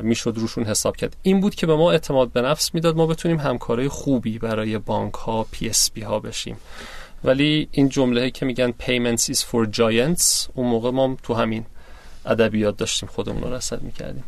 می‌شد 0.01 0.33
روشون 0.37 0.63
حساب 0.63 0.95
کرد. 0.95 1.15
این 1.23 1.39
بود 1.39 1.55
که 1.55 1.67
به 1.67 1.75
ما 1.75 1.91
اعتماد 1.91 2.31
به 2.31 2.41
نفس 2.41 2.73
می‌داد 2.73 2.95
ما 2.95 3.05
بتونیم 3.05 3.39
همکارای 3.39 3.87
خوبی 3.87 4.39
برای 4.39 4.77
بانک 4.77 5.13
ها 5.13 5.47
PSP 5.51 6.01
ها 6.01 6.19
بشیم. 6.19 6.57
ولی 7.23 7.67
این 7.71 7.89
جمله 7.89 8.31
که 8.31 8.45
میگن 8.45 8.73
payments 8.79 9.21
is 9.21 9.39
for 9.39 9.77
giants 9.77 10.49
اون 10.53 10.67
موقع 10.67 10.91
ما 10.91 11.17
تو 11.23 11.33
همین 11.33 11.65
ادبیات 12.25 12.77
داشتیم 12.77 13.09
خودمون 13.11 13.43
رو 13.43 13.53
رصد 13.53 13.81
می‌کردیم. 13.81 14.23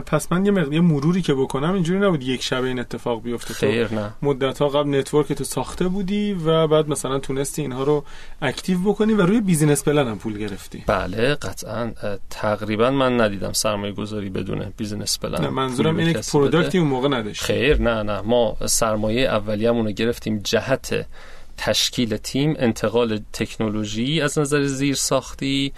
پس 0.00 0.32
من 0.32 0.46
یه 0.46 0.50
مقدار 0.50 0.80
مروری 0.80 1.22
که 1.22 1.34
بکنم 1.34 1.74
اینجوری 1.74 1.98
نبود 1.98 2.22
یک 2.22 2.42
شب 2.42 2.62
این 2.62 2.78
اتفاق 2.78 3.22
بیفته. 3.22 3.54
خیر 3.54 3.94
نه. 3.94 4.14
مدت 4.22 4.58
ها 4.58 4.68
قبل 4.68 4.98
network 4.98 5.32
تو 5.32 5.44
ساخته 5.44 5.88
بودی 5.88 6.32
و 6.32 6.66
بعد 6.66 6.88
مثلا 6.88 7.18
تونستی 7.18 7.62
اینها 7.62 7.82
رو 7.82 8.04
active 8.42 8.78
بکنی 8.78 9.12
و 9.12 9.22
روی 9.22 9.40
business 9.40 9.84
plan 9.84 10.08
هم 10.08 10.18
پول 10.18 10.38
گرفتی. 10.38 10.84
بله 10.86 11.34
قطعا. 11.34 11.92
تقریبا 12.30 12.90
من 12.90 13.20
ندیدم 13.20 13.52
سرمایه 13.52 13.92
گذاری 13.92 14.30
بدون 14.30 14.72
business 14.76 15.18
plan 15.18 15.40
نه 15.40 15.48
منظورم 15.48 15.96
اینه 15.96 16.12
که 16.12 16.20
product 16.32 16.72
ی 16.72 16.78
اون 16.78 16.88
موقع 16.88 17.08
نداشت 17.08 17.42
خیر 17.42 17.80
نه 17.80 18.02
نه. 18.02 18.20
ما 18.20 18.56
سرمایه 18.66 19.28
اولیه‌مون 19.28 19.86
رو 19.86 19.92
گرفتیم 19.92 20.40
جهت 20.44 21.06
تشکیل 21.56 22.16
تیم 22.16 22.54
انتقال 22.58 23.20
تکنولوژی 23.32 24.20
از 24.20 24.38
نظر 24.38 24.64
زیر 24.64 24.94
ساختی 24.94 25.72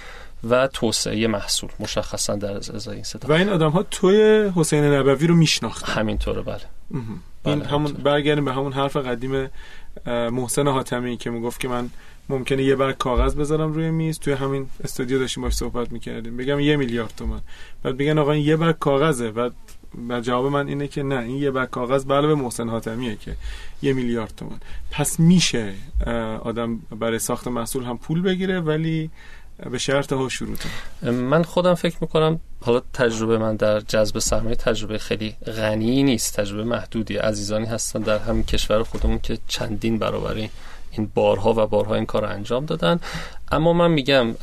و 0.50 0.66
توسعه 0.66 1.26
محصول 1.26 1.70
مشخصا 1.80 2.36
در 2.36 2.56
ازای 2.56 2.96
این 2.96 3.04
و 3.28 3.32
این 3.32 3.48
آدم 3.48 3.70
ها 3.70 3.82
توی 3.82 4.50
حسین 4.56 4.84
نبوی 4.84 5.26
رو 5.26 5.34
میشناخت 5.34 5.88
همینطوره 5.88 6.42
بله. 6.42 6.60
این 7.44 7.58
بله 7.58 7.68
همون 7.68 7.92
برگردیم 7.92 8.44
به 8.44 8.52
همون 8.52 8.72
حرف 8.72 8.96
قدیم 8.96 9.50
محسن 10.06 10.68
حاتمی 10.68 11.16
که 11.16 11.30
می‌گفت 11.30 11.60
که 11.60 11.68
من 11.68 11.90
ممکنه 12.28 12.62
یه 12.62 12.76
برگ 12.76 12.98
کاغذ 12.98 13.34
بذارم 13.34 13.72
روی 13.72 13.90
میز. 13.90 14.18
توی 14.18 14.32
همین 14.32 14.66
استودیو 14.84 15.18
داشتیم 15.18 15.42
باش 15.42 15.54
صحبت 15.54 15.92
می‌کردیم. 15.92 16.36
بگم 16.36 16.60
یه 16.60 16.76
میلیارد 16.76 17.12
تومن 17.16 17.40
بعد 17.82 17.96
بگن 17.96 18.18
آقا 18.18 18.32
این 18.32 18.44
یه 18.44 18.56
برگ 18.56 18.78
کاغذه. 18.78 19.30
بعد 19.30 19.52
و 20.08 20.20
جواب 20.20 20.46
من 20.46 20.68
اینه 20.68 20.88
که 20.88 21.02
نه 21.02 21.18
این 21.18 21.36
یه 21.36 21.50
برگ 21.50 21.70
کاغذ 21.70 22.04
بله 22.04 22.26
به 22.26 22.34
محسن 22.34 22.68
حاتمیه 22.68 23.16
که 23.16 23.36
یه 23.82 23.92
میلیارد 23.92 24.32
تومن 24.36 24.58
پس 24.90 25.20
میشه 25.20 25.74
آدم 26.40 26.78
برای 26.78 27.18
ساخت 27.18 27.48
محصول 27.48 27.84
هم 27.84 27.98
پول 27.98 28.22
بگیره 28.22 28.60
ولی 28.60 29.10
به 29.70 29.78
شرط 29.78 30.12
ها 30.12 30.28
شروط 30.28 30.58
من 31.02 31.42
خودم 31.42 31.74
فکر 31.74 31.96
می‌کنم 32.00 32.40
حالا 32.60 32.82
تجربه 32.92 33.38
من 33.38 33.56
در 33.56 33.80
جذب 33.80 34.18
سرمایه 34.18 34.56
تجربه 34.56 34.98
خیلی 34.98 35.36
غنی 35.46 36.02
نیست 36.02 36.40
تجربه 36.40 36.64
محدودی. 36.64 37.16
عزیزانی 37.16 37.66
هستن 37.66 38.00
در 38.00 38.18
همین 38.18 38.44
کشور 38.44 38.82
خودمون 38.82 39.18
که 39.18 39.38
چندین 39.48 39.98
برابری 39.98 40.50
این 40.92 41.10
بارها 41.14 41.52
و 41.52 41.66
بارها 41.66 41.94
این 41.94 42.06
کار 42.06 42.22
رو 42.22 42.28
انجام 42.28 42.66
دادن. 42.66 43.00
اما 43.52 43.72
من 43.72 43.90
میگم 43.90 44.34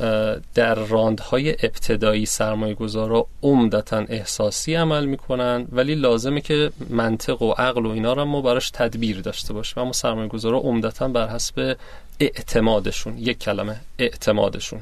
در 0.54 0.74
راندهای 0.74 1.50
ابتدایی 1.50 2.26
سرمایه 2.26 2.74
گذارا 2.74 3.26
عمدتا 3.42 3.96
احساسی 3.98 4.74
عمل 4.74 5.04
می‌کنن 5.04 5.66
ولی 5.72 5.94
لازمه 5.94 6.40
که 6.40 6.72
منطق 6.90 7.42
و 7.42 7.52
عقل 7.52 7.86
و 7.86 7.90
اینا 7.90 8.12
رو 8.12 8.24
ما 8.24 8.40
براش 8.40 8.70
تدبیر 8.70 9.20
داشته 9.20 9.52
باشیم. 9.52 9.82
اما 9.82 9.92
سرمایه 9.92 10.28
گذارا 10.28 10.58
عمدتا 10.58 11.08
بر 11.08 11.28
حسب 11.28 11.76
اعتمادشون 12.20 13.18
یک 13.18 13.38
کلمه 13.38 13.76
اعتمادشون 13.98 14.80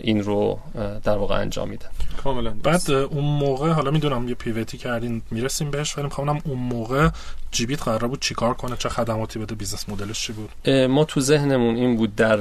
این 0.00 0.22
رو 0.22 0.58
در 1.04 1.16
واقع 1.16 1.34
انجام 1.34 1.68
میدن. 1.68 1.88
کاملا 2.22 2.50
بعد 2.62 2.90
اون 2.90 3.24
موقع 3.24 3.70
حالا 3.70 3.90
می‌دونم 3.90 4.28
یه 4.28 4.34
پیوتی 4.34 4.78
کردین 4.78 5.22
می‌رسیم 5.30 5.70
بهش 5.70 5.98
ولی 5.98 6.04
می‌خوام 6.04 6.40
اون 6.44 6.58
موقع 6.58 7.08
جیبیت 7.54 7.82
قرار 7.82 8.06
بود 8.08 8.20
چیکار 8.20 8.54
کنه؟ 8.54 8.76
چه 8.76 8.88
خدماتی 8.88 9.38
بده؟ 9.38 9.54
business 9.54 9.88
model 9.88 10.11
ش 10.11 10.20
چی 10.20 10.32
بود؟ 10.32 10.70
ما 10.70 11.04
تو 11.04 11.20
ذهنمون 11.20 11.76
این 11.76 11.96
بود 11.96 12.16
در 12.16 12.36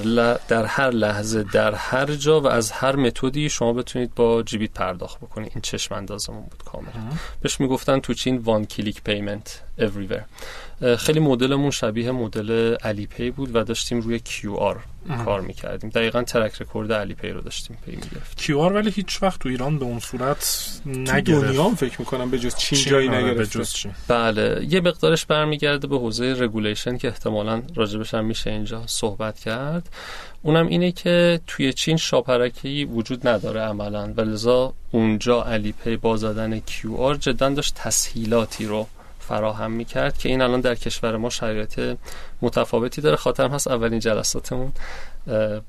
در 0.48 0.66
هر 0.66 0.90
لحظه 0.90 1.44
در 1.44 1.76
هر 1.76 2.06
جا 2.06 2.42
و 2.42 2.48
از 2.48 2.72
هر 2.72 2.96
متدی 2.96 3.50
شما 3.50 3.74
بتونید 3.74 4.16
با 4.16 4.44
جیبیت 4.44 4.72
پرداخت 4.72 5.18
بکنید 5.18 5.52
این 5.54 5.62
چشم 5.62 5.96
اندازمون 5.96 6.42
بود 6.42 6.64
کاملا. 6.66 6.92
بهش 7.42 7.60
می‌گفتن 7.60 8.00
تو 8.00 8.14
چین 8.14 8.38
one 8.38 8.66
click 8.66 9.02
payment 9.04 9.62
everywhere. 9.80 10.24
خیلی 10.98 11.20
مدلمون 11.20 11.72
شبیه 11.72 12.12
مدل 12.12 12.76
Alipay 12.76 13.32
بود 13.32 13.56
و 13.56 13.64
داشتیم 13.64 14.02
روی 14.02 14.20
QR 14.20 14.80
کار 15.26 15.42
می‌کردیم. 15.42 15.90
دقیقا 15.90 16.24
track 16.24 16.62
record 16.62 16.92
Alipay 16.92 17.30
رو 17.30 17.42
داشتیم 17.42 17.78
پی 17.86 17.92
می‌گرفت 17.92 18.38
QR 18.38 18.74
ولی 18.74 18.92
هیچ 18.92 19.24
وقت 19.24 19.40
تو 19.40 19.50
ایران 19.50 19.80
به 19.80 19.86
اون 19.86 20.00
صورت 20.00 20.72
نگرفت. 20.86 21.24
دنیا 21.26 21.64
هم 21.64 21.76
فکر 21.76 21.96
می‌کنم 22.00 22.30
به 22.30 22.40
جز 22.40 22.56
چین, 22.56 22.80
جایی 22.80 23.10
آره، 23.10 23.32
نگرفت 23.32 23.88
بله 24.08 24.68
یه 24.70 24.82
مقدارش 25.04 25.26
برمیگرده 25.26 25.88
به 25.88 25.98
حوزه 25.98 26.36
regulation 26.40 26.98
که 26.98 27.08
احتمالا 27.08 27.62
راجع 27.76 27.92
بهش 27.92 28.14
هم 28.14 28.26
میشه 28.26 28.50
اینجا 28.50 28.84
صحبت 28.88 29.40
کرد. 29.40 29.90
اونم 30.42 30.68
اینه 30.68 30.92
که 30.92 31.40
توی 31.48 31.74
چین 31.74 31.98
شاپرکی 31.98 32.86
وجود 32.86 33.28
نداره 33.28 33.62
عملا 33.62 34.14
و 34.18 34.22
لذا 34.22 34.74
اونجا 34.92 35.44
Alipay 35.44 35.98
با 35.98 36.18
زدن 36.18 36.60
QR 36.60 37.16
جدا 37.16 37.50
داشت 37.50 37.76
تسهیلاتی 37.76 38.66
رو 38.66 38.88
فراهم 39.20 39.72
می‌کرد 39.72 40.18
که 40.18 40.30
این 40.30 40.42
الان 40.42 40.62
در 40.62 40.76
کشور 40.76 41.18
ما 41.18 41.30
شرایط 41.30 41.98
متفاوتی 42.42 43.02
داره. 43.02 43.16
خاطرم 43.16 43.52
هست 43.52 43.68
اولین 43.68 44.00
جلساتمون 44.00 44.72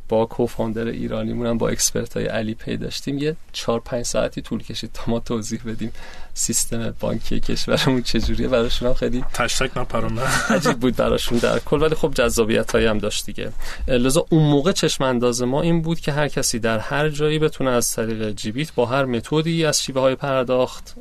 با 0.08 0.26
co-founder 0.26 0.87
ایرانیمون 0.86 1.46
هم 1.46 1.58
با 1.58 1.68
expert 1.68 2.16
های 2.16 2.26
Alipay 2.26 2.76
داشتیم. 2.76 3.18
یه 3.18 3.36
چهار 3.52 3.80
پنج 3.80 4.04
ساعتی 4.04 4.42
طول 4.42 4.62
کشید 4.62 4.90
تا 4.94 5.02
ما 5.06 5.20
توضیح 5.20 5.60
بدیم 5.66 5.92
سیستم 6.34 6.94
بانکی 7.00 7.40
کشورمون 7.40 8.02
چجوریه 8.02 8.48
براشون 8.48 8.88
هم 8.88 8.94
خیلی 8.94 9.24
تشتک 9.34 9.78
پرون 9.78 10.14
و 10.14 10.22
عجیب 10.50 10.78
بود 10.78 10.96
براشون 10.96 11.38
در 11.38 11.58
کل 11.58 11.82
ولی 11.82 11.94
خب 11.94 12.14
جذابیت 12.14 12.72
هایی 12.72 12.86
هم 12.86 12.98
داشت 12.98 13.26
دیگه. 13.26 13.52
لذا 13.88 14.26
اون 14.30 14.42
موقع 14.42 14.72
چشم 14.72 15.04
انداز 15.04 15.42
ما 15.42 15.62
این 15.62 15.82
بود 15.82 16.00
که 16.00 16.12
هر 16.12 16.28
کسی 16.28 16.58
در 16.58 16.78
هر 16.78 17.08
جایی 17.08 17.38
بتونه 17.38 17.70
از 17.70 17.92
طریق 17.92 18.30
جیبیت 18.30 18.74
با 18.74 18.86
هر 18.86 19.04
متدی 19.04 19.64
از 19.64 19.82
شیوه 19.82 20.00
های 20.00 20.14
پرداخت 20.14 20.94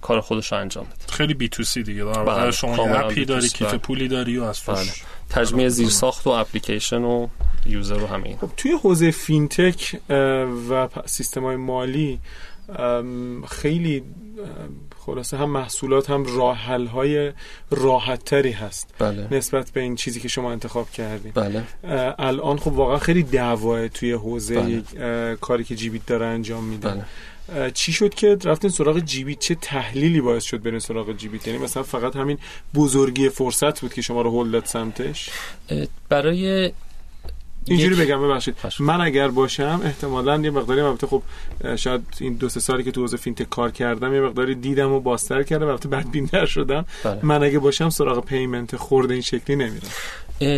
کار 0.00 0.20
خودش 0.20 0.52
رو 0.52 0.58
انجام 0.58 0.84
بده. 0.84 1.12
خیلی 1.12 1.34
B2C 1.34 1.82
دیگه 1.82 2.04
بله، 2.04 2.50
شما 2.50 2.86
app 2.86 3.14
ی 3.14 3.24
داری 3.24 3.48
کیف 3.48 3.68
بله. 3.68 3.78
پولی 3.78 4.08
داری 4.08 4.38
و 4.38 4.44
از 4.44 4.60
توش 4.60 4.76
بله. 4.76 4.90
تجمیع 5.30 5.68
زیر 5.68 5.88
ساخت 5.88 6.26
و 6.26 6.30
اپلیکیشن 6.30 7.02
و 7.02 7.28
user 7.66 8.02
و 8.02 8.06
همین 8.06 8.36
خب 8.36 8.50
توی 8.56 8.72
حوزه 8.72 9.10
فینتک 9.10 10.00
و 10.70 10.88
سیستم 11.06 11.44
های 11.44 11.56
مالی 11.56 12.18
خیلی 13.48 14.02
خلاصه 15.06 15.36
هم 15.36 15.50
محصولات 15.50 16.10
هم 16.10 16.36
راه 16.36 16.58
های 16.88 17.32
راحت 17.70 18.24
تری 18.24 18.50
هست 18.50 18.94
بله. 18.98 19.28
نسبت 19.30 19.70
به 19.70 19.80
این 19.80 19.96
چیزی 19.96 20.20
که 20.20 20.28
شما 20.28 20.52
انتخاب 20.52 20.90
کردیم 20.90 21.32
بله. 21.34 21.64
الان 22.18 22.58
خب 22.58 22.72
واقعا 22.72 22.98
خیلی 22.98 23.22
دعواه 23.22 23.88
توی 23.88 24.12
حوزه 24.12 24.82
بله. 24.94 25.36
کاری 25.36 25.64
که 25.64 25.76
جیبیت 25.76 26.06
داره 26.06 26.26
انجام 26.26 26.64
میده 26.64 26.88
بله. 26.88 27.04
چی 27.70 27.92
شد 27.92 28.14
که 28.14 28.38
رفتین 28.44 28.70
سراغ 28.70 28.98
جیبیت 29.00 29.38
چه 29.38 29.54
تحلیلی 29.54 30.20
باعث 30.20 30.44
شد 30.44 30.62
برین 30.62 30.78
سراغ 30.78 31.16
جیبیت 31.16 31.46
یعنی 31.46 31.58
مثلا 31.58 31.82
فقط 31.82 32.16
همین 32.16 32.38
بزرگی 32.74 33.28
فرصت 33.28 33.80
بود 33.80 33.94
که 33.94 34.02
شما 34.02 34.22
رو 34.22 34.30
هول 34.30 34.50
داد 34.50 34.64
سمتش 34.64 35.30
برای 36.08 36.72
اینجوری 37.68 37.94
بگم 37.94 38.22
ببخشید. 38.22 38.56
من 38.80 39.00
اگر 39.00 39.28
باشم 39.28 39.80
احتمالا 39.84 40.40
یه 40.40 40.50
مقداری 40.50 40.80
البته 40.80 41.06
خب 41.06 41.22
شاید 41.76 42.02
این 42.20 42.34
دو 42.34 42.48
سه 42.48 42.60
سالی 42.60 42.82
که 42.82 42.90
تو 42.90 43.00
حوزه 43.00 43.16
فینتک 43.16 43.50
کار 43.50 43.70
کردم 43.70 44.14
یه 44.14 44.20
مقداری 44.20 44.54
دیدم 44.54 44.92
و 44.92 45.00
باستر 45.00 45.42
کردم 45.42 45.66
البته 45.66 45.88
بدبینتر 45.88 46.46
شدم. 46.46 46.84
بله. 47.04 47.18
من 47.22 47.42
اگه 47.42 47.58
باشم 47.58 47.88
سراغ 47.88 48.24
payment 48.24 48.76
خرد 48.76 49.14
این 49.14 49.22
شکلی 49.22 49.56
نمیرم. 49.56 49.90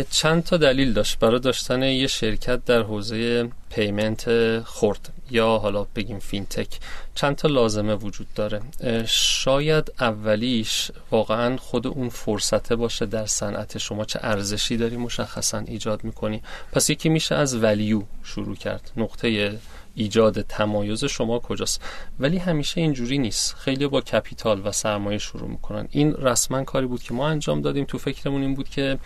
چند 0.09 0.43
تا 0.43 0.57
دلیل 0.57 0.93
داشت. 0.93 1.19
برای 1.19 1.39
داشتن 1.39 1.83
یه 1.83 2.07
شرکت 2.07 2.65
در 2.65 2.81
حوزه 2.81 3.49
payment 3.69 4.59
خرد 4.59 5.09
یا 5.31 5.57
حالا 5.57 5.83
بگیم 5.95 6.19
فینتک 6.19 6.67
چند 7.15 7.35
تا 7.35 7.47
لازمه 7.47 7.95
وجود 7.95 8.27
داره. 8.35 8.61
شاید 9.07 9.91
اولیش 9.99 10.91
واقعا 11.11 11.57
خود 11.57 11.87
اون 11.87 12.09
فرصته 12.09 12.75
باشه 12.75 13.05
در 13.05 13.25
صنعت 13.25 13.77
شما 13.77 14.05
چه 14.05 14.19
ارزشی 14.23 14.77
داری 14.77 14.97
مشخصا 14.97 15.57
ایجاد 15.57 16.03
می‌کنی. 16.03 16.41
پس 16.71 16.89
یکی 16.89 17.09
میشه 17.09 17.35
از 17.35 17.55
ولیو 17.55 18.01
شروع 18.23 18.55
کرد 18.55 18.91
نقطه 18.97 19.59
ایجاد 19.99 20.41
تمایز 20.41 21.05
شما 21.05 21.39
کجاست؟ 21.39 21.81
ولی 22.19 22.37
همیشه 22.37 22.81
اینجوری 22.81 23.17
نیست. 23.17 23.55
خیلی 23.55 23.87
با 23.87 24.01
کپیتال 24.01 24.61
و 24.65 24.71
سرمایه 24.71 25.17
شروع 25.17 25.49
می‌کنن. 25.49 25.87
این 25.91 26.13
رسما 26.13 26.63
کاری 26.63 26.87
بود 26.87 27.03
که 27.03 27.13
ما 27.13 27.27
انجام 27.27 27.61
دادیم. 27.61 27.85
تو 27.85 27.97
فکرمون 27.97 28.41
این 28.41 28.55
بود 28.55 28.69
که 28.69 28.97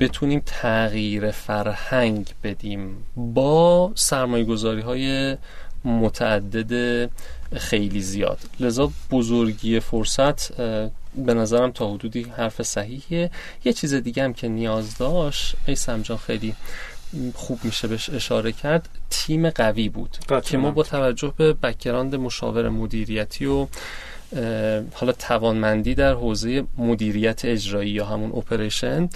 بتونیم 0.00 0.42
تغییر 0.46 1.30
فرهنگ 1.30 2.34
بدیم 2.44 2.96
با 3.16 3.92
سرمایه 3.94 4.44
گذاری 4.44 4.80
های 4.80 5.36
متعدد 5.84 7.10
خیلی 7.56 8.00
زیاد. 8.00 8.38
لذا 8.60 8.90
بزرگی 9.10 9.80
فرصت 9.80 10.52
به 11.16 11.34
نظرم 11.34 11.70
تا 11.70 11.94
حدودی 11.94 12.22
حرف 12.22 12.62
صحیحیه. 12.62 13.30
یه 13.64 13.72
چیز 13.72 13.94
دیگه 13.94 14.22
هم 14.22 14.32
که 14.32 14.48
نیاز 14.48 14.98
داشت. 14.98 15.54
ای 15.66 15.74
سمجان 15.74 16.16
خیلی 16.16 16.54
خوب 17.34 17.58
میشه 17.64 17.88
بهش 17.88 18.10
اشاره 18.10 18.52
کرد 18.52 18.88
تیم 19.10 19.50
قوی 19.50 19.88
بود. 19.88 20.18
که 20.44 20.58
ما 20.58 20.70
با 20.70 20.82
توجه 20.82 21.32
به 21.36 21.52
background 21.52 22.14
مشاور 22.14 22.68
مدیریتی 22.68 23.46
و 23.46 23.66
حالا 24.94 25.12
توانمندی 25.18 25.94
در 25.94 26.12
حوزه 26.12 26.64
مدیریت 26.78 27.44
اجرایی 27.44 27.90
یا 27.90 28.06
همون 28.06 28.32
operation 28.32 29.08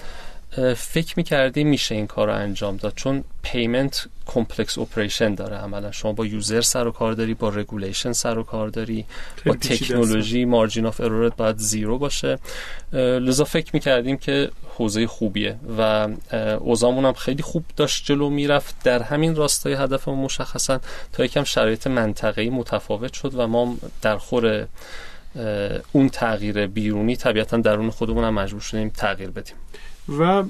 فکر 0.77 1.15
می‌کردیم 1.17 1.69
میشه 1.69 1.95
این 1.95 2.07
کار 2.07 2.27
رو 2.27 2.35
انجام 2.35 2.77
داد؟ 2.77 2.93
چون 2.97 3.25
payment 3.43 4.07
complex 4.27 4.79
operation 4.79 5.35
داره 5.35 5.57
عملا. 5.57 5.93
شما 5.93 6.13
با 6.13 6.27
user 6.27 6.61
سر 6.61 6.87
و 6.87 6.91
کار 6.91 7.13
داری 7.13 7.35
با 7.35 7.49
regulation 7.49 8.13
سر 8.13 8.39
و 8.39 8.43
کار 8.43 8.69
داری 8.69 9.05
با 9.47 9.55
تکنولوژی 9.55 10.45
margin 10.45 10.87
of 10.87 11.01
error 11.01 11.31
ت 11.31 11.37
باید 11.37 11.57
zero 11.59 11.99
باشه. 11.99 12.39
لذا 12.93 13.45
فکر 13.45 13.71
می‌کردیم 13.75 14.17
که 14.17 14.51
حوزه 14.77 15.07
خوبیه 15.07 15.57
و 15.79 16.09
اوزامون 16.61 17.05
هم 17.05 17.13
خیلی 17.13 17.43
خوب 17.43 17.65
داشت 17.77 18.05
جلو 18.05 18.31
می‌رفت. 18.31 18.75
در 18.85 19.03
همین 19.03 19.37
راستای 19.37 19.75
هدفمون 19.75 20.19
مشخصا 20.19 20.81
تا 21.13 21.25
یکم 21.25 21.45
شرایط 21.45 21.87
منطقه‌ای 21.87 22.51
متفاوت 22.51 23.13
شد 23.13 23.35
و 23.35 23.47
ما 23.47 23.77
در 24.03 24.17
خور 24.17 24.67
اون 25.93 26.09
تغییر 26.09 26.67
بیرونی 26.67 27.17
طبیعتا 27.17 27.57
درون 27.57 27.91
خودمون 27.91 28.25
هم 28.25 28.35
مجبور 28.35 28.61
شدیم 28.61 28.89
تغییر 28.89 29.31
بدیم. 29.31 29.55
و 30.09 30.45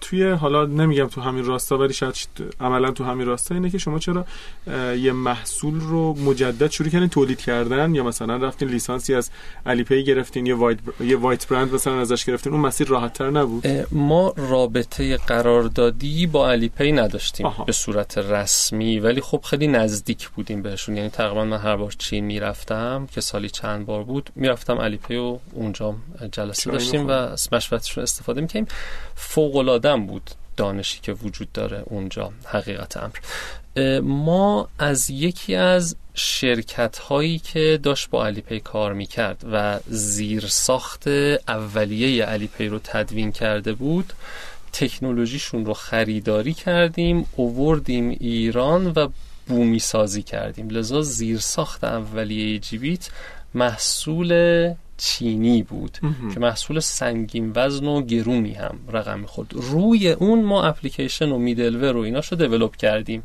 توی 0.00 0.30
حالا 0.30 0.66
نمیگم 0.66 1.06
تو 1.06 1.20
همین 1.20 1.44
راستا 1.44 1.78
ولی 1.78 1.92
شاید 1.92 2.16
عملا 2.60 2.90
تو 2.90 3.04
همین 3.04 3.26
راستا 3.26 3.54
اینه 3.54 3.70
که 3.70 3.78
شما 3.78 3.98
چرا 3.98 4.26
یه 4.96 5.12
محصول 5.12 5.80
رو 5.80 6.14
مجدد 6.14 6.70
شروع 6.70 6.88
کردین 6.88 7.08
تولید 7.08 7.40
کردن 7.40 7.94
یا 7.94 8.04
مثلا 8.04 8.36
رفتین 8.36 8.68
لیسانسی 8.68 9.14
از 9.14 9.30
Alipay 9.66 10.04
گرفتین 10.04 10.46
یا 10.46 10.56
white 10.56 10.78
یه 11.00 11.16
white 11.16 11.48
brand 11.48 11.74
مثلا 11.74 12.00
ازش 12.00 12.24
گرفتین 12.24 12.52
اون 12.52 12.62
مسیر 12.62 12.88
راحت 12.88 13.12
تر 13.12 13.30
نبود 13.30 13.66
ما 13.92 14.34
رابطه 14.36 15.16
قراردادی 15.16 16.26
با 16.26 16.50
Alipay 16.50 16.92
نداشتیم 16.92 17.52
به 17.66 17.72
صورت 17.72 18.18
رسمی 18.18 18.98
ولی 18.98 19.20
خب 19.20 19.40
خیلی 19.44 19.66
نزدیک 19.66 20.28
بودیم 20.28 20.62
بهشون. 20.62 20.96
یعنی 20.96 21.08
تقریبا 21.08 21.44
من 21.44 21.58
هر 21.58 21.76
بار 21.76 21.94
چین 21.98 22.24
می‌رفتم 22.24 23.08
که 23.12 23.20
سالی 23.20 23.50
چند 23.50 23.86
بار 23.86 24.04
بود 24.04 24.30
می‌رفتم 24.34 24.78
Alipay 24.78 25.16
و 25.16 25.38
اونجا 25.52 25.94
جلسه 26.32 26.70
داشتیم 26.70 27.06
و 27.08 27.28
مشورتشون 27.52 28.02
استفاده 28.02 28.40
می‌کنیم 28.40 28.66
فوق 29.14 30.06
بود 30.06 30.30
دانشی 30.56 31.00
که 31.02 31.12
وجود 31.12 31.52
داره 31.52 31.82
اونجا 31.84 32.32
حقیقت 32.44 32.96
امر. 32.96 33.16
ما 34.00 34.68
از 34.78 35.10
یکی 35.10 35.54
از 35.54 35.96
شرکت 36.14 36.98
هایی 36.98 37.38
که 37.38 37.80
داشت 37.82 38.10
با 38.10 38.26
Alipay 38.26 38.60
کار 38.60 38.92
می‌کرد 38.92 39.44
و 39.52 39.80
زیر 39.88 40.46
ساخت 40.46 41.08
اولیه 41.48 42.24
علیپی 42.24 42.68
رو 42.68 42.78
تدوین 42.78 43.32
کرده 43.32 43.72
بود 43.72 44.12
تکنولوژیشون 44.72 45.66
رو 45.66 45.74
خریداری 45.74 46.54
کردیم 46.54 47.26
اووردیم 47.36 48.08
ایران 48.08 48.86
و 48.86 49.08
بومی 49.46 49.78
سازی 49.78 50.22
کردیم. 50.22 50.68
لذا 50.70 51.02
زیر 51.02 51.38
ساخت 51.38 51.84
اولیه 51.84 52.58
جیبیت 52.58 53.08
محصول 53.54 54.32
چینی 54.96 55.62
بود 55.62 55.98
که 56.34 56.40
محصول 56.40 56.80
سنگین 56.80 57.52
وزن 57.54 57.86
و 57.86 58.02
گرونی 58.02 58.52
هم 58.52 58.78
رقم 58.92 59.26
خود 59.26 59.50
روی 59.54 60.10
اون 60.10 60.42
ما 60.42 60.64
اپلیکیشن 60.64 61.28
و 61.28 61.38
میدلور 61.38 61.92
رو 61.92 62.00
ایناشو 62.00 62.36
دیولپ 62.36 62.76
کردیم. 62.76 63.22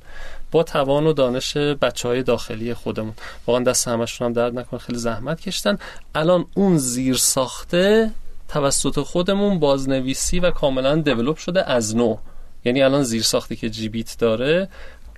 با 0.52 0.64
توان 0.64 1.08
و 1.08 1.14
دانش 1.14 1.58
بچه 1.58 2.08
های 2.08 2.24
داخلی 2.24 2.74
خودمون. 2.74 3.14
واقعا 3.48 3.64
دست 3.64 3.88
همشون 3.88 4.28
هم 4.28 4.34
درد 4.34 4.60
نکنه 4.60 4.80
خیلی 4.80 4.98
زحمت 4.98 5.42
کشتن. 5.42 5.78
الان 6.16 6.46
اون 6.54 6.78
زیر 6.78 7.16
ساخته 7.16 8.12
توسط 8.48 9.00
خودمون 9.00 9.60
بازنویسی 9.60 10.40
و 10.40 10.52
کاملا 10.52 10.96
دیولپ 10.96 11.38
شده 11.38 11.70
از 11.70 11.96
نو 11.96 12.18
یعنی 12.66 12.82
الان 12.82 13.04
زیر 13.04 13.24
ساختی 13.24 13.56
که 13.56 13.70
جیبیت 13.70 14.16
داره 14.20 14.70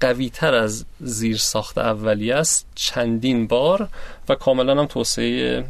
قوی 0.03 0.29
تر 0.29 0.55
از 0.55 0.85
زیر 0.99 1.37
ساخت 1.37 1.77
اولی 1.77 2.31
است 2.31 2.65
چندین 2.75 3.47
بار 3.47 3.87
و 4.29 4.35
کاملا 4.35 4.81
هم 4.81 4.85
توسعه 4.85 5.65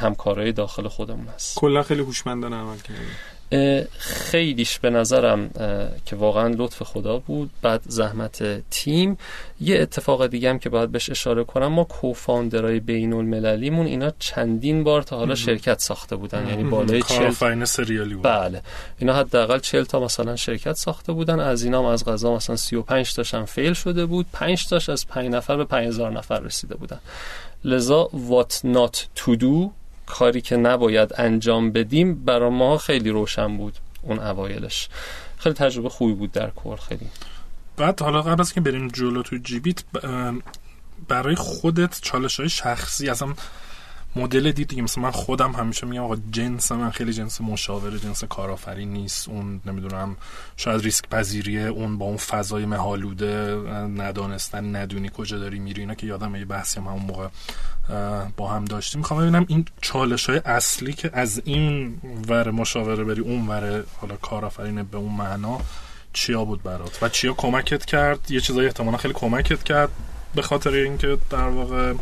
همکارای 0.00 0.52
داخل 0.52 0.88
خودمون 0.88 1.28
است. 1.28 1.58
کلا 1.58 1.82
خیلی 1.82 2.00
هوشمندانه 2.00 2.56
عمل 2.56 2.78
کردیم 2.78 3.16
خیلیش 3.98 4.78
به 4.78 4.90
نظرم 4.90 5.50
که 6.06 6.16
واقعا 6.16 6.48
لطف 6.48 6.82
خدا 6.82 7.18
بود 7.18 7.50
بعد 7.62 7.82
زحمت 7.86 8.62
تیم. 8.70 9.18
یه 9.60 9.80
اتفاق 9.80 10.26
دیگه 10.26 10.50
هم 10.50 10.58
که 10.58 10.68
باید 10.68 10.92
بهش 10.92 11.10
اشاره 11.10 11.44
کنم 11.44 11.66
ما 11.66 11.84
کوفاندرای 11.84 12.80
بین 12.80 13.12
المللیمون 13.12 13.86
اینا 13.86 14.12
چندین 14.18 14.84
بار 14.84 15.02
تا 15.02 15.16
حالا 15.16 15.34
شرکت 15.34 15.80
ساخته 15.80 16.16
بودن 16.16 16.48
یعنی 16.48 16.64
بالای 16.64 17.02
چل 17.02 17.64
سریالی 17.64 18.14
بود. 18.14 18.24
بله. 18.24 18.62
اینا 18.98 19.14
حداقل 19.14 19.58
40 19.58 19.84
تا 19.84 20.00
مثلا 20.00 20.36
شرکت 20.36 20.72
ساخته 20.72 21.12
بودن. 21.12 21.40
از 21.40 21.64
اینا 21.64 21.78
هم 21.78 21.84
از 21.84 22.04
غذا 22.04 22.34
مثلا 22.34 22.56
35 22.56 23.14
تاشم 23.14 23.44
فیل 23.44 23.72
شده 23.72 24.06
بود. 24.06 24.26
5 24.32 24.68
تاش 24.68 24.88
از 24.88 25.06
5 25.06 25.28
نفر 25.28 25.56
به 25.56 25.64
5000 25.64 26.12
نفر 26.12 26.40
رسیده 26.40 26.74
بودن. 26.74 26.98
لذا 27.64 28.10
what 28.28 28.66
not 28.66 28.96
to 29.22 29.36
do 29.36 29.70
کاری 30.06 30.40
که 30.40 30.56
نباید 30.56 31.12
انجام 31.16 31.72
بدیم 31.72 32.24
برای 32.24 32.50
ما 32.50 32.78
خیلی 32.78 33.10
روشن 33.10 33.56
بود 33.56 33.78
اون 34.02 34.18
اوایلش. 34.18 34.88
خیلی 35.38 35.54
تجربه 35.54 35.88
خوبی 35.88 36.12
بود 36.12 36.32
در 36.32 36.50
کور 36.50 36.76
خیلی. 36.76 37.06
بعد 37.76 38.02
حالا 38.02 38.22
قبل 38.22 38.40
از 38.40 38.52
که 38.52 38.60
بریم 38.60 38.88
جلو 38.88 39.22
تو 39.22 39.36
جیبیت 39.36 39.82
برای 41.08 41.34
خودت 41.34 41.98
چالش 42.02 42.40
های 42.40 42.48
شخصی 42.48 43.08
اصلا 43.08 43.34
مدل 44.16 44.52
دید 44.52 44.68
دیگه. 44.68 44.82
مثلا 44.82 45.02
من 45.02 45.10
خودم 45.10 45.52
همیشه 45.52 45.86
میگم 45.86 46.02
آقا 46.02 46.16
جنس 46.30 46.72
من 46.72 46.90
خیلی 46.90 47.12
جنس 47.12 47.40
مشاور 47.40 47.98
جنس 47.98 48.24
کارآفرین 48.24 48.92
نیست. 48.92 49.28
اون 49.28 49.60
نمی‌دونم 49.66 50.16
شاید 50.56 50.82
ریسک 50.82 51.08
پذیریه 51.08 51.62
اون 51.62 51.98
با 51.98 52.06
اون 52.06 52.16
فضای 52.16 52.66
مهالوده 52.66 53.54
ندانستن 53.96 54.76
ندونی 54.76 55.10
کجا 55.16 55.38
داری 55.38 55.58
میری 55.58 55.80
اینا 55.80 55.94
که 55.94 56.06
یادم 56.06 56.36
یه 56.36 56.44
بحثی 56.44 56.80
هم 56.80 56.86
همون 56.86 57.02
موقع 57.02 57.28
با 58.36 58.48
هم 58.48 58.64
داشتیم. 58.64 58.98
می‌خوام 58.98 59.20
ببینم 59.20 59.44
این 59.48 59.64
چالش 59.80 60.30
های 60.30 60.40
اصلی 60.44 60.92
که 60.92 61.10
از 61.12 61.42
این 61.44 61.98
ور 62.28 62.50
مشاوره 62.50 63.04
بری 63.04 63.20
اون 63.20 63.48
ور 63.48 63.84
حالا 64.00 64.16
کارآفرین 64.16 64.82
به 64.82 64.98
اون 64.98 65.12
معنا 65.12 65.60
چیا 66.12 66.44
بود 66.44 66.62
برات؟ 66.62 66.98
و 67.02 67.08
چیا 67.08 67.32
کمکت 67.32 67.84
کرد؟ 67.84 68.30
یه 68.30 68.40
چیزایی 68.40 68.66
احتمالا 68.66 68.96
خیلی 68.96 69.14
کمکت 69.14 69.62
کرد 69.62 69.88
به 70.34 70.42
خاطر 70.42 70.70
اینکه 70.70 71.18
در 71.30 71.48
واقع 71.48 71.94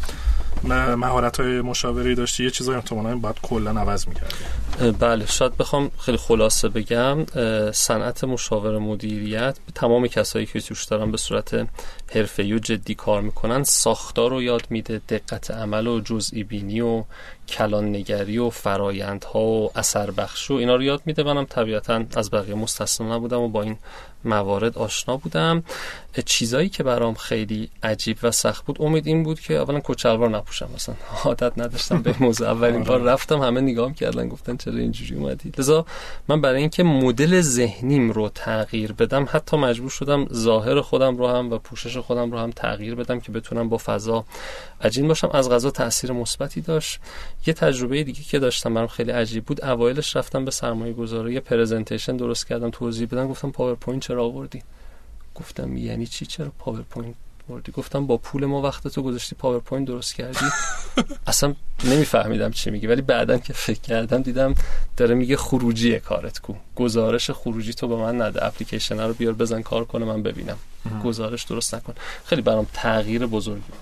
مهارت 0.96 1.40
های 1.40 1.60
مشاوری 1.60 2.14
داشتی؟ 2.14 2.44
یه 2.44 2.50
چیزایی 2.50 2.78
احتمالاً 2.78 3.16
باید 3.16 3.36
کلا 3.42 3.70
عوض 3.70 4.08
می‌کردی. 4.08 4.34
بله 4.80 5.26
شاید 5.26 5.56
بخوام 5.56 5.90
خیلی 5.98 6.18
خلاصه 6.18 6.68
بگم 6.68 7.26
صنعت 7.72 8.24
مشاور 8.24 8.78
مدیریت 8.78 9.56
تمام 9.74 10.06
کسایی 10.06 10.46
که 10.46 10.60
توش 10.60 10.84
دارن 10.84 11.10
به 11.10 11.16
صورت 11.16 11.68
حرفه‌ای 12.14 12.52
و 12.52 12.58
جدی 12.58 12.94
کار 12.94 13.22
می‌کنن 13.22 13.62
ساختار 13.62 14.30
رو 14.30 14.42
یاد 14.42 14.62
میده 14.70 15.00
دقت 15.08 15.50
عمل 15.50 15.86
و 15.86 16.00
جزئی 16.00 16.44
بینی 16.44 16.80
و 16.80 17.04
کلان 17.48 17.88
نگری 17.88 18.38
و 18.38 18.50
فرایندها 18.50 19.40
و 19.40 19.70
اثر 19.78 20.10
بخش 20.10 20.50
و 20.50 20.54
اینا 20.54 20.76
رو 20.76 20.82
یاد 20.82 21.02
میده. 21.06 21.22
منم 21.22 21.44
طبیعتا 21.44 22.04
از 22.16 22.30
بقیه 22.30 22.54
مستثنا 22.54 23.16
نبودم 23.16 23.40
و 23.40 23.48
با 23.48 23.62
این 23.62 23.76
موارد 24.24 24.78
آشنا 24.78 25.16
بودم. 25.16 25.62
چیزایی 26.24 26.68
که 26.68 26.82
برام 26.82 27.14
خیلی 27.14 27.70
عجیب 27.82 28.16
و 28.22 28.30
سخت 28.30 28.64
بود 28.64 28.82
امید 28.82 29.06
این 29.06 29.22
بود 29.22 29.40
که 29.40 29.54
اولا 29.54 29.80
کچلوار 29.84 30.28
نپوشم 30.28 30.68
مثلا 30.74 30.94
عادت 31.24 31.58
نداشتم 31.58 32.02
به 32.02 32.14
موضوع. 32.20 32.48
اولین 32.48 32.84
بار 32.84 33.00
رفتم 33.00 33.38
همه 33.38 33.60
نگام 33.60 33.94
کردن 33.94 34.28
گفتن 34.28 34.56
چرا 34.70 34.78
اینجوری 34.78 35.14
اومدی. 35.14 35.52
لذا 35.58 35.86
من 36.28 36.40
برای 36.40 36.60
اینکه 36.60 36.82
مدل 36.82 37.40
ذهنیم 37.40 38.10
رو 38.10 38.28
تغییر 38.28 38.92
بدم 38.92 39.26
حتی 39.30 39.56
مجبور 39.56 39.90
شدم 39.90 40.26
ظاهر 40.32 40.80
خودم 40.80 41.16
رو 41.16 41.28
هم 41.28 41.50
و 41.50 41.58
پوشش 41.58 41.96
خودم 41.96 42.30
رو 42.30 42.38
هم 42.38 42.50
تغییر 42.50 42.94
بدم 42.94 43.20
که 43.20 43.32
بتونم 43.32 43.68
با 43.68 43.78
فضا 43.78 44.24
عجین 44.80 45.08
باشم. 45.08 45.30
از 45.32 45.50
قضا 45.50 45.70
تاثیر 45.70 46.12
مثبتی 46.12 46.60
داشت. 46.60 47.00
یه 47.46 47.54
تجربه 47.54 48.04
دیگه 48.04 48.22
که 48.22 48.38
داشتم 48.38 48.74
برام 48.74 48.86
خیلی 48.86 49.10
عجیب 49.10 49.44
بود. 49.44 49.64
اوایلش 49.64 50.16
رفتم 50.16 50.44
به 50.44 50.50
سرمایه 50.50 50.92
گذاری 50.92 51.34
یه 51.34 51.40
presentation 51.40 52.16
درست 52.16 52.46
کردم 52.46 52.70
توضیح 52.70 53.06
بدم. 53.06 53.28
گفتم 53.28 53.50
پاورپوینت 53.50 54.02
چرا 54.02 54.24
آوردی؟ 54.24 54.62
گفتم 55.34 55.76
یعنی 55.76 56.06
چی؟ 56.06 56.26
چرا 56.26 56.52
پاورپوینت 56.58 57.14
آوردی. 57.50 57.72
گفتم 57.72 58.06
با 58.06 58.16
پول 58.16 58.46
ما 58.46 58.62
وقت 58.62 58.88
تو 58.88 59.02
گذاشتی 59.02 59.36
پاورپوینت 59.36 59.88
درست 59.88 60.14
کردی. 60.14 60.46
اصلا 61.26 61.54
نمیفهمیدم 61.84 62.50
چی 62.50 62.70
میگی 62.70 62.86
ولی 62.86 63.02
بعدا 63.02 63.38
که 63.38 63.52
فکر 63.52 63.80
کردم 63.80 64.22
دیدم 64.22 64.54
داره 64.96 65.14
میگه 65.14 65.36
خروجی 65.36 66.00
کارت 66.00 66.38
کو. 66.38 66.54
گزارش 66.76 67.30
خروجی 67.30 67.74
تو 67.74 67.88
به 67.88 67.96
من 67.96 68.22
نده. 68.22 68.46
اپلیکیشن 68.46 69.00
رو 69.00 69.14
بیار 69.14 69.32
بزن 69.32 69.62
کار 69.62 69.84
کنه 69.84 70.04
من 70.04 70.22
ببینم. 70.22 70.56
گزارش 71.04 71.44
درست 71.44 71.74
نکن. 71.74 71.94
خیلی 72.24 72.42
برام 72.42 72.66
تغییر 72.72 73.26
بزرگی. 73.26 73.72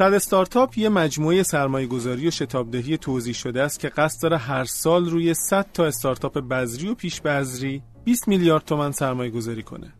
صد 0.00 0.14
استارتاپ 0.14 0.78
یه 0.78 0.88
مجموعه 0.88 1.42
سرمایه 1.42 1.86
گذاری 1.86 2.28
و 2.28 2.30
شتابدهی 2.30 2.98
توضیح 2.98 3.34
شده 3.34 3.62
است 3.62 3.80
که 3.80 3.88
قصد 3.88 4.22
داره 4.22 4.36
هر 4.36 4.64
سال 4.64 5.10
روی 5.10 5.34
100 5.34 5.66
تا 5.74 5.86
استارتاپ 5.86 6.38
بذری 6.38 6.88
و 6.88 6.94
پیش 6.94 7.20
بذری 7.20 7.82
20 8.04 8.28
میلیارد 8.28 8.64
تومن 8.64 8.92
سرمایه 8.92 9.30
گذاری 9.30 9.62
کنه. 9.62 9.92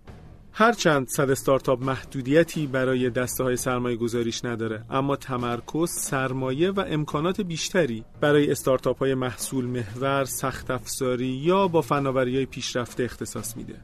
هرچند 0.52 1.08
صد 1.08 1.30
استارتاپ 1.30 1.82
محدودیتی 1.82 2.66
برای 2.66 3.10
دسته 3.10 3.44
های 3.44 3.56
سرمایه 3.56 3.96
گذاریش 3.96 4.44
نداره 4.44 4.84
اما 4.90 5.16
تمرکز 5.16 5.90
سرمایه 5.90 6.70
و 6.70 6.84
امکانات 6.88 7.40
بیشتری 7.40 8.04
برای 8.20 8.50
استارتاپ 8.50 8.98
های 8.98 9.14
محصول 9.14 9.64
محور 9.64 10.24
سخت 10.24 10.70
افزاری 10.70 11.28
یا 11.28 11.68
با 11.68 11.80
فناوری 11.80 12.36
های 12.36 12.46
پیشرفته 12.46 13.02
اختصاص 13.02 13.56
میده 13.56 13.74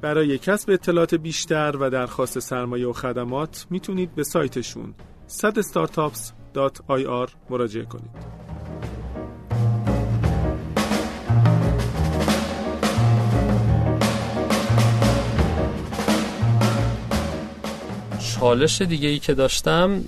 برای 0.00 0.38
کسب 0.38 0.70
اطلاعات 0.70 1.14
بیشتر 1.14 1.76
و 1.80 1.90
درخواست 1.90 2.38
سرمایه 2.38 2.86
و 2.86 2.92
خدمات 2.92 3.66
می‌تونید 3.70 4.14
به 4.14 4.24
سایتشون 4.24 4.94
sadstartups.ir 5.38 7.30
مراجعه 7.50 7.84
کنید. 7.84 8.40
چالش 18.40 18.82
دیگه 18.82 19.08
ای 19.08 19.18
که 19.18 19.34
داشتم 19.34 20.04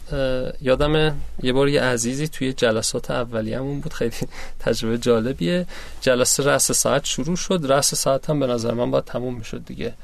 یادم 0.61 1.17
یه 1.43 1.53
بار 1.53 1.69
یه 1.69 1.83
عزیزی 1.83 2.29
توی 2.29 2.53
جلسات 2.53 3.11
اولیه‌مون 3.11 3.81
بود. 3.81 3.93
خیلی 3.93 4.13
تجربه 4.59 4.99
جالبیه. 4.99 5.67
جلسه 6.01 6.43
رأس 6.43 6.73
ساعت 6.73 7.05
شروع 7.05 7.37
شد. 7.37 7.61
رأس 7.69 7.95
ساعت 7.95 8.31
هم 8.31 8.41
به 8.41 8.47
نظر 8.47 8.75
من 8.75 8.91
باید 8.91 9.05
تموم 9.05 9.35
می‌شد 9.35 9.65
دیگه. 9.65 9.95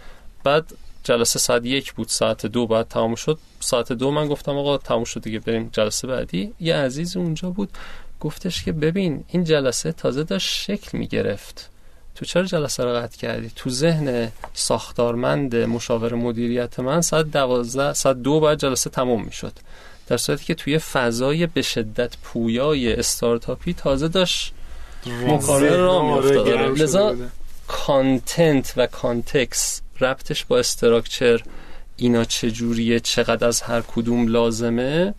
بعد 0.44 0.64
جلسه 1.08 1.38
ساعت 1.38 1.64
یک 1.64 1.92
بود 1.92 2.08
ساعت 2.08 2.46
دو 2.46 2.66
بعد 2.66 2.88
تمام 2.88 3.14
شد. 3.14 3.38
ساعت 3.60 3.92
دو 3.92 4.10
من 4.10 4.28
گفتم 4.28 4.56
آقا 4.56 4.78
تموم 4.78 5.04
شد 5.04 5.22
دیگه 5.22 5.38
بریم 5.38 5.68
جلسه 5.72 6.08
بعدی. 6.08 6.52
یه 6.60 6.76
عزیز 6.76 7.16
اونجا 7.16 7.50
بود 7.50 7.68
گفتش 8.20 8.64
که 8.64 8.72
ببین 8.72 9.24
این 9.28 9.44
جلسه 9.44 9.92
تازه 9.92 10.24
داشت 10.24 10.54
شکل 10.54 10.98
می‌گرفت. 10.98 11.70
تو 12.14 12.24
چرا 12.24 12.42
جلسه 12.42 12.84
رو 12.84 12.90
قطع 12.90 13.18
کردی؟ 13.18 13.50
تو 13.56 13.70
ذهن 13.70 14.32
ساختارمند 14.54 15.56
مشاور 15.56 16.14
مدیریت 16.14 16.80
من 16.80 17.00
ساعت 17.00 17.26
دوازده 17.30 17.92
ساعت 17.92 18.16
دو 18.16 18.40
بعد 18.40 18.58
جلسه 18.58 18.90
تموم 18.90 19.24
می‌شد. 19.24 19.52
در 20.06 20.16
صورتی 20.16 20.44
که 20.44 20.54
توی 20.54 20.78
فضای 20.78 21.46
به 21.46 21.62
شدت 21.62 22.16
پویای 22.16 22.92
استارتاپی 22.94 23.74
تازه 23.74 24.08
داشت 24.08 24.52
مکالمه 25.06 25.76
راه 25.76 26.02
میافتاد 26.02 26.48
لذا 26.48 27.16
content 27.68 28.74
و 28.76 28.86
context 28.86 29.80
ربطش 30.00 30.44
با 30.44 30.58
structure 30.58 31.42
اینا 31.96 32.24
چجوریه 32.24 33.00
چقدر 33.00 33.46
از 33.46 33.60
هر 33.60 33.80
کدوم 33.80 34.28
لازمه؟ 34.28 35.14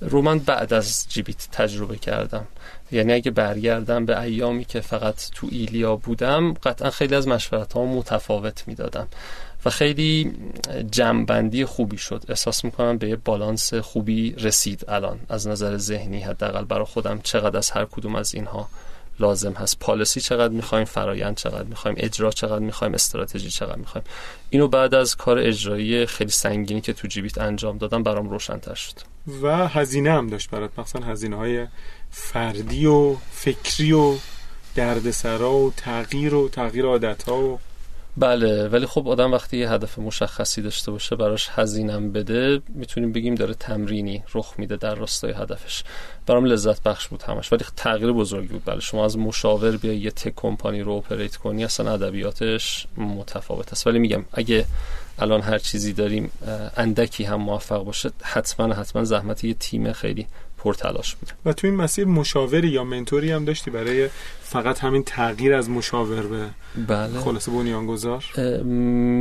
رو 0.00 0.22
من 0.22 0.38
بعد 0.38 0.72
از 0.72 1.06
جیبیت 1.08 1.48
تجربه 1.52 1.96
کردم. 1.96 2.46
یعنی 2.92 3.12
اگه 3.12 3.30
برگردم 3.30 4.06
به 4.06 4.20
ایامی 4.20 4.64
که 4.64 4.80
فقط 4.80 5.30
تو 5.34 5.48
ایلیا 5.50 5.96
بودم 5.96 6.52
قطعا 6.52 6.90
خیلی 6.90 7.14
از 7.14 7.28
مشورت 7.28 7.72
ها 7.72 7.84
متفاوت 7.84 8.64
می‌دادم 8.66 9.08
و 9.64 9.70
خیلی 9.70 10.32
جمعبندی 10.90 11.64
خوبی 11.64 11.98
شد. 11.98 12.24
احساس 12.28 12.64
می‌کنم 12.64 12.98
به 12.98 13.08
یه 13.08 13.16
بالانس 13.16 13.74
خوبی 13.74 14.32
رسید 14.32 14.84
الان 14.88 15.18
از 15.28 15.48
نظر 15.48 15.76
ذهنی 15.76 16.20
حداقل 16.20 16.64
برای 16.64 16.84
خودم 16.84 17.20
چقدر 17.22 17.58
از 17.58 17.70
هر 17.70 17.84
کدوم 17.84 18.14
از 18.14 18.34
اینها 18.34 18.68
لازم 19.20 19.52
هست. 19.52 19.78
پالیسی 19.78 20.20
چقدر 20.20 20.52
می‌خوایم 20.52 20.84
فرایند 20.84 21.36
چقدر 21.36 21.62
می‌خوایم 21.62 21.96
اجرا 22.00 22.30
چقدر 22.30 22.58
می‌خوایم 22.58 22.94
استراتژی 22.94 23.50
چقدر 23.50 23.78
می‌خوایم. 23.78 24.04
اینو 24.50 24.68
بعد 24.68 24.94
از 24.94 25.16
کار 25.16 25.38
اجرایی 25.38 26.06
خیلی 26.06 26.30
سنگینی 26.30 26.80
که 26.80 26.92
تو 26.92 27.08
جیبیت 27.08 27.38
انجام 27.38 27.78
دادم 27.78 28.02
برام 28.02 28.30
روشنتر 28.30 28.74
شد. 28.74 28.94
و 29.42 29.68
هزینه 29.68 30.12
هم 30.12 30.26
داشت 30.26 30.50
برات. 30.50 30.78
مثلا 30.78 31.06
هزینه 31.06 31.36
های 31.36 31.66
فردی 32.10 32.86
و 32.86 33.16
فکری 33.32 33.92
و 33.92 34.14
دردسرا 34.74 35.52
و 35.52 35.72
تغییر 35.76 36.34
و 36.34 36.48
تغییر 36.48 36.84
عادت 36.84 37.22
ها 37.22 37.38
و 37.38 37.58
بله 38.16 38.68
ولی 38.68 38.86
خب 38.86 39.08
آدم 39.08 39.32
وقتی 39.32 39.56
یه 39.56 39.70
هدف 39.70 39.98
مشخصی 39.98 40.62
داشته 40.62 40.90
باشه 40.90 41.16
براش 41.16 41.48
هزینم 41.50 42.12
بده 42.12 42.60
می‌تونیم 42.68 43.12
بگیم 43.12 43.34
داره 43.34 43.54
تمرینی 43.54 44.22
رخ 44.34 44.54
میده 44.58 44.76
در 44.76 44.94
راستای 44.94 45.32
هدفش. 45.32 45.84
برام 46.26 46.44
لذت 46.44 46.82
بخش 46.82 47.08
بود 47.08 47.22
همش 47.22 47.52
ولی 47.52 47.64
تغییر 47.76 48.12
بزرگی 48.12 48.48
بود. 48.48 48.62
بله 48.64 48.80
شما 48.80 49.04
از 49.04 49.18
مشاور 49.18 49.76
بیا 49.76 49.92
یه 49.92 50.10
تک 50.10 50.32
کمپانی 50.36 50.80
رو 50.80 50.92
اپریت 50.92 51.36
کنی 51.36 51.64
اصلا 51.64 51.92
ادبیاتش 51.92 52.86
متفاوت 52.96 53.72
است. 53.72 53.86
ولی 53.86 53.98
میگم 53.98 54.24
اگه 54.32 54.66
الان 55.18 55.40
هر 55.40 55.58
چیزی 55.58 55.92
داریم 55.92 56.30
اندکی 56.76 57.24
هم 57.24 57.40
موفق 57.40 57.84
باشه 57.84 58.10
حتما 58.22 58.74
حتما 58.74 59.04
زحمت 59.04 59.44
یه 59.44 59.54
تیم 59.54 59.92
خیلی 59.92 60.26
پرتلاش 60.64 61.14
بود 61.14 61.32
و 61.44 61.52
تو 61.52 61.66
این 61.66 61.76
مسیر 61.76 62.04
مشاوری 62.04 62.68
یا 62.68 62.84
منتوری 62.84 63.32
هم 63.32 63.44
داشتی 63.44 63.70
برای 63.70 64.08
فقط 64.42 64.78
همین 64.78 65.02
تغییر 65.02 65.54
از 65.54 65.70
مشاور 65.70 66.22
به 66.22 66.46
بله. 66.88 67.20
خلاصه 67.20 67.52
بنیانگذار؟ 67.52 68.24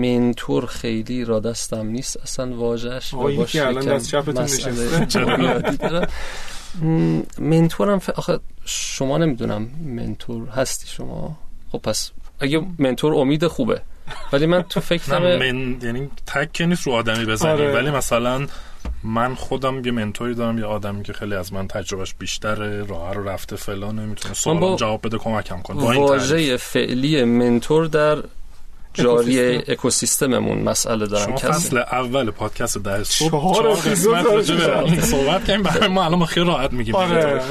منتور 0.01 0.65
خیلی 0.65 1.25
را 1.25 1.39
دستم 1.39 1.87
نیست. 1.87 2.17
اصلا 2.17 2.55
واژش 2.55 3.13
آقا 3.13 3.45
که 3.45 3.67
الان 3.67 3.85
دست 3.85 4.09
چپتون 4.09 4.43
نشسته. 4.43 6.07
منتورم 7.39 7.99
ف... 7.99 8.09
آخه 8.09 8.39
شما 8.65 9.17
نمی‌دونم 9.17 9.69
منتور 9.85 10.47
هستی 10.49 10.87
شما؟ 10.87 11.37
خب 11.71 11.77
پس 11.77 12.11
اگه 12.39 12.61
منتور 12.79 13.15
امید 13.15 13.47
خوبه. 13.47 13.81
ولی 14.33 14.45
من 14.45 14.61
تو 14.61 14.79
فکرم 14.79 15.21
من 15.21 15.77
یعنی 15.81 16.09
تک 16.27 16.61
نیست 16.61 16.87
رو 16.87 16.93
آدمی 16.93 17.25
بزنی 17.25 17.51
آره. 17.51 17.73
ولی 17.73 17.91
مثلا 17.91 18.47
من 19.03 19.35
خودم 19.35 19.85
یه 19.85 19.91
منتوری 19.91 20.35
دارم 20.35 20.57
یه 20.57 20.65
آدمی 20.65 21.03
که 21.03 21.13
خیلی 21.13 21.35
از 21.35 21.53
من 21.53 21.67
تجربهش 21.67 22.13
بیشتره 22.19 22.83
راه 22.83 23.13
رو 23.13 23.29
رفته 23.29 23.55
فلان 23.55 23.95
می‌تونه 24.05 24.33
سوال 24.33 24.75
جواب 24.75 25.07
بده 25.07 25.17
کمکم 25.17 25.61
کنه. 25.61 25.83
واژه 25.83 26.57
فعلی 26.57 27.23
منتور 27.23 27.85
در 27.85 28.23
جاری 28.93 29.55
اکوسیستممون 29.55 30.57
مسئله 30.57 31.07
دارم. 31.07 31.25
شما 31.25 31.51
فصل 31.51 31.77
اول 31.77 32.31
پادکست 32.31 32.77
ده 32.77 33.03
صبح 33.03 33.29
چهار 33.29 33.73
قسمت 33.73 35.01
صحبت 35.01 35.47
کنیم 35.47 35.63
برای 35.63 35.87
ما 35.87 36.05
الان 36.05 36.25
خیلی 36.25 36.45
راحت 36.45 36.73
میگیم. 36.73 36.95
آره. 36.95 37.41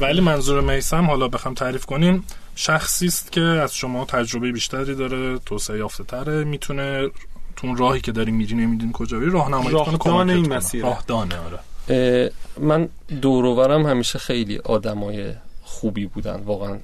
ولی 0.00 0.20
منظور 0.20 0.60
میسم 0.60 1.04
حالا 1.04 1.28
بخوام 1.28 1.54
تعریف 1.54 1.86
کنیم. 1.86 2.24
شخصی 2.54 3.06
است 3.06 3.32
که 3.32 3.40
از 3.40 3.74
شما 3.74 4.04
تجربه 4.04 4.52
بیشتری 4.52 4.94
داره 4.94 5.38
توسعه 5.38 5.78
یافته 5.78 6.04
تره 6.04 6.44
می‌تونه 6.44 7.10
تو 7.56 7.74
راهی 7.74 8.00
که 8.00 8.12
داری 8.12 8.32
میری 8.32 8.54
نمی‌دونی 8.54 8.90
کجا 8.94 9.18
بری 9.18 9.30
راهنمایی 9.30 9.76
کنه 9.76 9.98
کمک 9.98 10.28
این 10.28 10.52
مسیر. 10.52 10.82
راهدانه 10.82 11.34
آره. 11.38 12.32
من 12.60 12.88
دورورم 13.20 13.86
همیشه 13.86 14.18
خیلی 14.18 14.58
آدمای 14.58 15.32
خوبی 15.62 16.06
بودن. 16.06 16.40
واقعا 16.40 16.78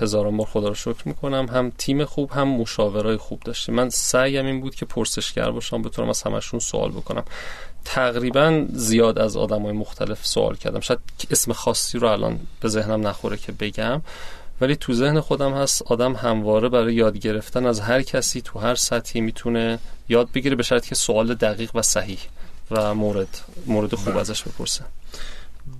هزاران 0.00 0.36
بار 0.36 0.46
خدا 0.46 0.68
رو 0.68 0.74
شکر 0.74 1.02
می‌کنم. 1.04 1.46
هم 1.46 1.72
تیم 1.78 2.04
خوب 2.04 2.30
هم 2.30 2.48
مشاورای 2.48 3.16
خوب 3.16 3.40
داشتیم. 3.40 3.74
من 3.74 3.88
سعیم 3.90 4.46
این 4.46 4.60
بود 4.60 4.74
که 4.74 4.86
پرسشگر 4.86 5.50
باشم 5.50 5.82
بتونم 5.82 6.08
از 6.08 6.22
همشون 6.22 6.60
سوال 6.60 6.90
بکنم. 6.90 7.24
تقریبا 7.84 8.66
زیاد 8.72 9.18
از 9.18 9.36
آدم 9.36 9.62
های 9.62 9.72
مختلف 9.72 10.26
سوال 10.26 10.56
کردم. 10.56 10.80
شاید 10.80 11.00
اسم 11.30 11.52
خاصی 11.52 11.98
رو 11.98 12.08
الان 12.08 12.40
به 12.60 12.68
ذهنم 12.68 13.06
نخوره 13.06 13.36
که 13.36 13.52
بگم. 13.52 14.02
ولی 14.60 14.76
تو 14.76 14.94
ذهن 14.94 15.20
خودم 15.20 15.54
هست 15.54 15.82
آدم 15.82 16.12
همواره 16.12 16.68
برای 16.68 16.94
یاد 16.94 17.18
گرفتن 17.18 17.66
از 17.66 17.80
هر 17.80 18.02
کسی 18.02 18.40
تو 18.40 18.58
هر 18.58 18.74
سطحی 18.74 19.20
می‌تونه 19.20 19.78
یاد 20.08 20.28
بگیره 20.34 20.56
به 20.56 20.62
شرطی 20.62 20.88
که 20.88 20.94
سوال 20.94 21.34
دقیق 21.34 21.70
و 21.74 21.82
صحیح 21.82 22.18
و 22.70 22.94
مورد 22.94 23.40
مورد 23.66 23.94
خوب 23.94 24.12
بله. 24.12 24.20
ازش 24.20 24.42
بپرسه. 24.42 24.84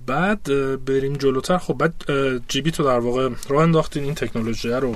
بعد 0.07 0.43
بریم 0.85 1.13
جلوتر. 1.13 1.57
خب 1.57 1.73
بعد 1.73 1.93
جیبی 2.47 2.71
تو 2.71 2.83
در 2.83 2.99
واقع 2.99 3.29
راه 3.49 3.63
انداختین 3.63 4.03
این 4.03 4.15
تکنولوژی 4.15 4.69
رو 4.69 4.95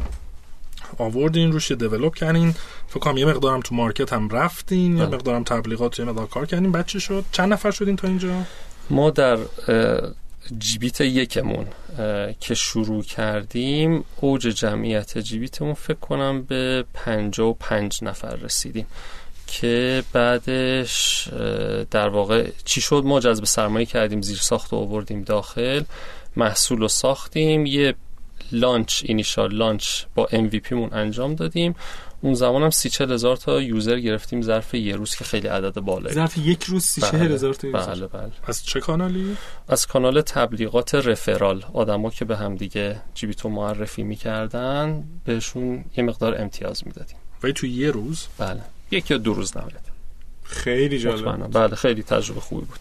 آوردین 0.97 1.51
روش 1.51 1.71
دیولپ 1.71 2.15
کردین. 2.15 2.55
فکر 2.87 2.99
کنم 2.99 3.17
یه 3.17 3.25
مقدارم 3.25 3.59
تو 3.59 3.75
مارکت 3.75 4.13
هم 4.13 4.29
رفتین 4.29 4.97
یه 4.97 5.05
بله. 5.05 5.15
مقدارم 5.15 5.43
تبلیغات 5.43 5.99
یه 5.99 6.05
مقدار 6.05 6.27
کار 6.27 6.45
کردین. 6.45 6.83
چی 6.83 6.99
شد؟ 6.99 7.25
چند 7.31 7.53
نفر 7.53 7.71
شدین 7.71 7.95
تا 7.95 8.07
اینجا؟ 8.07 8.43
ما 8.89 9.09
در 9.09 9.37
جیبیت 10.57 11.01
یکمون 11.01 11.65
که 12.39 12.55
شروع 12.55 13.03
کردیم 13.03 14.03
اوج 14.21 14.41
جمعیت 14.41 15.17
جیبیتمون 15.17 15.73
فکر 15.73 15.99
کنم 15.99 16.41
به 16.41 16.85
پنجا 16.93 17.47
و 17.49 17.53
پنج 17.53 17.99
نفر 18.03 18.35
رسیدیم 18.35 18.85
که 19.47 20.03
بعدش 20.13 21.27
در 21.91 22.07
واقع 22.07 22.49
چی 22.65 22.81
شد؟ 22.81 23.03
ما 23.05 23.19
جذب 23.19 23.45
سرمایه 23.45 23.85
کردیم 23.85 24.21
زیر 24.21 24.37
ساخت 24.37 24.73
و 24.73 24.75
آوردیم 24.75 25.21
داخل 25.21 25.83
محصول 26.35 26.79
رو 26.79 26.87
ساختیم 26.87 27.65
یه 27.65 27.95
launch 28.51 29.01
initial 29.05 29.53
launch 29.53 30.03
با 30.15 30.27
MVP 30.31 30.71
مون 30.71 30.93
انجام 30.93 31.35
دادیم. 31.35 31.75
اون 32.21 32.33
زمان 32.33 32.63
هم 32.63 32.69
سی 32.69 32.89
چل 32.89 33.11
هزار 33.11 33.37
تا 33.37 33.61
user 33.61 33.99
گرفتیم 33.99 34.41
ظرف 34.41 34.73
یه 34.73 34.95
روز 34.95 35.15
که 35.15 35.23
خیلی 35.23 35.47
عدد 35.47 35.79
بالایی. 35.79 36.15
ظرف 36.15 36.37
یک 36.37 36.63
روز 36.63 36.83
سی 36.83 37.01
چل 37.01 37.17
بله، 37.17 37.33
هزار 37.33 37.53
تا 37.53 37.67
یوزر. 37.67 37.95
بله 37.95 38.07
بله. 38.07 38.31
از 38.47 38.65
چه 38.65 38.79
کانالی؟ 38.79 39.37
از 39.67 39.87
کانال 39.87 40.21
تبلیغات 40.21 40.95
referral. 40.95 41.65
آدما 41.73 42.09
که 42.09 42.25
به 42.25 42.37
هم 42.37 42.55
دیگه 42.55 43.01
جیبیتو 43.13 43.49
معرفی 43.49 44.03
می‌کردن 44.03 45.03
بهشون 45.25 45.85
یه 45.97 46.03
مقدار 46.03 46.41
امتیاز 46.41 46.87
می‌دادیم. 46.87 47.17
ولی 47.43 47.53
تو 47.53 47.67
یه 47.67 47.91
روز؟ 47.91 48.27
بله. 48.37 48.61
یک 48.91 49.11
یا 49.11 49.17
دو 49.17 49.33
روز 49.33 49.57
نباید. 49.57 49.95
خیلی 50.43 50.99
جالب 50.99 51.51
بله 51.51 51.75
خیلی 51.75 52.03
تجربه 52.03 52.41
خوبی 52.41 52.65
بود. 52.65 52.79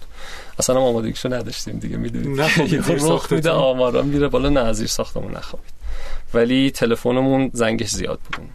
اصلا 0.58 0.80
آمادگیشو 0.80 1.34
نداشتیم 1.34 1.78
دیگه 1.78 1.96
می‌دونیم 1.96 2.40
نه 2.40 2.48
خب 2.48 3.32
میده 3.34 3.50
آمارا 3.50 4.02
میره 4.02 4.28
بالا 4.28 4.48
نه 4.48 4.60
از 4.60 4.90
ساختمون 4.90 5.36
نخوابید. 5.36 5.72
ولی 6.34 6.70
تلفنمون 6.70 7.50
زنگش 7.52 7.90
زیاد 7.90 8.18
بود. 8.20 8.48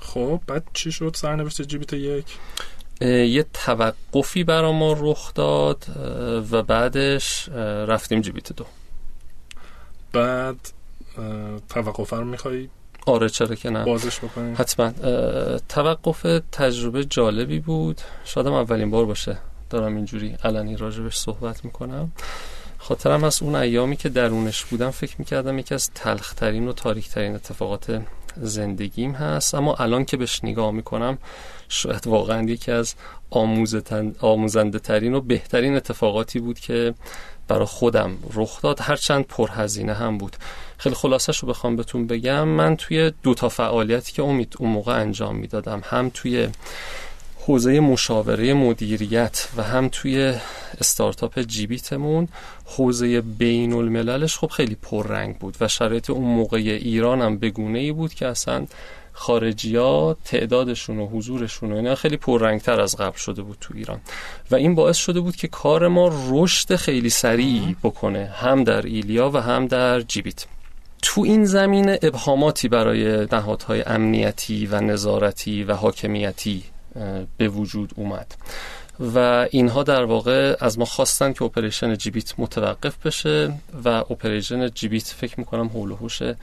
خب 0.00 0.40
بعد 0.46 0.64
چی 0.72 0.92
شد؟ 0.92 1.12
سرنوشت 1.16 1.62
جیبیت 1.62 1.92
یک؟ 1.92 2.26
یه 3.00 3.46
توقفی 3.54 4.44
برا 4.44 4.72
ما 4.72 4.96
رخ 4.98 5.34
داد 5.34 5.84
و 6.50 6.62
بعدش 6.62 7.48
رفتیم 7.88 8.20
جیبیت 8.20 8.52
دو. 8.52 8.64
بعد 10.12 10.56
توقف 11.68 12.12
رو 12.12 12.24
میخوایی 12.24 12.70
آره 13.06 13.28
چرا 13.28 13.54
که 13.54 13.70
نه. 13.70 13.84
بازش 13.84 14.18
بکنیم 14.18 14.54
حتما. 14.58 14.92
توقف 15.68 16.40
تجربه 16.52 17.04
جالبی 17.04 17.58
بود. 17.60 18.00
شادم 18.24 18.52
اولین 18.52 18.90
بار 18.90 19.04
باشه 19.04 19.38
دارم 19.70 19.96
اینجوری 19.96 20.36
علنی 20.44 20.76
راجبش 20.76 21.16
صحبت 21.16 21.64
می‌کنم. 21.64 22.12
خاطرم 22.78 23.24
از 23.24 23.42
اون 23.42 23.54
ایامی 23.54 23.96
که 23.96 24.08
درونش 24.08 24.64
بودم 24.64 24.90
فکر 24.90 25.14
می‌کردم 25.18 25.58
یکی 25.58 25.74
از 25.74 25.90
تلخترین 25.94 26.68
و 26.68 26.72
تاریکترین 26.72 27.34
اتفاقات 27.34 28.02
زندگیم 28.40 29.12
هست. 29.12 29.54
اما 29.54 29.74
الان 29.74 30.04
که 30.04 30.16
بهش 30.16 30.40
نگاه 30.44 30.70
می‌کنم 30.70 31.18
شاید 31.68 32.06
واقعا 32.06 32.42
یکی 32.42 32.72
از 32.72 32.94
آموزنده 34.20 34.78
ترین 34.78 35.14
و 35.14 35.20
بهترین 35.20 35.76
اتفاقاتی 35.76 36.40
بود 36.40 36.60
که 36.60 36.94
برای 37.48 37.66
خودم 37.66 38.16
رخ 38.34 38.62
داد. 38.62 38.80
هرچند 38.80 39.24
پرهزینه 39.24 39.94
هم 39.94 40.18
بود. 40.18 40.36
خیلی 40.78 40.94
خلاصش 40.94 41.38
رو 41.38 41.48
بخوام 41.48 41.76
بهتون 41.76 42.06
بگم. 42.06 42.48
من 42.48 42.76
توی 42.76 43.12
دو 43.22 43.34
تا 43.34 43.48
فعالیتی 43.48 44.12
که 44.12 44.22
امید 44.22 44.54
اون 44.58 44.70
موقع 44.70 45.00
انجام 45.00 45.36
می‌دادم 45.36 45.82
هم 45.84 46.10
توی 46.14 46.48
حوزه 47.48 47.80
مشاوره 47.80 48.54
مدیریت 48.54 49.48
و 49.56 49.62
هم 49.62 49.88
توی 49.88 50.34
استارتاپ 50.80 51.40
جیبیتمون 51.40 52.28
حوزه 52.64 53.20
بین 53.20 53.72
المللش 53.72 54.38
خب 54.38 54.46
خیلی 54.46 54.74
پررنگ 54.74 55.38
بود 55.38 55.56
و 55.60 55.68
شرایط 55.68 56.10
اون 56.10 56.24
موقع 56.24 56.56
ایران 56.56 57.22
هم 57.22 57.38
بگونه 57.38 57.78
ای 57.78 57.92
بود 57.92 58.14
که 58.14 58.26
اصلا 58.26 58.66
خارجی 59.12 59.76
ها 59.76 60.16
تعدادشون 60.24 60.98
و 60.98 61.06
حضورشون 61.06 61.72
و 61.72 61.76
اینا 61.76 61.94
خیلی 61.94 62.16
پررنگتر 62.16 62.80
از 62.80 62.96
قبل 62.96 63.16
شده 63.16 63.42
بود 63.42 63.56
تو 63.60 63.74
ایران. 63.76 64.00
و 64.50 64.54
این 64.54 64.74
باعث 64.74 64.96
شده 64.96 65.20
بود 65.20 65.36
که 65.36 65.48
کار 65.48 65.88
ما 65.88 66.12
رشد 66.30 66.76
خیلی 66.76 67.10
سریعی 67.10 67.76
بکنه 67.82 68.26
هم 68.26 68.64
در 68.64 68.82
ایلیا 68.82 69.30
و 69.30 69.36
هم 69.36 69.66
در 69.66 70.00
جیبیت. 70.00 70.46
تو 71.02 71.20
این 71.20 71.44
زمینه 71.44 71.98
ابهاماتی 72.02 72.68
برای 72.68 73.26
نهادهای 73.32 73.82
امنیتی 73.82 74.66
و 74.66 74.80
نظارتی 74.80 75.64
و 75.64 75.74
حاکمیتی 75.74 76.64
به 77.36 77.48
وجود 77.48 77.92
اومد. 77.96 78.34
و 79.14 79.46
اینها 79.50 79.82
در 79.82 80.04
واقع 80.04 80.56
از 80.60 80.78
ما 80.78 80.84
خواستن 80.84 81.32
که 81.32 81.42
operation 81.42 81.96
جیبیت 81.96 82.34
متوقف 82.38 83.06
بشه 83.06 83.52
و 83.84 83.88
operation 83.88 84.70
جیبیت 84.70 85.06
فکر 85.06 85.40
می‌کنم 85.40 85.68
حول 85.68 85.90
و 85.90 86.34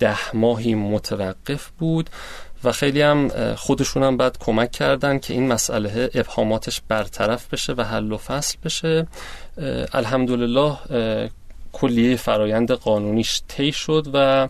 ده 0.00 0.36
ماهی 0.36 0.74
متوقف 0.74 1.68
بود 1.78 2.10
و 2.64 2.72
خیلی 2.72 3.02
هم 3.02 3.54
خودشون 3.54 4.02
هم 4.02 4.16
بعد 4.16 4.38
کمک 4.38 4.70
کردن 4.72 5.18
که 5.18 5.34
این 5.34 5.48
مسئله 5.48 6.10
ابهاماتش 6.14 6.80
برطرف 6.88 7.54
بشه 7.54 7.72
و 7.72 7.82
حل 7.82 8.12
و 8.12 8.16
فصل 8.16 8.58
بشه. 8.64 9.06
الحمدلله 9.92 10.76
کلیه 11.72 12.16
فرایند 12.16 12.72
قانونیش 12.72 13.42
طی 13.48 13.72
شد 13.72 14.06
و 14.12 14.48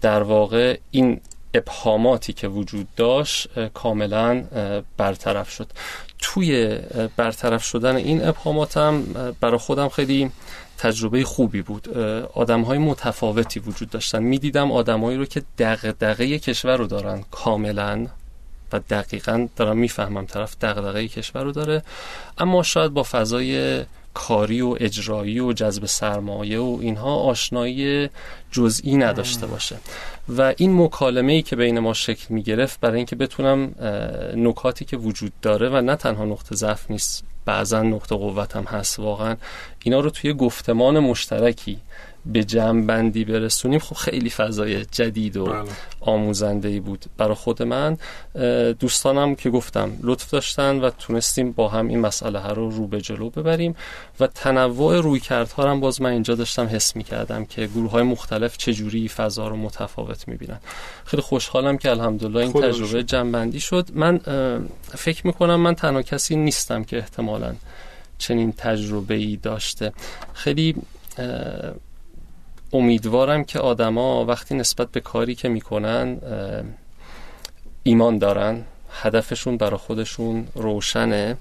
در 0.00 0.22
واقع 0.22 0.78
این 0.90 1.20
ابهاماتی 1.54 2.32
که 2.32 2.48
وجود 2.48 2.88
داشت 2.96 3.68
کاملا 3.68 4.44
برطرف 4.96 5.50
شد. 5.50 5.66
توی 6.18 6.78
برطرف 7.16 7.64
شدن 7.64 7.96
این 7.96 8.28
ابهامات 8.28 8.76
هم 8.76 9.02
برای 9.40 9.58
خودم 9.58 9.88
خیلی 9.88 10.30
تجربه 10.78 11.24
خوبی 11.24 11.62
بود. 11.62 11.98
آدم 12.34 12.62
های 12.62 12.78
متفاوتی 12.78 13.60
وجود 13.60 13.90
داشتن. 13.90 14.22
می‌دیدم 14.22 14.72
آدمایی 14.72 15.18
رو 15.18 15.24
که 15.24 15.42
دغدغه 15.58 16.38
کشور 16.38 16.76
رو 16.76 16.86
دارن 16.86 17.24
کاملا 17.30 18.06
و 18.72 18.80
دقیقا 18.90 19.48
دارم 19.56 19.76
می‌فهمم 19.76 20.26
طرف 20.26 20.56
دغدغه 20.60 21.08
کشور 21.08 21.42
رو 21.42 21.52
داره. 21.52 21.82
اما 22.38 22.62
شاید 22.62 22.90
با 22.90 23.02
فضای 23.02 23.84
کاری 24.14 24.60
و 24.60 24.76
اجرایی 24.80 25.40
و 25.40 25.52
جذب 25.52 25.86
سرمایه 25.86 26.58
و 26.58 26.78
اینها 26.80 27.14
آشنایی 27.16 28.08
جزئی 28.50 28.96
نداشته 28.96 29.46
باشه. 29.46 29.76
و 30.28 30.54
این 30.56 30.82
مکالمه 30.82 31.32
ای 31.32 31.42
که 31.42 31.56
بین 31.56 31.78
ما 31.78 31.92
شکل 31.92 32.34
می 32.34 32.42
گرفت 32.42 32.80
برای 32.80 32.96
اینکه 32.96 33.16
بتونم 33.16 33.74
نکاتی 34.36 34.84
که 34.84 34.96
وجود 34.96 35.32
داره 35.42 35.68
و 35.68 35.80
نه 35.80 35.96
تنها 35.96 36.24
نقطه 36.24 36.56
ضعف 36.56 36.90
نیست 36.90 37.24
بعضا 37.44 37.82
نقطه 37.82 38.16
قوت 38.16 38.56
هم 38.56 38.64
هست 38.64 38.98
واقعا 38.98 39.36
اینا 39.82 40.00
رو 40.00 40.10
توی 40.10 40.32
گفتمان 40.32 40.98
مشترکی 40.98 41.78
به 42.26 42.44
جمع 42.44 42.86
بندی 42.86 43.24
برسونیم. 43.24 43.78
خب 43.78 43.96
خیلی 43.96 44.30
فضای 44.30 44.84
جدید 44.84 45.36
و 45.36 45.44
بله. 45.44 45.64
آموزنده 46.00 46.68
ای 46.68 46.80
بود 46.80 47.04
برای 47.16 47.34
خود 47.34 47.62
من. 47.62 47.98
دوستانم 48.80 49.34
که 49.34 49.50
گفتم 49.50 49.92
لطف 50.02 50.30
داشتن 50.30 50.80
و 50.80 50.90
تونستیم 50.90 51.52
با 51.52 51.68
هم 51.68 51.88
این 51.88 52.00
مسئله 52.00 52.38
ها 52.38 52.52
رو 52.52 52.70
رو 52.70 52.86
به 52.86 53.00
جلو 53.00 53.30
ببریم 53.30 53.76
و 54.20 54.26
تنوع 54.26 55.00
روی 55.00 55.20
کردها 55.20 55.70
هم 55.70 55.80
باز 55.80 56.02
من 56.02 56.10
اینجا 56.10 56.34
داشتم 56.34 56.66
حس 56.66 56.96
می 56.96 57.04
کردم 57.04 57.44
که 57.44 57.66
گروه 57.66 57.90
های 57.90 58.02
مختلف 58.02 58.56
چجوری 58.56 59.08
فضا 59.08 59.48
رو 59.48 59.56
متفاوت 59.56 60.28
می 60.28 60.36
بینن 60.36 60.60
خیلی 61.04 61.22
خوشحالم 61.22 61.78
که 61.78 61.90
الحمدلله 61.90 62.40
این 62.40 62.52
تجربه 62.52 63.02
جنبندی 63.02 63.60
شد. 63.60 63.88
من 63.94 64.20
فکر 64.88 65.26
می 65.26 65.32
کنم 65.32 65.56
من 65.56 65.74
تنها 65.74 66.02
کسی 66.02 66.36
نیستم 66.36 66.84
که 66.84 66.98
احتمالا 66.98 67.54
چنین 68.18 68.52
تجربه 68.52 69.14
ای 69.14 69.36
داشته. 69.36 69.92
خیلی 70.34 70.74
امیدوارم 72.74 73.44
که 73.44 73.58
آدما 73.58 74.24
وقتی 74.24 74.54
نسبت 74.54 74.88
به 74.88 75.00
کاری 75.00 75.34
که 75.34 75.48
می‌کنن 75.48 76.18
ایمان 77.82 78.18
دارن 78.18 78.62
هدفشون 79.02 79.56
برای 79.56 79.76
خودشون 79.76 80.46
روشنه 80.54 81.36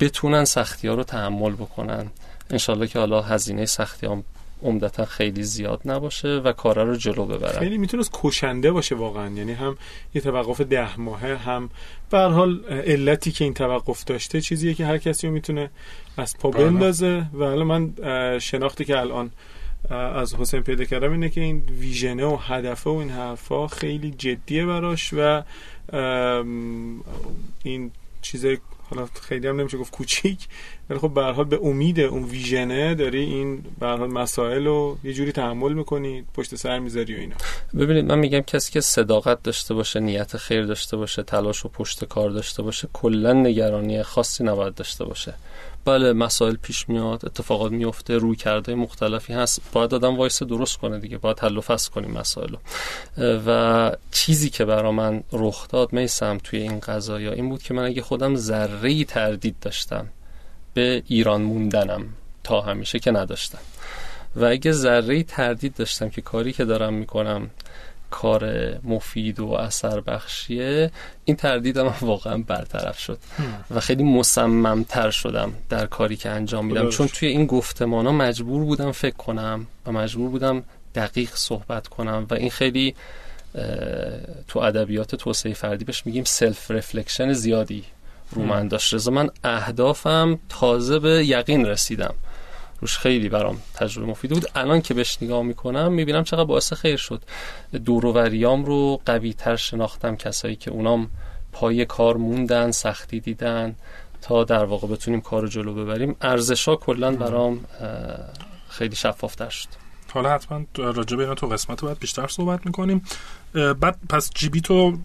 بتونن 0.00 0.44
سختی 0.44 0.88
ها 0.88 0.94
رو 0.94 1.04
تحمل 1.04 1.52
بکنن. 1.52 2.06
انشالله 2.50 2.86
که 2.86 2.98
حالا 2.98 3.22
هزینه 3.22 3.66
سختی 3.66 4.06
هم 4.06 4.24
عمدتا 4.62 5.04
خیلی 5.04 5.42
زیاد 5.42 5.80
نباشه 5.84 6.28
و 6.28 6.52
کارا 6.52 6.82
رو 6.82 6.96
جلو 6.96 7.24
ببرن. 7.24 7.58
خیلی 7.58 7.78
می‌تونست 7.78 8.10
کشنده 8.14 8.72
باشه 8.72 8.94
واقعا. 8.94 9.28
یعنی 9.28 9.52
هم 9.52 9.76
یه 10.14 10.20
توقف 10.20 10.60
ده 10.60 11.00
ماهه 11.00 11.36
هم 11.36 11.70
به 12.10 12.18
حال 12.18 12.64
علتی 12.86 13.32
که 13.32 13.44
این 13.44 13.54
توقف 13.54 14.04
داشته 14.04 14.40
چیزیه 14.40 14.74
که 14.74 14.86
هر 14.86 14.98
کسی 14.98 15.26
رو 15.26 15.32
می‌تونه 15.32 15.70
از 16.16 16.38
پا 16.38 16.50
بله. 16.50 16.64
بندازه. 16.64 17.24
و 17.34 17.44
حالا 17.44 17.64
من 17.64 17.92
شناختی 18.38 18.84
که 18.84 18.98
الان 18.98 19.30
از 19.90 20.34
حسین 20.34 20.62
پیدا 20.62 20.84
کردم 20.84 21.12
اینه 21.12 21.28
که 21.28 21.40
این 21.40 21.62
ویژنه 21.80 22.24
و 22.24 22.36
هدفه 22.36 22.90
و 22.90 22.94
این 22.94 23.10
حرفا 23.10 23.66
خیلی 23.66 24.10
جدیه 24.10 24.66
براش 24.66 25.14
و 25.16 25.42
این 27.64 27.90
چیزای 28.22 28.58
حالا 28.90 29.08
خیلی 29.22 29.48
هم 29.48 29.60
نمیشه 29.60 29.78
گفت 29.78 29.92
کوچیک 29.92 30.48
ولی 30.90 30.98
خب 30.98 31.14
به 31.14 31.22
حال 31.22 31.44
به 31.44 31.58
امید 31.62 32.00
اون 32.00 32.24
ویژنه 32.24 32.94
داری 32.94 33.20
این 33.20 33.64
به 33.80 33.86
حال 33.86 34.12
مسائل 34.12 34.64
رو 34.64 34.98
یه 35.04 35.12
جوری 35.12 35.32
تحمل 35.32 35.72
می‌کنی 35.72 36.24
پشت 36.34 36.54
سر 36.54 36.78
می‌ذاری 36.78 37.16
و 37.16 37.18
اینا. 37.18 37.36
ببینید 37.78 38.04
من 38.04 38.18
میگم 38.18 38.40
کسی 38.40 38.72
که 38.72 38.80
صداقت 38.80 39.42
داشته 39.42 39.74
باشه 39.74 40.00
نیت 40.00 40.36
خیر 40.36 40.66
داشته 40.66 40.96
باشه 40.96 41.22
تلاش 41.22 41.64
و 41.64 41.68
پشت 41.68 42.04
کار 42.04 42.30
داشته 42.30 42.62
باشه 42.62 42.88
کلا 42.92 43.32
نگرانی 43.32 44.02
خاصی 44.02 44.44
نباید 44.44 44.74
داشته 44.74 45.04
باشه. 45.04 45.34
بله 45.84 46.12
مسائل 46.12 46.56
پیش 46.56 46.88
میاد 46.88 47.26
اتفاقات 47.26 47.72
میفته 47.72 48.18
روی 48.18 48.36
کرده 48.36 48.74
مختلفی 48.74 49.32
هست. 49.32 49.62
باید 49.72 49.94
آدم 49.94 50.16
وایس 50.16 50.42
درست 50.42 50.76
کنه 50.76 50.98
دیگه 50.98 51.18
باید 51.18 51.38
حل 51.38 51.56
و 51.56 51.60
فصل 51.60 51.90
کنیم 51.90 52.10
مسائل 52.10 52.54
و 53.46 53.92
چیزی 54.12 54.50
که 54.50 54.64
برا 54.64 54.92
من 54.92 55.22
رخ 55.32 55.68
داد 55.68 55.92
میسم 55.92 56.38
توی 56.44 56.60
این 56.60 56.80
قضایا 56.80 57.32
این 57.32 57.48
بود 57.48 57.62
که 57.62 57.74
من 57.74 57.84
اگه 57.84 58.02
خودم 58.02 58.36
ذره 58.36 59.04
تردید 59.04 59.56
داشتم 59.60 60.06
به 60.74 61.02
ایران 61.06 61.42
موندنم 61.42 62.04
تا 62.44 62.60
همیشه 62.60 62.98
که 62.98 63.10
نداشتم. 63.10 63.58
و 64.36 64.44
اگه 64.44 64.72
ذره 64.72 65.22
تردید 65.22 65.74
داشتم 65.74 66.08
که 66.08 66.22
کاری 66.22 66.52
که 66.52 66.64
دارم 66.64 66.94
می‌کنم 66.94 67.50
کار 68.10 68.72
مفید 68.84 69.40
و 69.40 69.52
اثر 69.52 70.00
بخشیه 70.00 70.90
این 71.24 71.36
تردیدم 71.36 71.94
واقعا 72.00 72.38
برطرف 72.46 72.98
شد. 72.98 73.18
و 73.70 73.80
خیلی 73.80 74.02
مصممتر 74.02 75.10
شدم 75.10 75.52
در 75.68 75.86
کاری 75.86 76.16
که 76.16 76.30
انجام 76.30 76.66
میدم. 76.66 76.88
چون 76.88 77.06
توی 77.06 77.28
این 77.28 77.46
گفتمان 77.46 78.06
ها 78.06 78.12
مجبور 78.12 78.64
بودم 78.64 78.92
فکر 78.92 79.16
کنم 79.16 79.66
و 79.86 79.92
مجبور 79.92 80.30
بودم 80.30 80.62
دقیق 80.94 81.30
صحبت 81.34 81.88
کنم. 81.88 82.26
و 82.30 82.34
این 82.34 82.50
خیلی 82.50 82.94
تو 84.48 84.58
ادبیات 84.58 85.14
توسعه 85.14 85.54
فردی 85.54 85.84
بهش 85.84 86.06
میگیم 86.06 86.24
self 86.24 86.70
reflection 86.70 87.32
زیادی 87.32 87.84
رو 88.30 88.42
من 88.42 88.68
داشت. 88.68 88.94
لذا 88.94 89.10
من 89.10 89.30
اهدافم 89.44 90.38
تازه 90.48 90.98
به 90.98 91.26
یقین 91.26 91.66
رسیدم. 91.66 92.14
روش 92.80 92.98
خیلی 92.98 93.28
برام 93.28 93.62
تجربه 93.74 94.10
مفید 94.10 94.30
بود. 94.30 94.46
الان 94.54 94.80
که 94.80 94.94
بهش 94.94 95.18
نگاه 95.22 95.42
می‌کنم 95.42 95.92
می‌بینم 95.92 96.24
چقدر 96.24 96.44
باعث 96.44 96.72
خیر 96.72 96.96
شد. 96.96 97.22
دوروریام 97.84 98.64
رو 98.64 99.00
قوی 99.06 99.32
تر 99.32 99.56
شناختم 99.56 100.16
کسایی 100.16 100.56
که 100.56 100.70
اونام 100.70 101.10
پای 101.52 101.84
کار 101.84 102.16
موندن 102.16 102.70
سختی 102.70 103.20
دیدن 103.20 103.74
تا 104.22 104.44
در 104.44 104.64
واقع 104.64 104.88
بتونیم 104.88 105.20
کار 105.20 105.46
جلو 105.46 105.74
ببریم. 105.74 106.16
ارزشا 106.20 106.76
کلا 106.76 107.12
برام 107.12 107.64
خیلی 108.68 108.96
شفافتر 108.96 109.48
شد. 109.48 109.68
حالا 110.12 110.30
حتما 110.30 110.64
راجع 110.76 111.16
به 111.16 111.22
اینا 111.22 111.34
تو 111.34 111.46
قسمت 111.46 111.80
باید 111.80 111.98
بیشتر 111.98 112.26
صحبت 112.26 112.66
می‌کنیم. 112.66 113.02
بعد 113.52 113.98
پس 114.08 114.30
جیبی 114.34 114.60
تو 114.60 114.98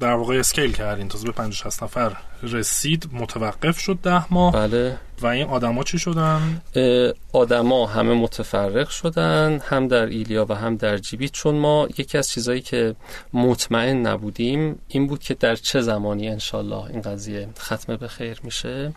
در 0.00 0.14
واقع 0.14 0.38
اسکیل 0.38 0.72
کردین. 0.72 1.08
تازه 1.08 1.26
به 1.26 1.32
50 1.32 1.52
60 1.52 1.82
نفر 1.82 2.16
رسید 2.42 3.08
متوقف 3.12 3.78
شد 3.78 3.98
ده 4.02 4.32
ماه. 4.32 4.52
بله. 4.52 4.96
و 5.20 5.26
این 5.26 5.46
آدما 5.46 5.82
چی 5.82 5.98
شدن؟ 5.98 6.62
آدما 7.32 7.86
همه 7.86 8.14
متفرق 8.14 8.88
شدن 8.88 9.60
هم 9.68 9.88
در 9.88 10.06
ایلیا 10.06 10.46
و 10.48 10.54
هم 10.54 10.76
در 10.76 10.98
جیبی. 10.98 11.28
چون 11.28 11.54
ما 11.54 11.88
یکی 11.98 12.18
از 12.18 12.28
چیزایی 12.28 12.60
که 12.60 12.96
مطمئن 13.32 14.06
نبودیم 14.06 14.78
این 14.88 15.06
بود 15.06 15.20
که 15.20 15.34
در 15.34 15.56
چه 15.56 15.80
زمانی 15.80 16.28
انشالله 16.28 16.84
این 16.84 17.00
قضیه 17.00 17.48
ختم 17.58 17.96
به 17.96 18.08
خیر 18.08 18.40
میشه. 18.42 18.92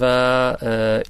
و 0.00 0.56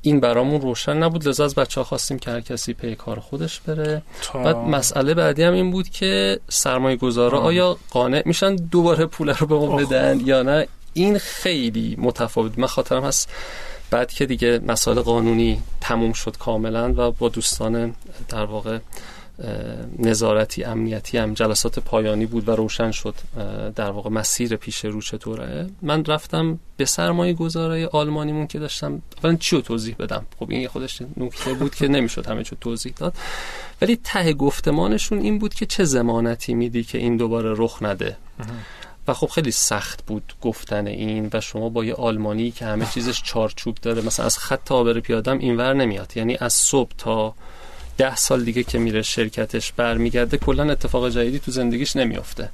این 0.03 0.21
برامون 0.21 0.61
روشن 0.61 0.97
نبود. 0.97 1.29
لذا 1.29 1.45
از 1.45 1.55
بچه 1.55 1.81
ها 1.81 1.85
خواستیم 1.85 2.19
که 2.19 2.31
هر 2.31 2.41
کسی 2.41 2.73
پی 2.73 2.95
کار 2.95 3.21
خودش 3.21 3.61
بره. 3.61 4.03
بعد 4.35 4.57
مسئله 4.57 5.15
بعدی 5.15 5.43
هم 5.43 5.53
این 5.53 5.71
بود 5.71 5.89
که 5.89 6.41
سرمایه 6.49 6.97
گذاره 6.97 7.39
آیا 7.39 7.77
قانع 7.91 8.23
میشن 8.27 8.57
دوباره 8.57 9.07
پول 9.07 9.29
رو 9.29 9.47
به 9.47 9.55
ما 9.55 9.77
بدن 9.77 10.21
یا 10.25 10.43
نه؟ 10.43 10.67
این 10.93 11.19
خیلی 11.19 11.97
متفاوت. 11.99 12.59
من 12.59 12.67
خاطرم 12.67 13.05
هست 13.05 13.29
بعد 13.91 14.13
که 14.13 14.27
دیگه 14.27 14.61
مسائل 14.67 15.01
قانونی 15.01 15.63
تموم 15.81 16.13
شد 16.13 16.37
کاملا 16.37 16.95
و 16.97 17.11
با 17.11 17.29
دوستان 17.29 17.95
در 18.29 18.45
واقع 18.45 18.79
نظارتی 19.99 20.65
امنیتی 20.65 21.19
هم 21.19 21.35
جلسات 21.35 21.79
پایانی 21.79 22.27
بود 22.27 22.49
و 22.49 22.57
روشن 22.57 22.91
شد 22.91 23.15
در 23.77 23.91
واقع 23.91 24.11
مسیر 24.11 24.57
پیش 24.57 24.85
رو 24.85 25.01
چطوره. 25.01 25.71
من 25.83 26.05
رفتم 26.05 26.59
به 26.77 26.85
سرمایه 26.85 27.33
گذاره 27.33 27.87
آلمانیمون 27.87 28.47
که 28.47 28.59
داشتم 28.59 29.03
اولا 29.23 29.37
چی 29.37 29.57
رو 29.57 29.63
توضیح 29.63 29.97
بدم؟ 29.99 30.27
خب 30.39 30.51
این 30.51 30.69
خودش 30.69 31.03
نکته 31.17 31.55
بود 31.55 31.75
که 31.75 31.89
نمی‌شد 31.89 32.27
همه 32.27 32.45
چی 32.45 32.57
توضیح 32.61 32.93
داد. 32.97 33.15
ولی 33.83 33.99
ته 34.05 34.33
گفتمانشون 34.33 35.19
این 35.19 35.39
بود 35.39 35.55
که 35.55 35.67
چه 35.67 35.85
زمانتی 35.85 36.55
میدی 36.55 36.85
که 36.85 36.99
این 36.99 37.17
دوباره 37.17 37.55
رخ 37.57 37.83
نده؟ 37.83 38.17
و 39.09 39.15
خب 39.15 39.27
خیلی 39.27 39.51
سخت 39.51 40.07
بود 40.07 40.33
گفتن 40.43 40.87
این 40.87 41.31
و 41.33 41.41
شما 41.41 41.69
با 41.69 41.85
یه 41.85 41.95
آلمانی 41.95 42.51
که 42.51 42.65
همه 42.65 42.87
چیزش 42.87 43.23
چارچوب 43.23 43.75
داره 43.83 44.03
مثلا 44.03 44.27
از 44.27 44.39
خط 44.39 44.65
عابر 44.65 45.01
پیادم 45.01 45.39
اینور 45.39 45.75
نمیاد. 45.75 46.13
یعنی 46.17 46.37
از 46.41 46.53
صبح 46.53 46.91
تا 46.99 47.35
ده 47.99 48.17
سال 48.17 48.45
دیگه 48.45 48.63
که 48.63 48.79
میره 48.79 49.03
شرکتش 49.03 49.73
برمیگرده 49.73 50.37
کلا 50.37 50.71
اتفاق 50.73 51.09
جدیدی 51.09 51.39
تو 51.39 51.51
زندگیش 51.51 51.97
نمیافته. 51.97 52.51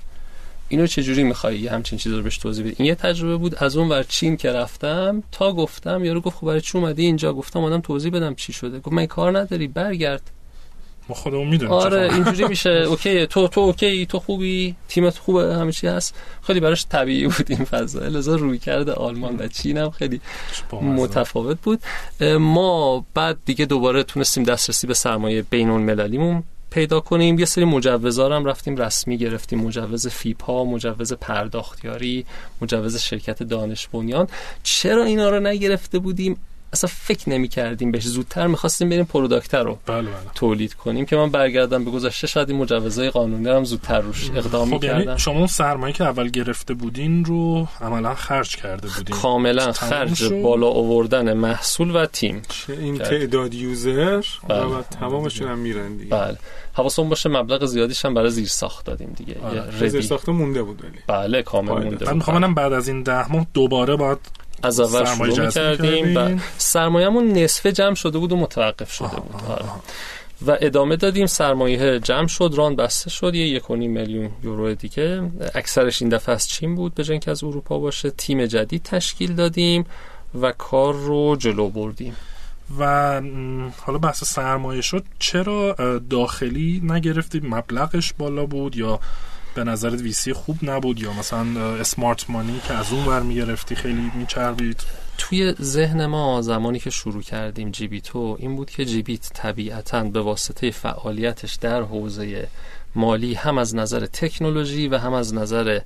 اینو 0.69 0.87
چجوری 0.87 1.23
می‌خوای 1.23 1.59
یه 1.59 1.71
همچین 1.71 1.99
چیز 1.99 2.13
رو 2.13 2.23
بهش 2.23 2.39
توضیح 2.39 2.65
بدی؟ 2.65 2.75
این 2.79 2.89
یه 2.89 2.95
تجربه 2.95 3.37
بود 3.37 3.55
از 3.55 3.77
اون 3.77 3.89
ور 3.89 4.03
چین 4.03 4.37
که 4.37 4.53
رفتم 4.53 5.23
تا 5.33 5.53
گفتم 5.53 6.05
یارو 6.05 6.21
گفت 6.21 6.37
خب 6.37 6.47
برای 6.47 6.61
چی 6.61 6.79
اومدی 6.79 7.03
اینجا؟ 7.03 7.33
گفتم 7.33 7.61
اومدم 7.61 7.81
توضیح 7.81 8.13
بدم 8.13 8.35
چی 8.35 8.53
شده. 8.53 8.79
گفت 8.79 8.93
من 8.93 9.07
کار 9.07 9.39
نداری 9.39 9.69
برگرد. 9.69 10.31
ما 11.09 11.15
خودمون 11.15 11.49
می‌دونیم 11.49 11.75
آره 11.75 12.15
اینجوری 12.15 12.49
میشه. 12.49 12.71
okay 12.71 13.27
تو 13.27 13.49
تو 13.49 13.61
okay 13.61 14.07
تو 14.07 14.19
خوبی؟ 14.19 14.75
تیمت 14.89 15.19
خوبه؟ 15.19 15.55
همه 15.55 15.73
چی 15.73 15.87
هست؟ 15.87 16.15
خیلی 16.43 16.61
براش 16.61 16.87
طبیعی 16.87 17.27
بود 17.27 17.47
این 17.49 17.65
فضا. 17.65 18.01
لذا 18.01 18.37
روی 18.37 18.59
کرده 18.59 18.93
آلمان 18.93 19.37
و 19.37 19.49
چین 19.49 19.79
هم 19.79 19.91
خیلی 19.91 20.21
متفاوت 20.73 21.61
بود. 21.61 21.81
ما 22.39 23.07
بعد 23.15 23.39
دیگه 23.45 23.67
دوباره 23.67 24.03
تونستیم 24.03 24.45
دسترسی 24.45 24.87
به 24.87 24.95
سرمایه 24.95 25.43
بین 25.43 25.71
المللیمون 25.71 26.43
پیدا 26.71 27.01
کنیم. 27.01 27.39
یه 27.39 27.45
سری 27.45 27.65
مجوزا 27.65 28.37
هم 28.37 28.45
رفتیم 28.45 28.77
رسمی 28.77 29.19
گرفتیم. 29.19 29.61
مجوز 29.61 30.07
فیپا 30.07 30.65
مجوز 30.65 31.13
پرداختیاری 31.13 32.27
مجوز 32.61 32.97
شرکت 32.97 33.43
دانش 33.43 33.89
بنیان. 33.89 34.29
چرا 34.63 35.05
اینا 35.05 35.31
رو 35.31 35.41
نگرفته 35.41 35.99
بودیم؟ 35.99 36.37
اصلا 36.75 36.91
فکر 36.93 37.31
نمی 37.31 37.49
کردیم 37.49 37.91
بهش. 37.91 38.05
زودتر 38.05 38.47
می‌خواستیم 38.47 38.89
بریم 38.89 39.05
پروداکتر 39.05 39.63
رو 39.63 39.79
بله 39.87 40.03
بله. 40.03 40.11
تولید 40.35 40.75
کنیم 40.75 41.07
که 41.07 41.17
من 41.17 41.31
برگردم 41.31 41.85
به 41.85 41.91
گذشته. 41.91 42.27
شاید 42.27 42.51
این 42.51 42.59
مجوزهای 42.59 43.11
قانونی 43.11 43.49
هم 43.49 43.65
زودتر 43.65 44.01
روش 44.01 44.31
اقدام 44.37 44.79
خب 44.79 44.85
یعنی 44.85 45.19
شما 45.19 45.39
اون 45.39 45.47
سرمایه 45.47 45.93
که 45.93 46.05
اول 46.05 46.29
گرفته 46.29 46.75
بودین 46.75 47.25
رو 47.25 47.69
عملا 47.81 48.15
خرج 48.15 48.57
کرده 48.57 48.89
بودین. 48.89 49.17
کاملا 49.17 49.73
خرج 49.73 50.25
بالا 50.33 50.67
آوردن 50.67 51.33
محصول 51.33 51.97
و 51.97 52.07
تیم. 52.07 52.43
این 52.69 52.99
تعداد 52.99 53.55
یوزر؟ 53.55 54.25
بله. 54.49 54.65
و 54.65 54.83
تمامشون 54.83 55.49
هم 55.49 55.59
میرن 55.59 55.97
دیگه. 55.97 56.11
بله. 56.11 56.37
حواسمون 56.73 57.09
باشه 57.09 57.29
مبلغ 57.29 57.65
زیادیش 57.65 58.05
هم 58.05 58.15
برای 58.15 58.31
زیر 58.31 58.49
ساخت 58.49 58.87
دادیم 58.87 59.13
دیگه. 59.17 59.37
آره. 59.45 59.89
زیر 59.89 60.01
ساخت 60.01 60.29
مونده 60.29 60.63
بود 60.63 60.85
ولی. 60.85 60.99
بله 61.07 61.43
کامل 61.43 61.85
مونده 61.85 62.07
من 62.07 62.15
می‌خوام 62.17 62.55
بعد 62.55 62.73
از 62.73 62.89
این 62.89 63.03
ده 63.03 63.33
ماه 63.33 63.47
دوباره 63.55 63.97
باید 63.97 64.19
از 64.65 64.81
اول 64.81 65.05
شروع 65.05 65.51
کردیم 65.51 66.17
و 66.17 66.39
سرمایه‌مون 66.59 67.33
نصفه 67.33 67.73
جمع 67.73 67.95
شده 67.95 68.19
بود 68.19 68.33
و 68.33 68.37
متوقف 68.37 68.93
شده 68.93 69.09
بود. 69.09 69.43
آره. 69.49 69.65
و 70.47 70.59
ادامه 70.61 70.97
دادیم 70.97 71.27
سرمایه 71.27 72.01
جمع 72.01 72.27
شد 72.27 72.55
ران 72.57 72.77
بسته 72.77 73.11
شد. 73.11 73.35
یه 73.35 73.47
یک 73.49 73.71
میلیون 73.71 74.31
یورو 74.43 74.75
دیگه. 74.75 75.31
اکثرش 75.55 76.03
این 76.03 76.11
دفعه 76.11 76.35
از 76.35 76.49
چین 76.49 76.75
بود 76.75 76.95
به 76.95 77.19
که 77.19 77.31
از 77.31 77.45
اروپا 77.45 77.79
باشه. 77.79 78.11
تیم 78.11 78.47
جدید 78.47 78.83
تشکیل 78.83 79.35
دادیم 79.35 79.87
و 80.41 80.53
کار 80.53 80.95
رو 80.95 81.37
جلو 81.37 81.69
بردیم. 81.69 82.17
و 82.79 83.21
حالا 83.81 83.99
بحث 83.99 84.25
سرمایه 84.25 84.81
شد. 84.81 85.05
چرا 85.19 85.73
داخلی 86.11 86.81
نگرفتی 86.85 87.41
مبلغش 87.41 88.13
بالا 88.13 88.47
بود 88.47 88.77
یا 88.77 89.01
به 89.55 89.65
نظرت 89.65 90.01
ویسی 90.01 90.33
خوب 90.33 90.59
نبود 90.63 91.01
یا 91.01 91.13
مثلا 91.13 91.75
اسمارت 91.77 92.31
مانی 92.31 92.61
که 92.69 92.75
از 92.75 92.93
اون 92.93 93.05
ور 93.05 93.21
می‌گرفتی 93.21 93.75
خیلی 93.75 94.11
میچربید؟ 94.15 94.81
توی 95.19 95.55
ذهن 95.63 96.07
ما 96.07 96.43
زمانی 96.43 96.79
که 96.79 96.91
شروع 96.91 97.23
کردیم 97.23 97.71
جیبیتو 97.71 98.37
این 98.41 98.57
بود 98.57 98.71
که 98.71 98.85
جیبیت 98.85 99.31
طبیعتا 99.35 100.05
به 100.05 100.21
واسطه 100.21 100.71
فعالیتش 100.71 101.55
در 101.55 101.83
حوزه 101.83 102.49
مالی 102.95 103.35
هم 103.35 103.59
از 103.59 103.75
نظر 103.75 104.07
تکنولوژی 104.07 104.89
و 104.89 104.99
هم 104.99 105.13
از 105.13 105.35
نظر 105.35 105.81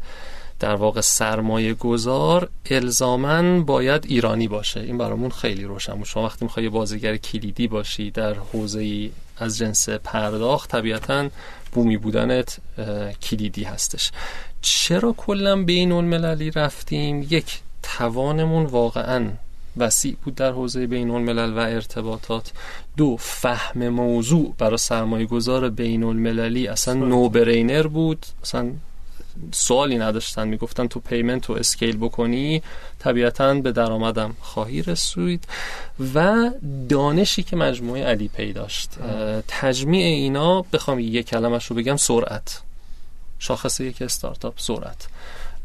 در 0.60 0.74
واقع 0.74 1.00
سرمایه 1.00 1.74
گذار 1.74 2.48
الزامن 2.70 3.64
باید 3.64 4.04
ایرانی 4.08 4.48
باشه. 4.48 4.80
این 4.80 4.98
برامون 4.98 5.30
خیلی 5.30 5.64
روشن 5.64 5.94
بود. 5.94 6.04
شما 6.04 6.24
وقتی 6.24 6.44
می‌خوای 6.44 6.68
بازیگر 6.68 7.16
کلیدی 7.16 7.68
باشی 7.68 8.10
در 8.10 8.34
حوزه 8.34 9.10
از 9.38 9.58
جنس 9.58 9.88
پرداخت 9.88 10.70
طبیعتا 10.70 11.28
بومی 11.72 11.96
بودنت 11.96 12.58
کلیدی 13.22 13.64
هستش. 13.64 14.10
چرا 14.62 15.14
کلا 15.16 15.62
بین 15.62 15.92
المللی 15.92 16.50
رفتیم؟ 16.50 17.26
یک 17.30 17.60
توانمون 17.82 18.66
واقعا 18.66 19.30
وسیع 19.76 20.16
بود 20.24 20.34
در 20.34 20.50
حوزه 20.50 20.86
بین 20.86 21.10
الملل 21.10 21.52
و 21.52 21.58
ارتباطات. 21.58 22.52
دو 22.96 23.16
فهم 23.16 23.88
موضوع 23.88 24.54
برای 24.58 24.78
سرمایه 24.78 25.26
گذار 25.26 25.70
بین 25.70 26.02
المللی 26.02 26.68
اصلا 26.68 26.94
no-brainer 26.94 27.86
بود. 27.86 28.26
اصلا 28.42 28.72
سوالی 29.53 29.99
نداشتن 29.99 30.49
می‌گفتن 30.49 30.86
تو 30.86 31.01
payment 31.01 31.46
رو 31.47 31.55
scale 31.55 31.96
بکنی 31.97 32.62
طبیعتا 32.99 33.55
به 33.55 33.72
درآمدم 33.72 34.36
خواهی 34.41 34.82
رسید. 34.82 35.45
و 36.14 36.51
دانشی 36.89 37.43
که 37.43 37.57
مجموعه 37.57 38.05
Alipay 38.05 38.53
داشت. 38.53 38.91
تجمیع 39.49 40.07
اینا 40.07 40.62
بخوام 40.62 40.99
یک 40.99 41.28
کلمش 41.28 41.66
رو 41.66 41.76
بگم 41.76 41.97
سرعت. 41.97 42.61
شاخص 43.39 43.80
یک 43.80 44.03
استارتاپ 44.03 44.55
سرعت. 44.57 45.07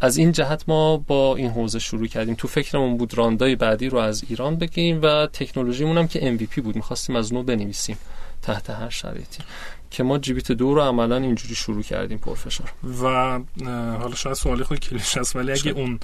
از 0.03 0.17
این 0.17 0.31
جهت 0.31 0.63
ما 0.67 0.97
با 0.97 1.35
این 1.35 1.51
حوزه 1.51 1.79
شروع 1.79 2.07
کردیم. 2.07 2.35
تو 2.35 2.47
فکرمون 2.47 2.97
بود 2.97 3.17
round 3.17 3.49
ای 3.49 3.55
بعدی 3.55 3.89
رو 3.89 3.97
از 3.97 4.23
ایران 4.29 4.55
بگیریم 4.55 4.99
و 5.01 5.27
تکنولوژیمون 5.27 5.97
هم 5.97 6.07
که 6.07 6.37
MVP 6.37 6.59
بود. 6.59 6.75
می‌خواستیم 6.75 7.15
از 7.15 7.33
نو 7.33 7.43
بنویسیم 7.43 7.97
تحت 8.41 8.69
هر 8.69 8.89
شرایطی. 8.89 9.43
که 9.91 10.03
ما 10.03 10.17
جیبیت 10.17 10.51
دو 10.51 10.75
رو 10.75 10.81
عملا 10.81 11.17
اینجوری 11.17 11.55
شروع 11.55 11.81
کردیم 11.81 12.17
پرفشار 12.17 12.73
و 13.03 13.05
حالا 13.97 14.15
شاید 14.15 14.35
سوالی 14.35 14.63
خود 14.63 14.79
کلیش 14.79 15.17
هست 15.17 15.35
ولی 15.35 15.51
اگه 15.51 15.71
اون 15.71 15.99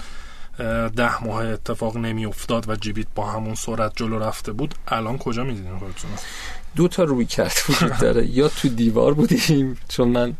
ده 0.96 1.24
ماه 1.24 1.44
اتفاق 1.46 1.96
نمی 1.96 2.26
افتاد 2.26 2.68
و 2.68 2.76
جیبیت 2.76 3.06
با 3.14 3.26
همون 3.26 3.54
سرعت 3.54 3.92
جلو 3.96 4.18
رفته 4.18 4.52
بود 4.52 4.74
الان 4.88 5.18
کجا 5.18 5.44
می‌دیدین 5.44 5.78
خودتون 5.78 6.10
دو 6.76 6.88
تا 6.88 7.04
روی 7.04 7.24
کرد 7.24 7.58
وجود 7.68 7.98
داره. 7.98 8.26
یا 8.26 8.48
تو 8.48 8.68
دیوار 8.68 9.14
بودیم 9.14 9.78
چون 9.88 10.08
من 10.08 10.34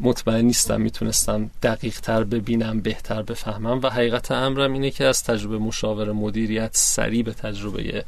مطمئن 0.00 0.44
نیستم 0.44 0.80
می‌تونستم 0.80 1.50
دقیق 1.62 2.00
تر 2.00 2.24
ببینم 2.24 2.80
بهتر 2.80 3.22
بفهمم 3.22 3.80
و 3.82 3.90
حقیقت 3.90 4.30
امرم 4.30 4.72
اینه 4.72 4.90
که 4.90 5.04
از 5.04 5.24
تجربه 5.24 5.58
مشاور 5.58 6.12
مدیریت 6.12 6.70
سریع 6.72 7.22
به 7.22 7.32
تجربه 7.32 8.04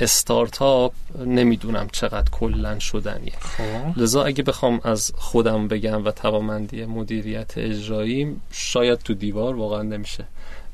استارتاپ 0.00 0.92
نمی‌دونم 1.26 1.88
چقدر 1.92 2.30
کلن 2.30 2.78
شدنیه 2.78 3.32
خب. 3.40 3.98
لذا 3.98 4.24
اگه 4.24 4.42
بخوام 4.42 4.80
از 4.84 5.12
خودم 5.14 5.68
بگم 5.68 6.04
و 6.04 6.10
توامندی 6.10 6.84
مدیریت 6.84 7.58
اجرایی 7.58 8.36
شاید 8.50 8.98
تو 8.98 9.14
دیوار 9.14 9.56
واقعا 9.56 9.82
نمیشه 9.82 10.24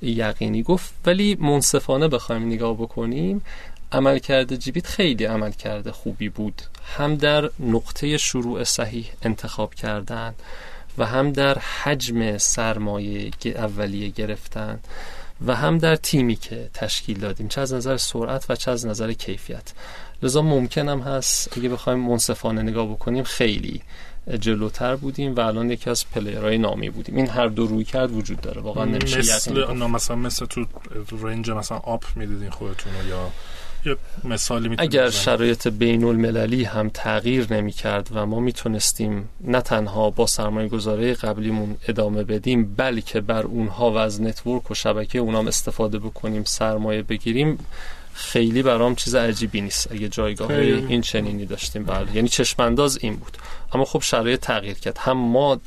یقینی 0.02 0.62
گفت 0.62 0.92
ولی 1.06 1.36
منصفانه 1.40 2.08
بخوایم 2.08 2.46
نگاه 2.46 2.74
بکنیم 2.74 3.42
عملکرد 3.92 4.56
جیبیت 4.56 4.86
خیلی 4.86 5.24
عملکرد 5.24 5.90
خوبی 5.90 6.28
بود. 6.28 6.62
هم 6.96 7.16
در 7.16 7.50
نقطه 7.60 8.18
شروع 8.18 8.64
صحیح 8.64 9.06
انتخاب 9.22 9.74
کردن 9.74 10.34
و 10.98 11.06
هم 11.06 11.32
در 11.32 11.58
حجم 11.58 12.38
سرمایه 12.38 13.30
اولیه 13.44 14.08
گرفتن 14.08 14.80
و 15.46 15.56
هم 15.56 15.78
در 15.78 15.96
تیمی 15.96 16.36
که 16.36 16.70
تشکیل 16.74 17.18
دادیم 17.18 17.48
چه 17.48 17.60
از 17.60 17.72
نظر 17.72 17.96
سرعت 17.96 18.46
و 18.48 18.56
چه 18.56 18.70
از 18.70 18.86
نظر 18.86 19.12
کیفیت. 19.12 19.72
لذا 20.22 20.42
ممکنم 20.42 21.00
هست 21.00 21.58
اگه 21.58 21.68
بخوایم 21.68 21.98
منصفانه 21.98 22.62
نگاه 22.62 22.86
بکنیم 22.86 23.24
خیلی 23.24 23.82
جلوتر 24.40 24.96
بودیم 24.96 25.34
و 25.34 25.40
الان 25.40 25.70
یکی 25.70 25.90
از 25.90 26.10
player 26.10 26.46
های 26.46 26.58
نامی 26.58 26.90
بودیم. 26.90 27.16
این 27.16 27.28
هر 27.28 27.46
دو 27.46 27.66
رویکرد 27.66 28.12
وجود 28.12 28.40
داره. 28.40 28.60
واقعا 28.60 28.84
نمیشه 28.84 29.18
مثل 29.18 29.72
مثلا 29.74 30.16
مثل 30.16 30.46
تو 30.46 30.66
range 31.26 31.50
مثلا 31.50 31.78
آپ 31.78 32.04
می‌دیدین 32.16 32.50
خودتون 32.50 32.92
یا 33.08 33.30
مثالی 34.24 34.74
اگر 34.78 35.10
شرایط 35.10 35.68
بین 35.68 36.04
المللی 36.04 36.64
هم 36.64 36.90
تغییر 36.94 37.52
نمی 37.52 37.72
کرد 37.72 38.08
و 38.12 38.26
ما 38.26 38.40
می‌تونستیم 38.40 39.28
نه 39.40 39.60
تنها 39.60 40.10
با 40.10 40.26
سرمایه 40.26 40.68
گذاره 40.68 41.14
قبلیمون 41.14 41.76
ادامه 41.88 42.24
بدیم 42.24 42.74
بلکه 42.74 43.20
بر 43.20 43.42
اونها 43.42 43.90
و 43.90 43.96
از 43.96 44.22
network 44.22 44.70
و 44.70 44.74
شبکه 44.74 45.18
اونام 45.18 45.46
استفاده 45.46 45.98
بکنیم 45.98 46.44
سرمایه 46.44 47.02
بگیریم 47.02 47.58
خیلی 48.12 48.62
برام 48.62 48.94
چیز 48.94 49.14
عجیبی 49.14 49.60
نیست. 49.60 49.92
اگه 49.92 50.08
جایگاه 50.08 50.50
این 50.50 51.00
چنینی 51.00 51.46
داشتیم 51.46 51.84
بله. 51.84 52.16
یعنی 52.16 52.28
چشمانداز 52.28 52.98
این 53.00 53.16
بود. 53.16 53.38
اما 53.72 53.84
خب 53.84 54.02
شرایط 54.02 54.40
تغییر 54.40 54.74
کرد. 54.74 54.98
هم 54.98 55.16
ما 55.16 55.60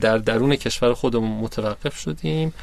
در 0.00 0.18
درون 0.18 0.56
کشور 0.56 0.94
خودمون 0.94 1.30
متوقف 1.30 1.98
شدیم 1.98 2.54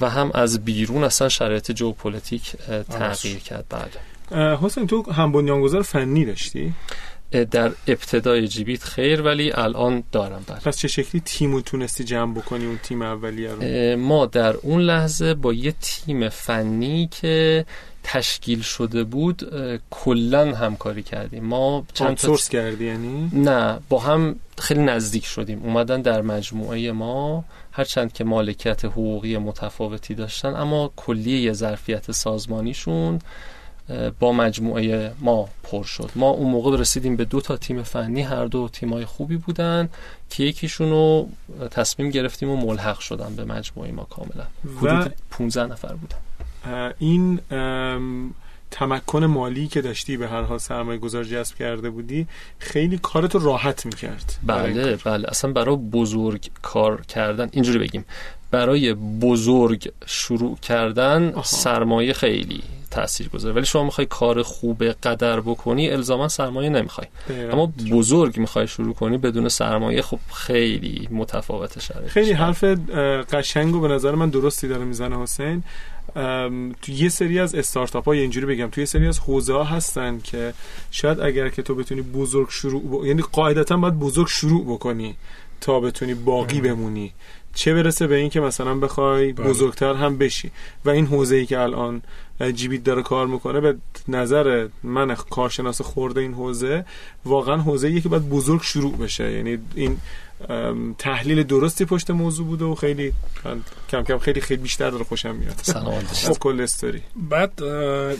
و 0.00 0.10
هم 0.10 0.30
از 0.34 0.64
بیرون 0.64 1.04
اصلا 1.04 1.28
شرایط 1.28 1.76
ژئوپلیتیک 1.76 2.56
تغییر 2.90 3.38
کرد 3.38 3.64
بله 3.68 4.56
حسین 4.56 4.86
تو 4.86 5.12
هم 5.12 5.32
بنیانگذار 5.32 5.82
فنی 5.82 6.24
داشتی؟ 6.24 6.74
در 7.50 7.72
ابتدای 7.86 8.48
جیبیت 8.48 8.84
خیر 8.84 9.22
ولی 9.22 9.52
الان 9.52 10.02
دارم 10.12 10.44
بله 10.46 10.58
پس 10.58 10.78
چه 10.78 10.88
شکلی 10.88 11.20
تیمو 11.24 11.60
تونستی 11.60 12.04
جمع 12.04 12.34
بکنی؟ 12.34 12.66
اون 12.66 12.78
تیم 12.82 13.02
اولیه 13.02 13.50
رو؟ 13.50 14.00
ما 14.00 14.26
در 14.26 14.56
اون 14.56 14.80
لحظه 14.80 15.34
با 15.34 15.52
یه 15.52 15.74
تیم 15.80 16.28
فنی 16.28 17.08
که 17.20 17.66
تشکیل 18.04 18.60
شده 18.60 19.04
بود 19.04 19.42
کلا 19.90 20.54
همکاری 20.54 21.02
کردیم. 21.02 21.44
ما 21.44 21.86
چند 21.94 22.18
سورس 22.18 22.48
کردی 22.48 22.86
یعنی؟ 22.86 23.30
نه 23.32 23.78
با 23.88 23.98
هم 23.98 24.36
خیلی 24.58 24.82
نزدیک 24.82 25.26
شدیم. 25.26 25.62
اومدن 25.62 26.02
در 26.02 26.22
مجموعه 26.22 26.92
ما 26.92 27.44
هرچند 27.72 28.12
که 28.12 28.24
مالکیت 28.24 28.84
حقوقی 28.84 29.38
متفاوتی 29.38 30.14
داشتن 30.14 30.56
اما 30.56 30.92
کلیه 30.96 31.52
ظرفیت 31.52 32.12
سازمانیشون 32.12 33.18
با 34.20 34.32
مجموعه 34.32 35.12
ما 35.20 35.48
پر 35.62 35.84
شد. 35.84 36.10
ما 36.14 36.30
اون 36.30 36.50
موقع 36.50 36.78
رسیدیم 36.78 37.16
به 37.16 37.24
دو 37.24 37.40
تا 37.40 37.56
تیم 37.56 37.82
فنی 37.82 38.22
هر 38.22 38.44
دو 38.44 38.68
تیمای 38.68 39.04
خوبی 39.04 39.36
بودن 39.36 39.88
که 40.30 40.44
یکیشون 40.44 40.90
رو 40.90 41.28
تصمیم 41.70 42.10
گرفتیم 42.10 42.50
و 42.50 42.56
ملحق 42.56 42.98
شدن 42.98 43.36
به 43.36 43.44
مجموعه 43.44 43.92
ما 43.92 44.04
کاملا. 44.04 44.46
حدود 44.80 45.14
15 45.30 45.66
نفر 45.66 45.92
بودن. 45.92 46.16
این 46.98 47.40
تمکن 48.70 49.24
مالی 49.24 49.66
که 49.66 49.80
داشتی 49.80 50.16
به 50.16 50.28
هر 50.28 50.42
حال 50.42 50.58
سرمایه 50.58 50.98
گذار 50.98 51.24
جذب 51.24 51.56
کرده 51.56 51.90
بودی 51.90 52.26
خیلی 52.58 52.98
کارتو 52.98 53.38
راحت 53.38 53.86
می‌کرد. 53.86 54.38
بله 54.46 54.96
بله. 54.96 55.28
اصلا 55.28 55.52
برای 55.52 55.76
بزرگ 55.76 56.50
کار 56.62 57.02
کردن 57.02 57.48
اینجوری 57.52 57.78
بگیم 57.78 58.04
برای 58.50 58.94
بزرگ 58.94 59.92
شروع 60.06 60.58
کردن 60.58 61.32
آها. 61.32 61.42
سرمایه 61.42 62.12
خیلی 62.12 62.62
تاثیر 62.90 63.28
گذاره 63.28 63.54
ولی 63.54 63.66
شما 63.66 63.84
می‌خوای 63.84 64.06
کار 64.06 64.42
خوب 64.42 64.84
قدر 64.84 65.40
بکنی 65.40 65.90
الزاما 65.90 66.28
سرمایه 66.28 66.68
نمی‌خوای. 66.68 67.06
اما 67.52 67.72
بزرگ 67.90 68.38
می‌خوای 68.38 68.66
شروع 68.66 68.94
کنی 68.94 69.18
بدون 69.18 69.48
سرمایه 69.48 70.02
خب 70.02 70.18
خیلی 70.34 71.08
متفاوت 71.10 71.80
شده 71.80 72.08
خیلی 72.08 72.32
حرف 72.32 72.64
قشنگ 73.32 73.74
و 73.74 73.80
به 73.80 73.88
نظر 73.88 74.14
من 74.14 74.30
درستی 74.30 74.68
داره 74.68 74.84
می‌زنه 74.84 75.22
حسین. 75.22 75.62
تو 76.82 76.92
یه 76.92 77.08
سری 77.08 77.38
از 77.38 77.54
استارتاپ 77.54 78.04
ها 78.04 78.12
اینجوری 78.12 78.46
بگم 78.46 78.66
تو 78.66 78.80
یه 78.80 78.86
سری 78.86 79.06
از 79.06 79.18
حوزه 79.18 79.52
ها 79.52 79.64
هستن 79.64 80.18
که 80.18 80.54
شاید 80.90 81.20
اگر 81.20 81.48
که 81.48 81.62
تو 81.62 81.74
بتونی 81.74 82.02
بزرگ 82.02 82.50
شروع 82.50 83.06
یعنی 83.06 83.22
قاعدتا 83.32 83.76
باید 83.76 83.98
بزرگ 83.98 84.26
شروع 84.26 84.64
بکنی 84.64 85.16
تا 85.60 85.80
بتونی 85.80 86.14
باقی 86.14 86.60
بمونی. 86.60 87.12
چه 87.54 87.74
برسه 87.74 88.06
به 88.06 88.16
این 88.16 88.30
که 88.30 88.40
مثلا 88.40 88.74
بخوای 88.74 89.32
بله. 89.32 89.48
بزرگتر 89.48 89.94
هم 89.94 90.18
بشی. 90.18 90.50
و 90.84 90.90
این 90.90 91.06
حوزه 91.06 91.36
ای 91.36 91.46
که 91.46 91.60
الان 91.60 92.02
جیبیت 92.54 92.84
داره 92.84 93.02
کار 93.02 93.26
می‌کنه 93.26 93.60
به 93.60 93.76
نظر 94.08 94.68
من 94.82 95.14
کارشناس 95.14 95.80
خورده 95.80 96.20
این 96.20 96.34
حوزه 96.34 96.84
واقعا 97.24 97.56
حوزه 97.56 97.88
ای 97.88 98.00
که 98.00 98.08
باید 98.08 98.28
بزرگ 98.28 98.62
شروع 98.62 98.96
بشه. 98.96 99.32
یعنی 99.32 99.58
این 99.74 99.98
تحلیل 100.98 101.42
درستی 101.42 101.84
پشت 101.84 102.10
موضوع 102.10 102.46
بوده 102.46 102.64
و 102.64 102.74
خیلی 102.74 103.12
کم 103.90 104.02
کم 104.02 104.18
خیلی 104.18 104.40
خیلی 104.40 104.62
بیشتر 104.62 104.90
داره 104.90 105.04
خوشم 105.04 105.34
میاد. 105.34 105.60
سلامت 105.62 106.38
کل 106.38 106.60
استوری. 106.60 107.02
بعد 107.16 107.56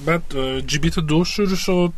بعد 0.07 0.23
جیبیت 0.67 0.99
دو 0.99 1.25
شروع 1.25 1.57
شد 1.57 1.93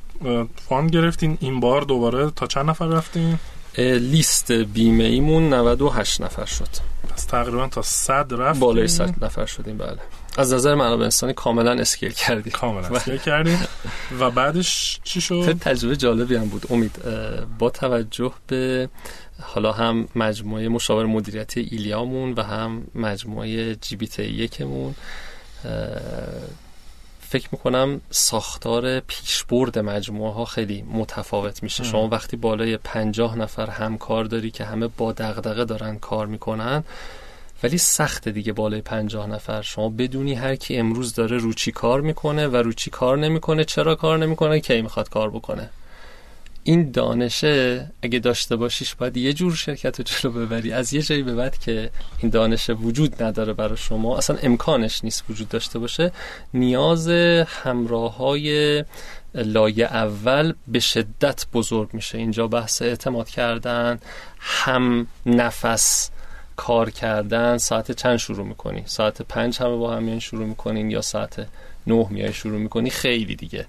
fund 0.68 0.90
گرفتین 0.90 1.38
این 1.40 1.60
بار 1.60 1.82
دوباره 1.82 2.30
تا 2.30 2.46
چند 2.46 2.70
نفر 2.70 2.86
رفتین؟ 2.86 3.38
لیست 3.78 4.52
بیمه 4.52 5.04
ایمون 5.04 5.54
98 5.54 6.20
نفر 6.20 6.44
شد. 6.44 6.68
پس 7.08 7.24
تقریبا 7.24 7.68
تا 7.68 7.82
100 7.82 8.34
رفت 8.34 8.60
بالای 8.60 8.88
100 8.88 9.24
نفر 9.24 9.46
شدیم 9.46 9.78
بله. 9.78 9.98
از 10.36 10.52
نظر 10.52 10.74
منابع 10.74 11.04
انسانی 11.04 11.32
کاملا 11.32 11.72
scale 11.72 12.12
کردیم 12.12 12.52
کاملا 12.52 12.88
scale 12.88 13.16
کردیم 13.16 13.66
و 14.20 14.30
بعدش 14.30 15.00
چی 15.04 15.20
شد؟ 15.20 15.58
تجربه 15.58 15.96
جالبی 15.96 16.36
هم 16.36 16.48
بود. 16.48 16.66
امید 16.70 16.98
با 17.58 17.70
توجه 17.70 18.32
به 18.46 18.88
حالا 19.42 19.72
هم 19.72 20.08
مجموعه 20.16 20.68
مشاور 20.68 21.06
مدیریتی 21.06 21.60
ایلیامون 21.60 22.32
و 22.32 22.42
هم 22.42 22.86
مجموعه 22.94 23.74
جی 23.74 23.96
بی 23.96 24.06
تی 24.08 24.22
یکمون 24.22 24.94
فکر 27.28 27.48
می‌کنم 27.52 28.00
ساختار 28.10 29.00
پیشبرد 29.00 29.78
مجموعه 29.78 30.32
ها 30.32 30.44
خیلی 30.44 30.82
متفاوت 30.82 31.62
میشه. 31.62 31.84
شما 31.84 32.08
وقتی 32.08 32.36
بالای 32.36 32.76
پنجاه 32.76 33.38
نفر 33.38 33.70
همکار 33.70 34.24
داری 34.24 34.50
که 34.50 34.64
همه 34.64 34.88
با 34.88 35.12
دغدغه 35.12 35.64
دارن 35.64 35.98
کار 35.98 36.26
می‌کنن 36.26 36.84
ولی 37.62 37.78
سخت 37.78 38.28
دیگه 38.28 38.52
بالای 38.52 38.80
پنجاه 38.80 39.26
نفر. 39.26 39.62
شما 39.62 39.88
بدونی 39.88 40.34
هر 40.34 40.56
کی 40.56 40.76
امروز 40.76 41.14
داره 41.14 41.36
روچی 41.36 41.72
کار 41.72 42.00
می‌کنه 42.00 42.48
و 42.48 42.56
روچی 42.56 42.90
کار 42.90 43.18
نمی‌کنه 43.18 43.64
چرا 43.64 43.94
کار 43.94 44.18
نمی‌کنه 44.18 44.60
کی 44.60 44.82
می‌خواد 44.82 45.08
کار 45.08 45.30
بکنه. 45.30 45.70
این 46.64 46.90
دانشه 46.90 47.86
اگه 48.02 48.18
داشته 48.18 48.56
باشیش 48.56 48.94
باید 48.94 49.16
یه 49.16 49.32
جور 49.32 49.54
شرکت 49.54 49.98
رو 49.98 50.04
جلو 50.04 50.32
ببری. 50.32 50.72
از 50.72 50.92
یه 50.92 51.02
جایی 51.02 51.22
به 51.22 51.34
بعد 51.34 51.58
که 51.58 51.90
این 52.18 52.30
دانش 52.30 52.70
وجود 52.70 53.22
نداره 53.22 53.52
برای 53.52 53.76
شما 53.76 54.18
اصلا 54.18 54.36
امکانش 54.42 55.04
نیست 55.04 55.24
وجود 55.30 55.48
داشته 55.48 55.78
باشه 55.78 56.12
نیاز 56.54 57.08
همراه 57.46 58.16
های 58.16 58.84
لایه 59.34 59.84
اول 59.84 60.54
به 60.68 60.80
شدت 60.80 61.46
بزرگ 61.52 61.88
میشه. 61.92 62.18
اینجا 62.18 62.46
بحث 62.48 62.82
اعتماد 62.82 63.28
کردن 63.28 63.98
هم 64.38 65.06
نفس 65.26 66.10
کار 66.56 66.90
کردن 66.90 67.58
ساعت 67.58 67.92
چند 67.92 68.16
شروع 68.16 68.46
می‌کنی؟ 68.46 68.82
ساعت 68.86 69.22
پنج 69.22 69.58
همه 69.58 69.76
با 69.76 69.96
هم 69.96 70.18
شروع 70.18 70.46
می‌کنین 70.46 70.90
یا 70.90 71.00
ساعت 71.00 71.46
نه 71.86 72.06
میای 72.10 72.32
شروع 72.32 72.58
می‌کنی؟ 72.58 72.90
خیلی 72.90 73.36
دیگه. 73.36 73.66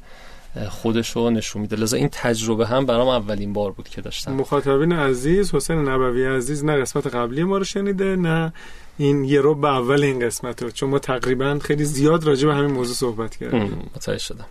خودش 0.69 1.09
رو 1.09 1.29
نشون 1.29 1.61
میده. 1.61 1.75
لذا 1.75 1.97
این 1.97 2.09
تجربه 2.11 2.67
هم 2.67 2.85
برام 2.85 3.07
اولین 3.07 3.53
بار 3.53 3.71
بود 3.71 3.89
که 3.89 4.01
داشتم. 4.01 4.33
مخاطبین 4.33 4.91
عزیز 4.91 5.55
حسین 5.55 5.89
نبوی 5.89 6.25
عزیز 6.25 6.65
نه 6.65 6.77
قسمت 6.77 7.07
قبلی 7.07 7.43
ما 7.43 7.57
رو 7.57 7.63
شنیده 7.63 8.15
نه 8.15 8.53
این 8.97 9.23
یه 9.23 9.41
رو 9.41 9.55
به 9.55 9.67
اول 9.67 10.03
این 10.03 10.19
قسمت 10.19 10.63
رو. 10.63 10.71
چون 10.71 10.89
ما 10.89 10.99
تقریبا 10.99 11.59
خیلی 11.59 11.85
زیاد 11.85 12.23
راجع 12.23 12.47
به 12.47 12.55
همین 12.55 12.71
موضوع 12.71 12.95
صحبت 12.95 13.35
کردیم. 13.35 13.89
متوجه 13.95 14.17
شدم. 14.17 14.45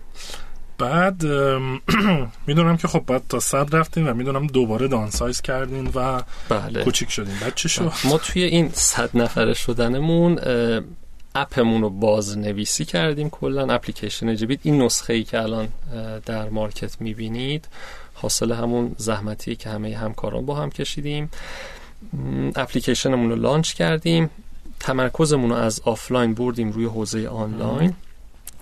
بعد 0.77 1.25
می‌دونم 2.47 2.77
که 2.77 2.87
خب 2.87 3.03
بعد 3.07 3.21
تا 3.29 3.39
صد 3.39 3.75
رفتیم 3.75 4.07
و 4.07 4.13
می‌دونم 4.13 4.47
دوباره 4.47 4.87
دانسایز 4.87 5.41
کردین 5.41 5.91
و 5.95 6.21
بله. 6.49 6.83
کوچیک 6.83 7.09
شدیم 7.09 7.37
بعد 7.41 7.55
چی 7.55 7.69
شد؟ 7.69 7.91
ما 8.03 8.17
توی 8.17 8.43
این 8.43 8.69
صد 8.73 9.17
نفره 9.17 9.53
شدنمون 9.53 10.39
اپمون 11.35 11.81
رو 11.81 11.89
بازنویسی 11.89 12.85
کردیم 12.85 13.29
کلا 13.29 13.73
اپلیکیشن 13.73 14.35
جیبیت 14.35 14.59
این 14.63 14.81
نسخه 14.81 15.13
ای 15.13 15.23
که 15.23 15.41
الان 15.41 15.67
در 16.25 16.49
market 16.49 17.01
می‌بینید 17.01 17.67
حاصل 18.13 18.51
همون 18.51 18.95
زحمتی 18.97 19.55
که 19.55 19.69
همه 19.69 19.97
همکاران 19.97 20.45
با 20.45 20.55
هم 20.55 20.69
کشیدیم. 20.69 21.29
اپلیکیشنمون 22.55 23.29
رو 23.29 23.35
launch 23.35 23.73
کردیم. 23.73 24.29
تمرکزمون 24.79 25.49
رو 25.49 25.55
از 25.55 25.81
آفلاین 25.85 26.33
بردیم 26.33 26.71
روی 26.71 26.85
حوزه 26.85 27.27
آنلاین. 27.27 27.93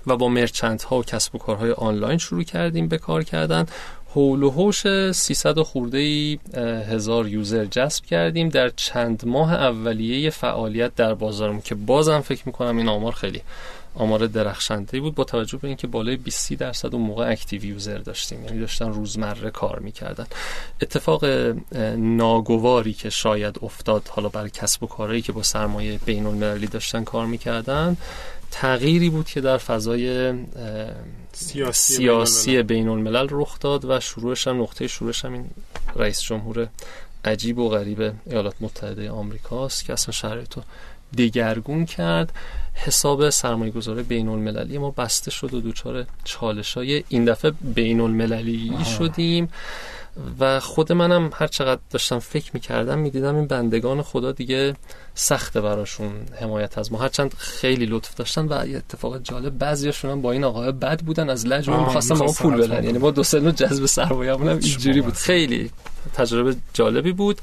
و 0.07 0.17
با 0.17 0.27
merchant 0.27 0.83
ها 0.83 0.99
و 0.99 1.03
کسب 1.03 1.35
و 1.35 1.37
کارهای 1.37 1.71
آنلاین 1.71 2.17
شروع 2.17 2.43
کردیم 2.43 2.87
به 2.87 2.97
کار 2.97 3.23
کردن. 3.23 3.65
حول 4.13 4.43
و 4.43 4.51
حوش 4.51 5.11
300 5.11 5.59
خورده 5.59 5.97
ای 5.97 6.39
هزار 6.89 7.27
user 7.27 7.65
جذب 7.65 8.05
کردیم. 8.05 8.49
در 8.49 8.69
چند 8.69 9.23
ماه 9.25 9.53
اولیه 9.53 10.29
فعالیت 10.29 10.95
در 10.95 11.13
بازارمون 11.13 11.61
که 11.61 11.75
بازم 11.75 12.21
فکر 12.21 12.43
می‌کنم 12.45 12.77
این 12.77 12.89
آمار 12.89 13.11
خیلی 13.11 13.41
آمار 13.95 14.27
درخشنده 14.27 14.99
بود 14.99 15.15
با 15.15 15.23
توجه 15.23 15.57
به 15.57 15.67
اینکه 15.67 15.87
بالای 15.87 16.15
20 16.15 16.53
درصد 16.53 16.95
اون 16.95 17.03
موقع 17.03 17.31
اکتیو 17.31 17.65
یوزر 17.65 17.97
داشتیم. 17.97 18.45
یعنی 18.45 18.59
داشتن 18.59 18.93
روزمره 18.93 19.49
کار 19.49 19.79
می‌کردن. 19.79 20.27
اتفاق 20.81 21.25
ناگواری 21.97 22.93
که 22.93 23.09
شاید 23.09 23.59
افتاد 23.61 24.07
حالا 24.07 24.29
برای 24.29 24.49
کسب 24.49 24.83
و 24.83 24.87
کارهایی 24.87 25.21
که 25.21 25.31
با 25.31 25.43
سرمایه 25.43 25.99
بین 26.05 26.25
المللی 26.25 26.67
داشتن 26.67 27.03
کار 27.03 27.25
می‌کردن 27.25 27.97
تغییری 28.51 29.09
بود 29.09 29.25
که 29.25 29.41
در 29.41 29.57
فضای 29.57 30.33
سیاسی, 31.33 31.93
سیاسی 31.93 32.63
بین 32.63 32.87
الملل. 32.87 33.27
رخ 33.31 33.59
داد 33.59 33.85
و 33.85 33.99
شروعش 33.99 34.47
هم 34.47 34.61
نقطه 34.61 34.87
شروعش 34.87 35.25
هم 35.25 35.33
این 35.33 35.45
رئیس 35.95 36.21
جمهور 36.21 36.67
عجیب 37.25 37.57
و 37.57 37.69
غریب 37.69 38.13
ایالات 38.25 38.55
متحده 38.59 39.11
آمریکاست 39.11 39.85
که 39.85 39.93
اصلا 39.93 40.11
شرایط 40.11 40.53
رو 40.53 40.63
دگرگون 41.17 41.85
کرد. 41.85 42.31
حساب 42.73 43.29
سرمایه 43.29 43.71
گذاره 43.71 44.03
بین 44.03 44.27
المللی 44.27 44.77
ما 44.77 44.91
بسته 44.91 45.31
شد 45.31 45.53
و 45.53 45.61
دوچار 45.61 46.05
چالش 46.23 46.73
های 46.73 47.03
این 47.09 47.25
دفعه 47.25 47.51
بین 47.51 47.99
المللی 48.01 48.73
شدیم. 48.97 49.49
و 50.39 50.59
خود 50.59 50.91
منم 50.91 51.29
هر 51.33 51.47
چقدر 51.47 51.81
داشتم 51.89 52.19
فکر 52.19 52.51
می‌کردم 52.53 52.99
می‌دیدم 52.99 53.35
این 53.35 53.47
بندگان 53.47 54.01
خدا 54.01 54.31
دیگه 54.31 54.75
سخته 55.15 55.61
براشون 55.61 56.11
حمایت 56.41 56.77
از 56.77 56.91
ما. 56.91 56.97
هرچند 56.97 57.33
خیلی 57.37 57.85
لطف 57.85 58.15
داشتن 58.15 58.45
و 58.45 58.53
اتفاق 58.53 59.21
جالب 59.21 59.57
بعضیاشون 59.57 60.11
هم 60.11 60.21
با 60.21 60.31
این 60.31 60.43
آقای 60.43 60.71
بد 60.71 61.01
بودن 61.01 61.29
از 61.29 61.47
لج 61.47 61.69
ما 61.69 61.85
می‌خواستن 61.85 62.15
ما 62.15 62.31
پول 62.31 62.57
بدن. 62.57 62.83
یعنی 62.83 62.97
ما 62.97 63.11
دو 63.11 63.23
سه 63.23 63.51
جذب 63.51 63.85
سرمایه 63.85 64.33
هم 64.33 64.47
اینجوری 64.47 65.01
بود. 65.01 65.13
خیلی 65.13 65.71
تجربه 66.13 66.55
جالبی 66.73 67.11
بود. 67.11 67.41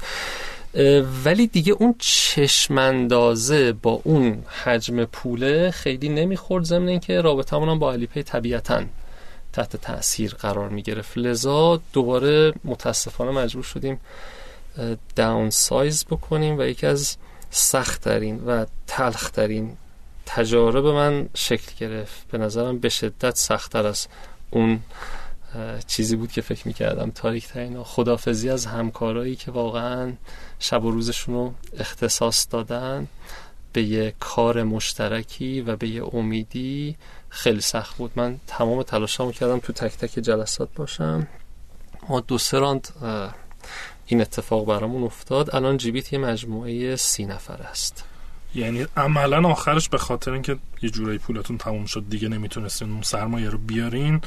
ولی 1.25 1.47
دیگه 1.47 1.73
اون 1.73 1.95
چشمندازه 1.99 3.73
با 3.73 4.01
اون 4.03 4.43
حجم 4.63 5.05
پوله 5.05 5.71
خیلی 5.71 6.09
نمی‌خورد 6.09 6.63
ضمن 6.63 6.87
اینکه 6.87 7.21
رابطه 7.21 7.57
هم 7.57 7.79
با 7.79 7.93
علی 7.93 8.07
پی 8.07 8.23
طبیعتاً 8.23 8.83
تحت 9.53 9.75
تاثیر 9.75 10.33
قرار 10.33 10.69
می 10.69 10.81
گرفت 10.81 11.17
لذا 11.17 11.81
دوباره 11.93 12.53
متاسفانه 12.63 13.31
مجبور 13.31 13.63
شدیم 13.63 13.99
داون 15.15 15.49
سایز 15.49 16.05
بکنیم 16.05 16.59
و 16.59 16.61
یکی 16.61 16.87
از 16.87 17.17
سختترین 17.49 18.43
و 18.45 18.65
تلخترین 18.87 19.77
تجارب 20.25 20.85
من 20.85 21.29
شکل 21.35 21.71
گرفت. 21.79 22.27
به 22.31 22.37
نظرم 22.37 22.79
به 22.79 22.89
شدت 22.89 23.35
سختتر 23.35 23.87
از 23.87 24.07
اون 24.51 24.79
چیزی 25.87 26.15
بود 26.15 26.31
که 26.31 26.41
فکر 26.41 26.67
می‌کردم. 26.67 27.11
تاریک 27.11 27.47
ترین 27.47 27.83
خدافزی 27.83 28.49
از 28.49 28.65
همکارایی 28.65 29.35
که 29.35 29.51
واقعا 29.51 30.13
شب 30.59 30.83
و 30.83 30.91
روزشون 30.91 31.35
رو 31.35 31.53
اختصاص 31.79 32.47
دادن 32.51 33.07
به 33.73 33.83
یه 33.83 34.13
کار 34.19 34.63
مشترکی 34.63 35.61
و 35.61 35.75
به 35.75 35.87
یه 35.87 36.03
امیدی 36.03 36.95
خیلی 37.33 37.61
سخت 37.61 37.97
بود. 37.97 38.11
من 38.15 38.39
تمام 38.47 38.83
تلاشمو 38.83 39.31
کردم 39.31 39.59
تو 39.59 39.73
تک 39.73 39.97
تک 39.97 40.19
جلسات 40.19 40.69
باشم. 40.75 41.27
ما 42.09 42.19
دو 42.19 42.37
سه 42.37 42.59
راند 42.59 42.87
این 44.05 44.21
اتفاق 44.21 44.65
برامون 44.65 45.03
افتاد. 45.03 45.55
الان 45.55 45.77
جیبیت 45.77 46.13
یه 46.13 46.19
مجموعه 46.19 46.95
سی 46.95 47.25
نفر 47.25 47.61
است. 47.61 48.03
یعنی 48.55 48.85
عملا 48.97 49.49
آخرش 49.49 49.89
به 49.89 49.97
خاطر 49.97 50.31
اینکه 50.31 50.57
یه 50.81 50.89
جورایی 50.89 51.17
پولتون 51.17 51.57
تموم 51.57 51.85
شد 51.85 52.05
دیگه 52.09 52.29
نمی‌تونستین 52.29 52.91
اون 52.91 53.01
سرمایه 53.01 53.49
رو 53.49 53.57
بیارین 53.57 54.21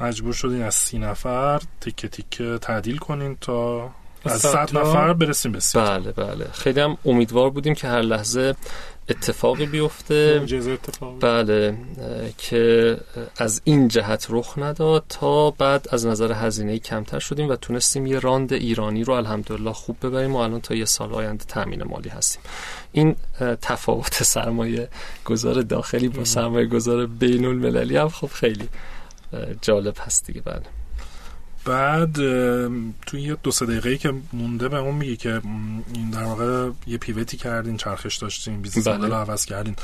مجبور 0.00 0.32
شدین 0.32 0.62
از 0.62 0.74
سی 0.74 0.98
نفر 0.98 1.62
تیکه 1.80 2.08
تیکه 2.08 2.58
تعدیل 2.58 2.98
کنین 2.98 3.36
تا 3.40 3.90
از 4.24 4.40
صد 4.40 4.78
نفر 4.78 5.12
برسیم 5.12 5.52
به 5.52 5.58
بله 5.74 6.12
بله. 6.12 6.48
خیلی 6.52 6.80
هم 6.80 6.98
امیدوار 7.04 7.50
بودیم 7.50 7.74
که 7.74 7.88
هر 7.88 8.00
لحظه 8.00 8.54
اتفاقی 9.08 9.66
بیفته. 9.66 10.38
بله 11.20 11.76
که 12.38 12.96
از 13.36 13.60
این 13.64 13.88
جهت 13.88 14.26
رخ 14.30 14.54
نداد 14.58 15.04
تا 15.08 15.50
بعد 15.50 15.86
از 15.90 16.06
نظر 16.06 16.32
هزینه 16.32 16.78
کمتر 16.78 17.18
شدیم 17.18 17.48
و 17.48 17.56
تونستیم 17.56 18.06
یه 18.06 18.18
راند 18.18 18.52
ایرانی 18.52 19.04
رو 19.04 19.14
الحمدلله 19.14 19.72
خوب 19.72 19.96
ببریم 20.02 20.32
و 20.34 20.36
الان 20.36 20.60
تا 20.60 20.74
یه 20.74 20.84
سال 20.84 21.14
آینده 21.14 21.44
تامین 21.44 21.82
مالی 21.82 22.08
هستیم. 22.08 22.42
این 22.92 23.16
تفاوت 23.62 24.22
سرمایه 24.22 24.88
گذار 25.24 25.62
داخلی 25.62 26.08
با 26.08 26.24
سرمایه 26.24 26.66
گذار 26.66 27.06
بین 27.06 27.44
المللی 27.44 27.96
هم 27.96 28.08
خب 28.08 28.26
خیلی 28.26 28.68
جالب 29.62 29.96
هست 30.00 30.26
دیگه 30.26 30.40
بله. 30.40 30.62
بعد 31.64 32.14
توی 33.06 33.22
یه 33.22 33.36
دو 33.42 33.50
سه 33.50 33.66
دقیقه 33.66 33.96
که 33.96 34.14
مونده 34.32 34.68
به 34.68 34.78
اون 34.78 34.94
میگه 34.94 35.16
که 35.16 35.40
این 35.94 36.10
در 36.10 36.24
واقع 36.24 36.70
یه 36.86 36.98
pivot 36.98 37.30
ی 37.30 37.36
کردین 37.36 37.76
چرخش 37.76 38.16
داشتین 38.16 38.62
business 38.62 38.88
بله. 38.88 39.06
رو 39.06 39.14
عوض 39.14 39.44
کردین. 39.44 39.76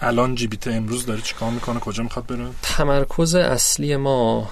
الان 0.00 0.34
جیبیت 0.34 0.58
امروز 0.66 1.06
داره 1.06 1.20
چیکار 1.20 1.50
می‌کنه؟ 1.50 1.80
کجا 1.80 2.02
می‌خواد 2.02 2.26
بره؟ 2.26 2.46
تمرکز 2.62 3.34
اصلی 3.34 3.96
ما 3.96 4.50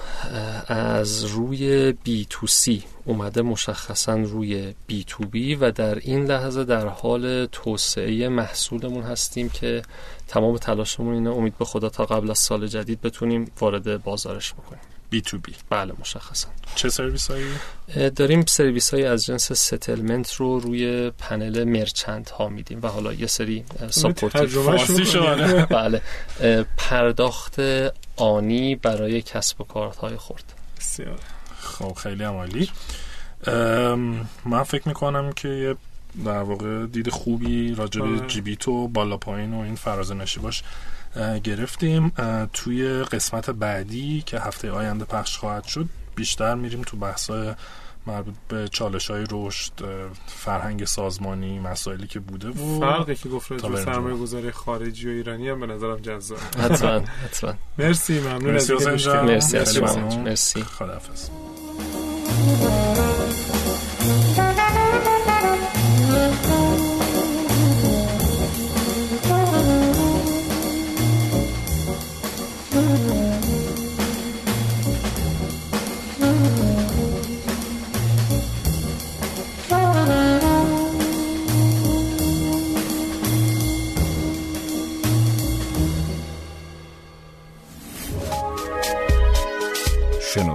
از 0.67 1.25
روی 1.25 1.91
B2C 1.91 2.83
اومده 3.05 3.41
مشخصا 3.41 4.15
روی 4.15 4.73
B2B 4.87 5.55
و 5.55 5.71
در 5.71 5.95
این 5.95 6.25
لحظه 6.25 6.63
در 6.63 6.87
حال 6.87 7.45
توسعه 7.45 8.29
محصولمون 8.29 9.03
هستیم 9.03 9.49
که 9.49 9.81
تمام 10.27 10.57
تلاشمون 10.57 11.13
اینه. 11.13 11.29
امید 11.29 11.57
به 11.57 11.65
خدا 11.65 11.89
تا 11.89 12.05
قبل 12.05 12.31
از 12.31 12.39
سال 12.39 12.67
جدید 12.67 13.01
بتونیم 13.01 13.51
وارد 13.59 14.03
بازارش 14.03 14.53
بکنیم. 14.53 14.81
B 15.15 15.21
to 15.21 15.37
B. 15.37 15.55
بله 15.69 15.93
مشخصا. 15.99 16.47
چه 16.75 16.89
سرویس 16.89 17.31
هایی؟ 17.31 17.45
داریم 18.09 18.45
سرویس 18.45 18.93
های 18.93 19.05
از 19.05 19.25
جنس 19.25 19.51
settlement 19.51 20.33
رو 20.33 20.59
روی 20.59 21.09
پنل 21.09 21.63
merchant 21.63 22.29
ها 22.29 22.49
میدیم 22.49 22.79
و 22.83 22.87
حالا 22.87 23.13
یه 23.13 23.27
سری 23.27 23.63
supportive 23.89 25.65
بله. 25.65 26.01
پرداخت 26.77 27.59
آنی 28.15 28.75
برای 28.75 29.21
کسب 29.21 29.61
و 29.61 29.63
کارهای 29.63 30.17
خرد 30.17 30.53
بسیار. 30.79 31.19
خب 31.59 31.93
خیلی 31.93 32.23
عالی 32.23 32.69
من 34.45 34.63
فکر 34.63 34.87
می‌کنم 34.87 35.33
که 35.33 35.47
یه 35.47 35.75
در 36.25 36.41
واقع 36.41 36.85
دید 36.85 37.09
خوبی 37.09 37.75
راجع 37.75 38.01
به 38.01 38.27
جیبیت 38.27 38.67
و 38.67 38.87
بالا 38.87 39.17
پایین 39.17 39.53
و 39.53 39.59
این 39.59 39.75
فراز 39.75 40.11
باش 40.41 40.63
گرفتیم. 41.43 42.09
توی 42.53 43.03
قسمت 43.03 43.49
بعدی 43.49 44.23
که 44.25 44.39
هفته 44.39 44.71
آینده 44.71 45.05
پخش 45.05 45.37
خواهد 45.37 45.63
شد 45.63 45.85
بیشتر 46.15 46.55
میریم 46.55 46.81
تو 46.81 46.97
بحثای 46.97 47.53
مربوط 48.07 48.33
به 48.47 48.67
چالش 48.67 49.11
های 49.11 49.25
رشد 49.31 49.71
فرهنگ 50.27 50.85
سازمانی 50.85 51.59
مسائلی 51.59 52.07
که 52.07 52.19
بوده 52.19 52.49
و 52.49 52.79
فرقی 52.79 53.15
که 53.15 53.29
گفت 53.29 53.51
راجع 53.51 53.75
سرمایه 53.75 54.15
گذاری 54.17 54.51
خارجی 54.51 55.07
و 55.07 55.11
ایرانی 55.11 55.49
هم 55.49 55.59
به 55.59 55.65
نظرم 55.65 55.97
جذاب. 55.97 56.39
حتما 56.59 56.99
حتما. 57.25 57.53
مرسی 57.77 58.19
ممنون 58.19 58.51
مرسی 58.51 58.73
از 58.73 58.87
اینکه. 58.87 59.21
مرسی 59.21 59.57
از 59.57 59.75
شما 59.75 59.95
ممنون. 59.95 60.21
مرسی. 60.21 60.63
خداحافظ. 60.63 61.29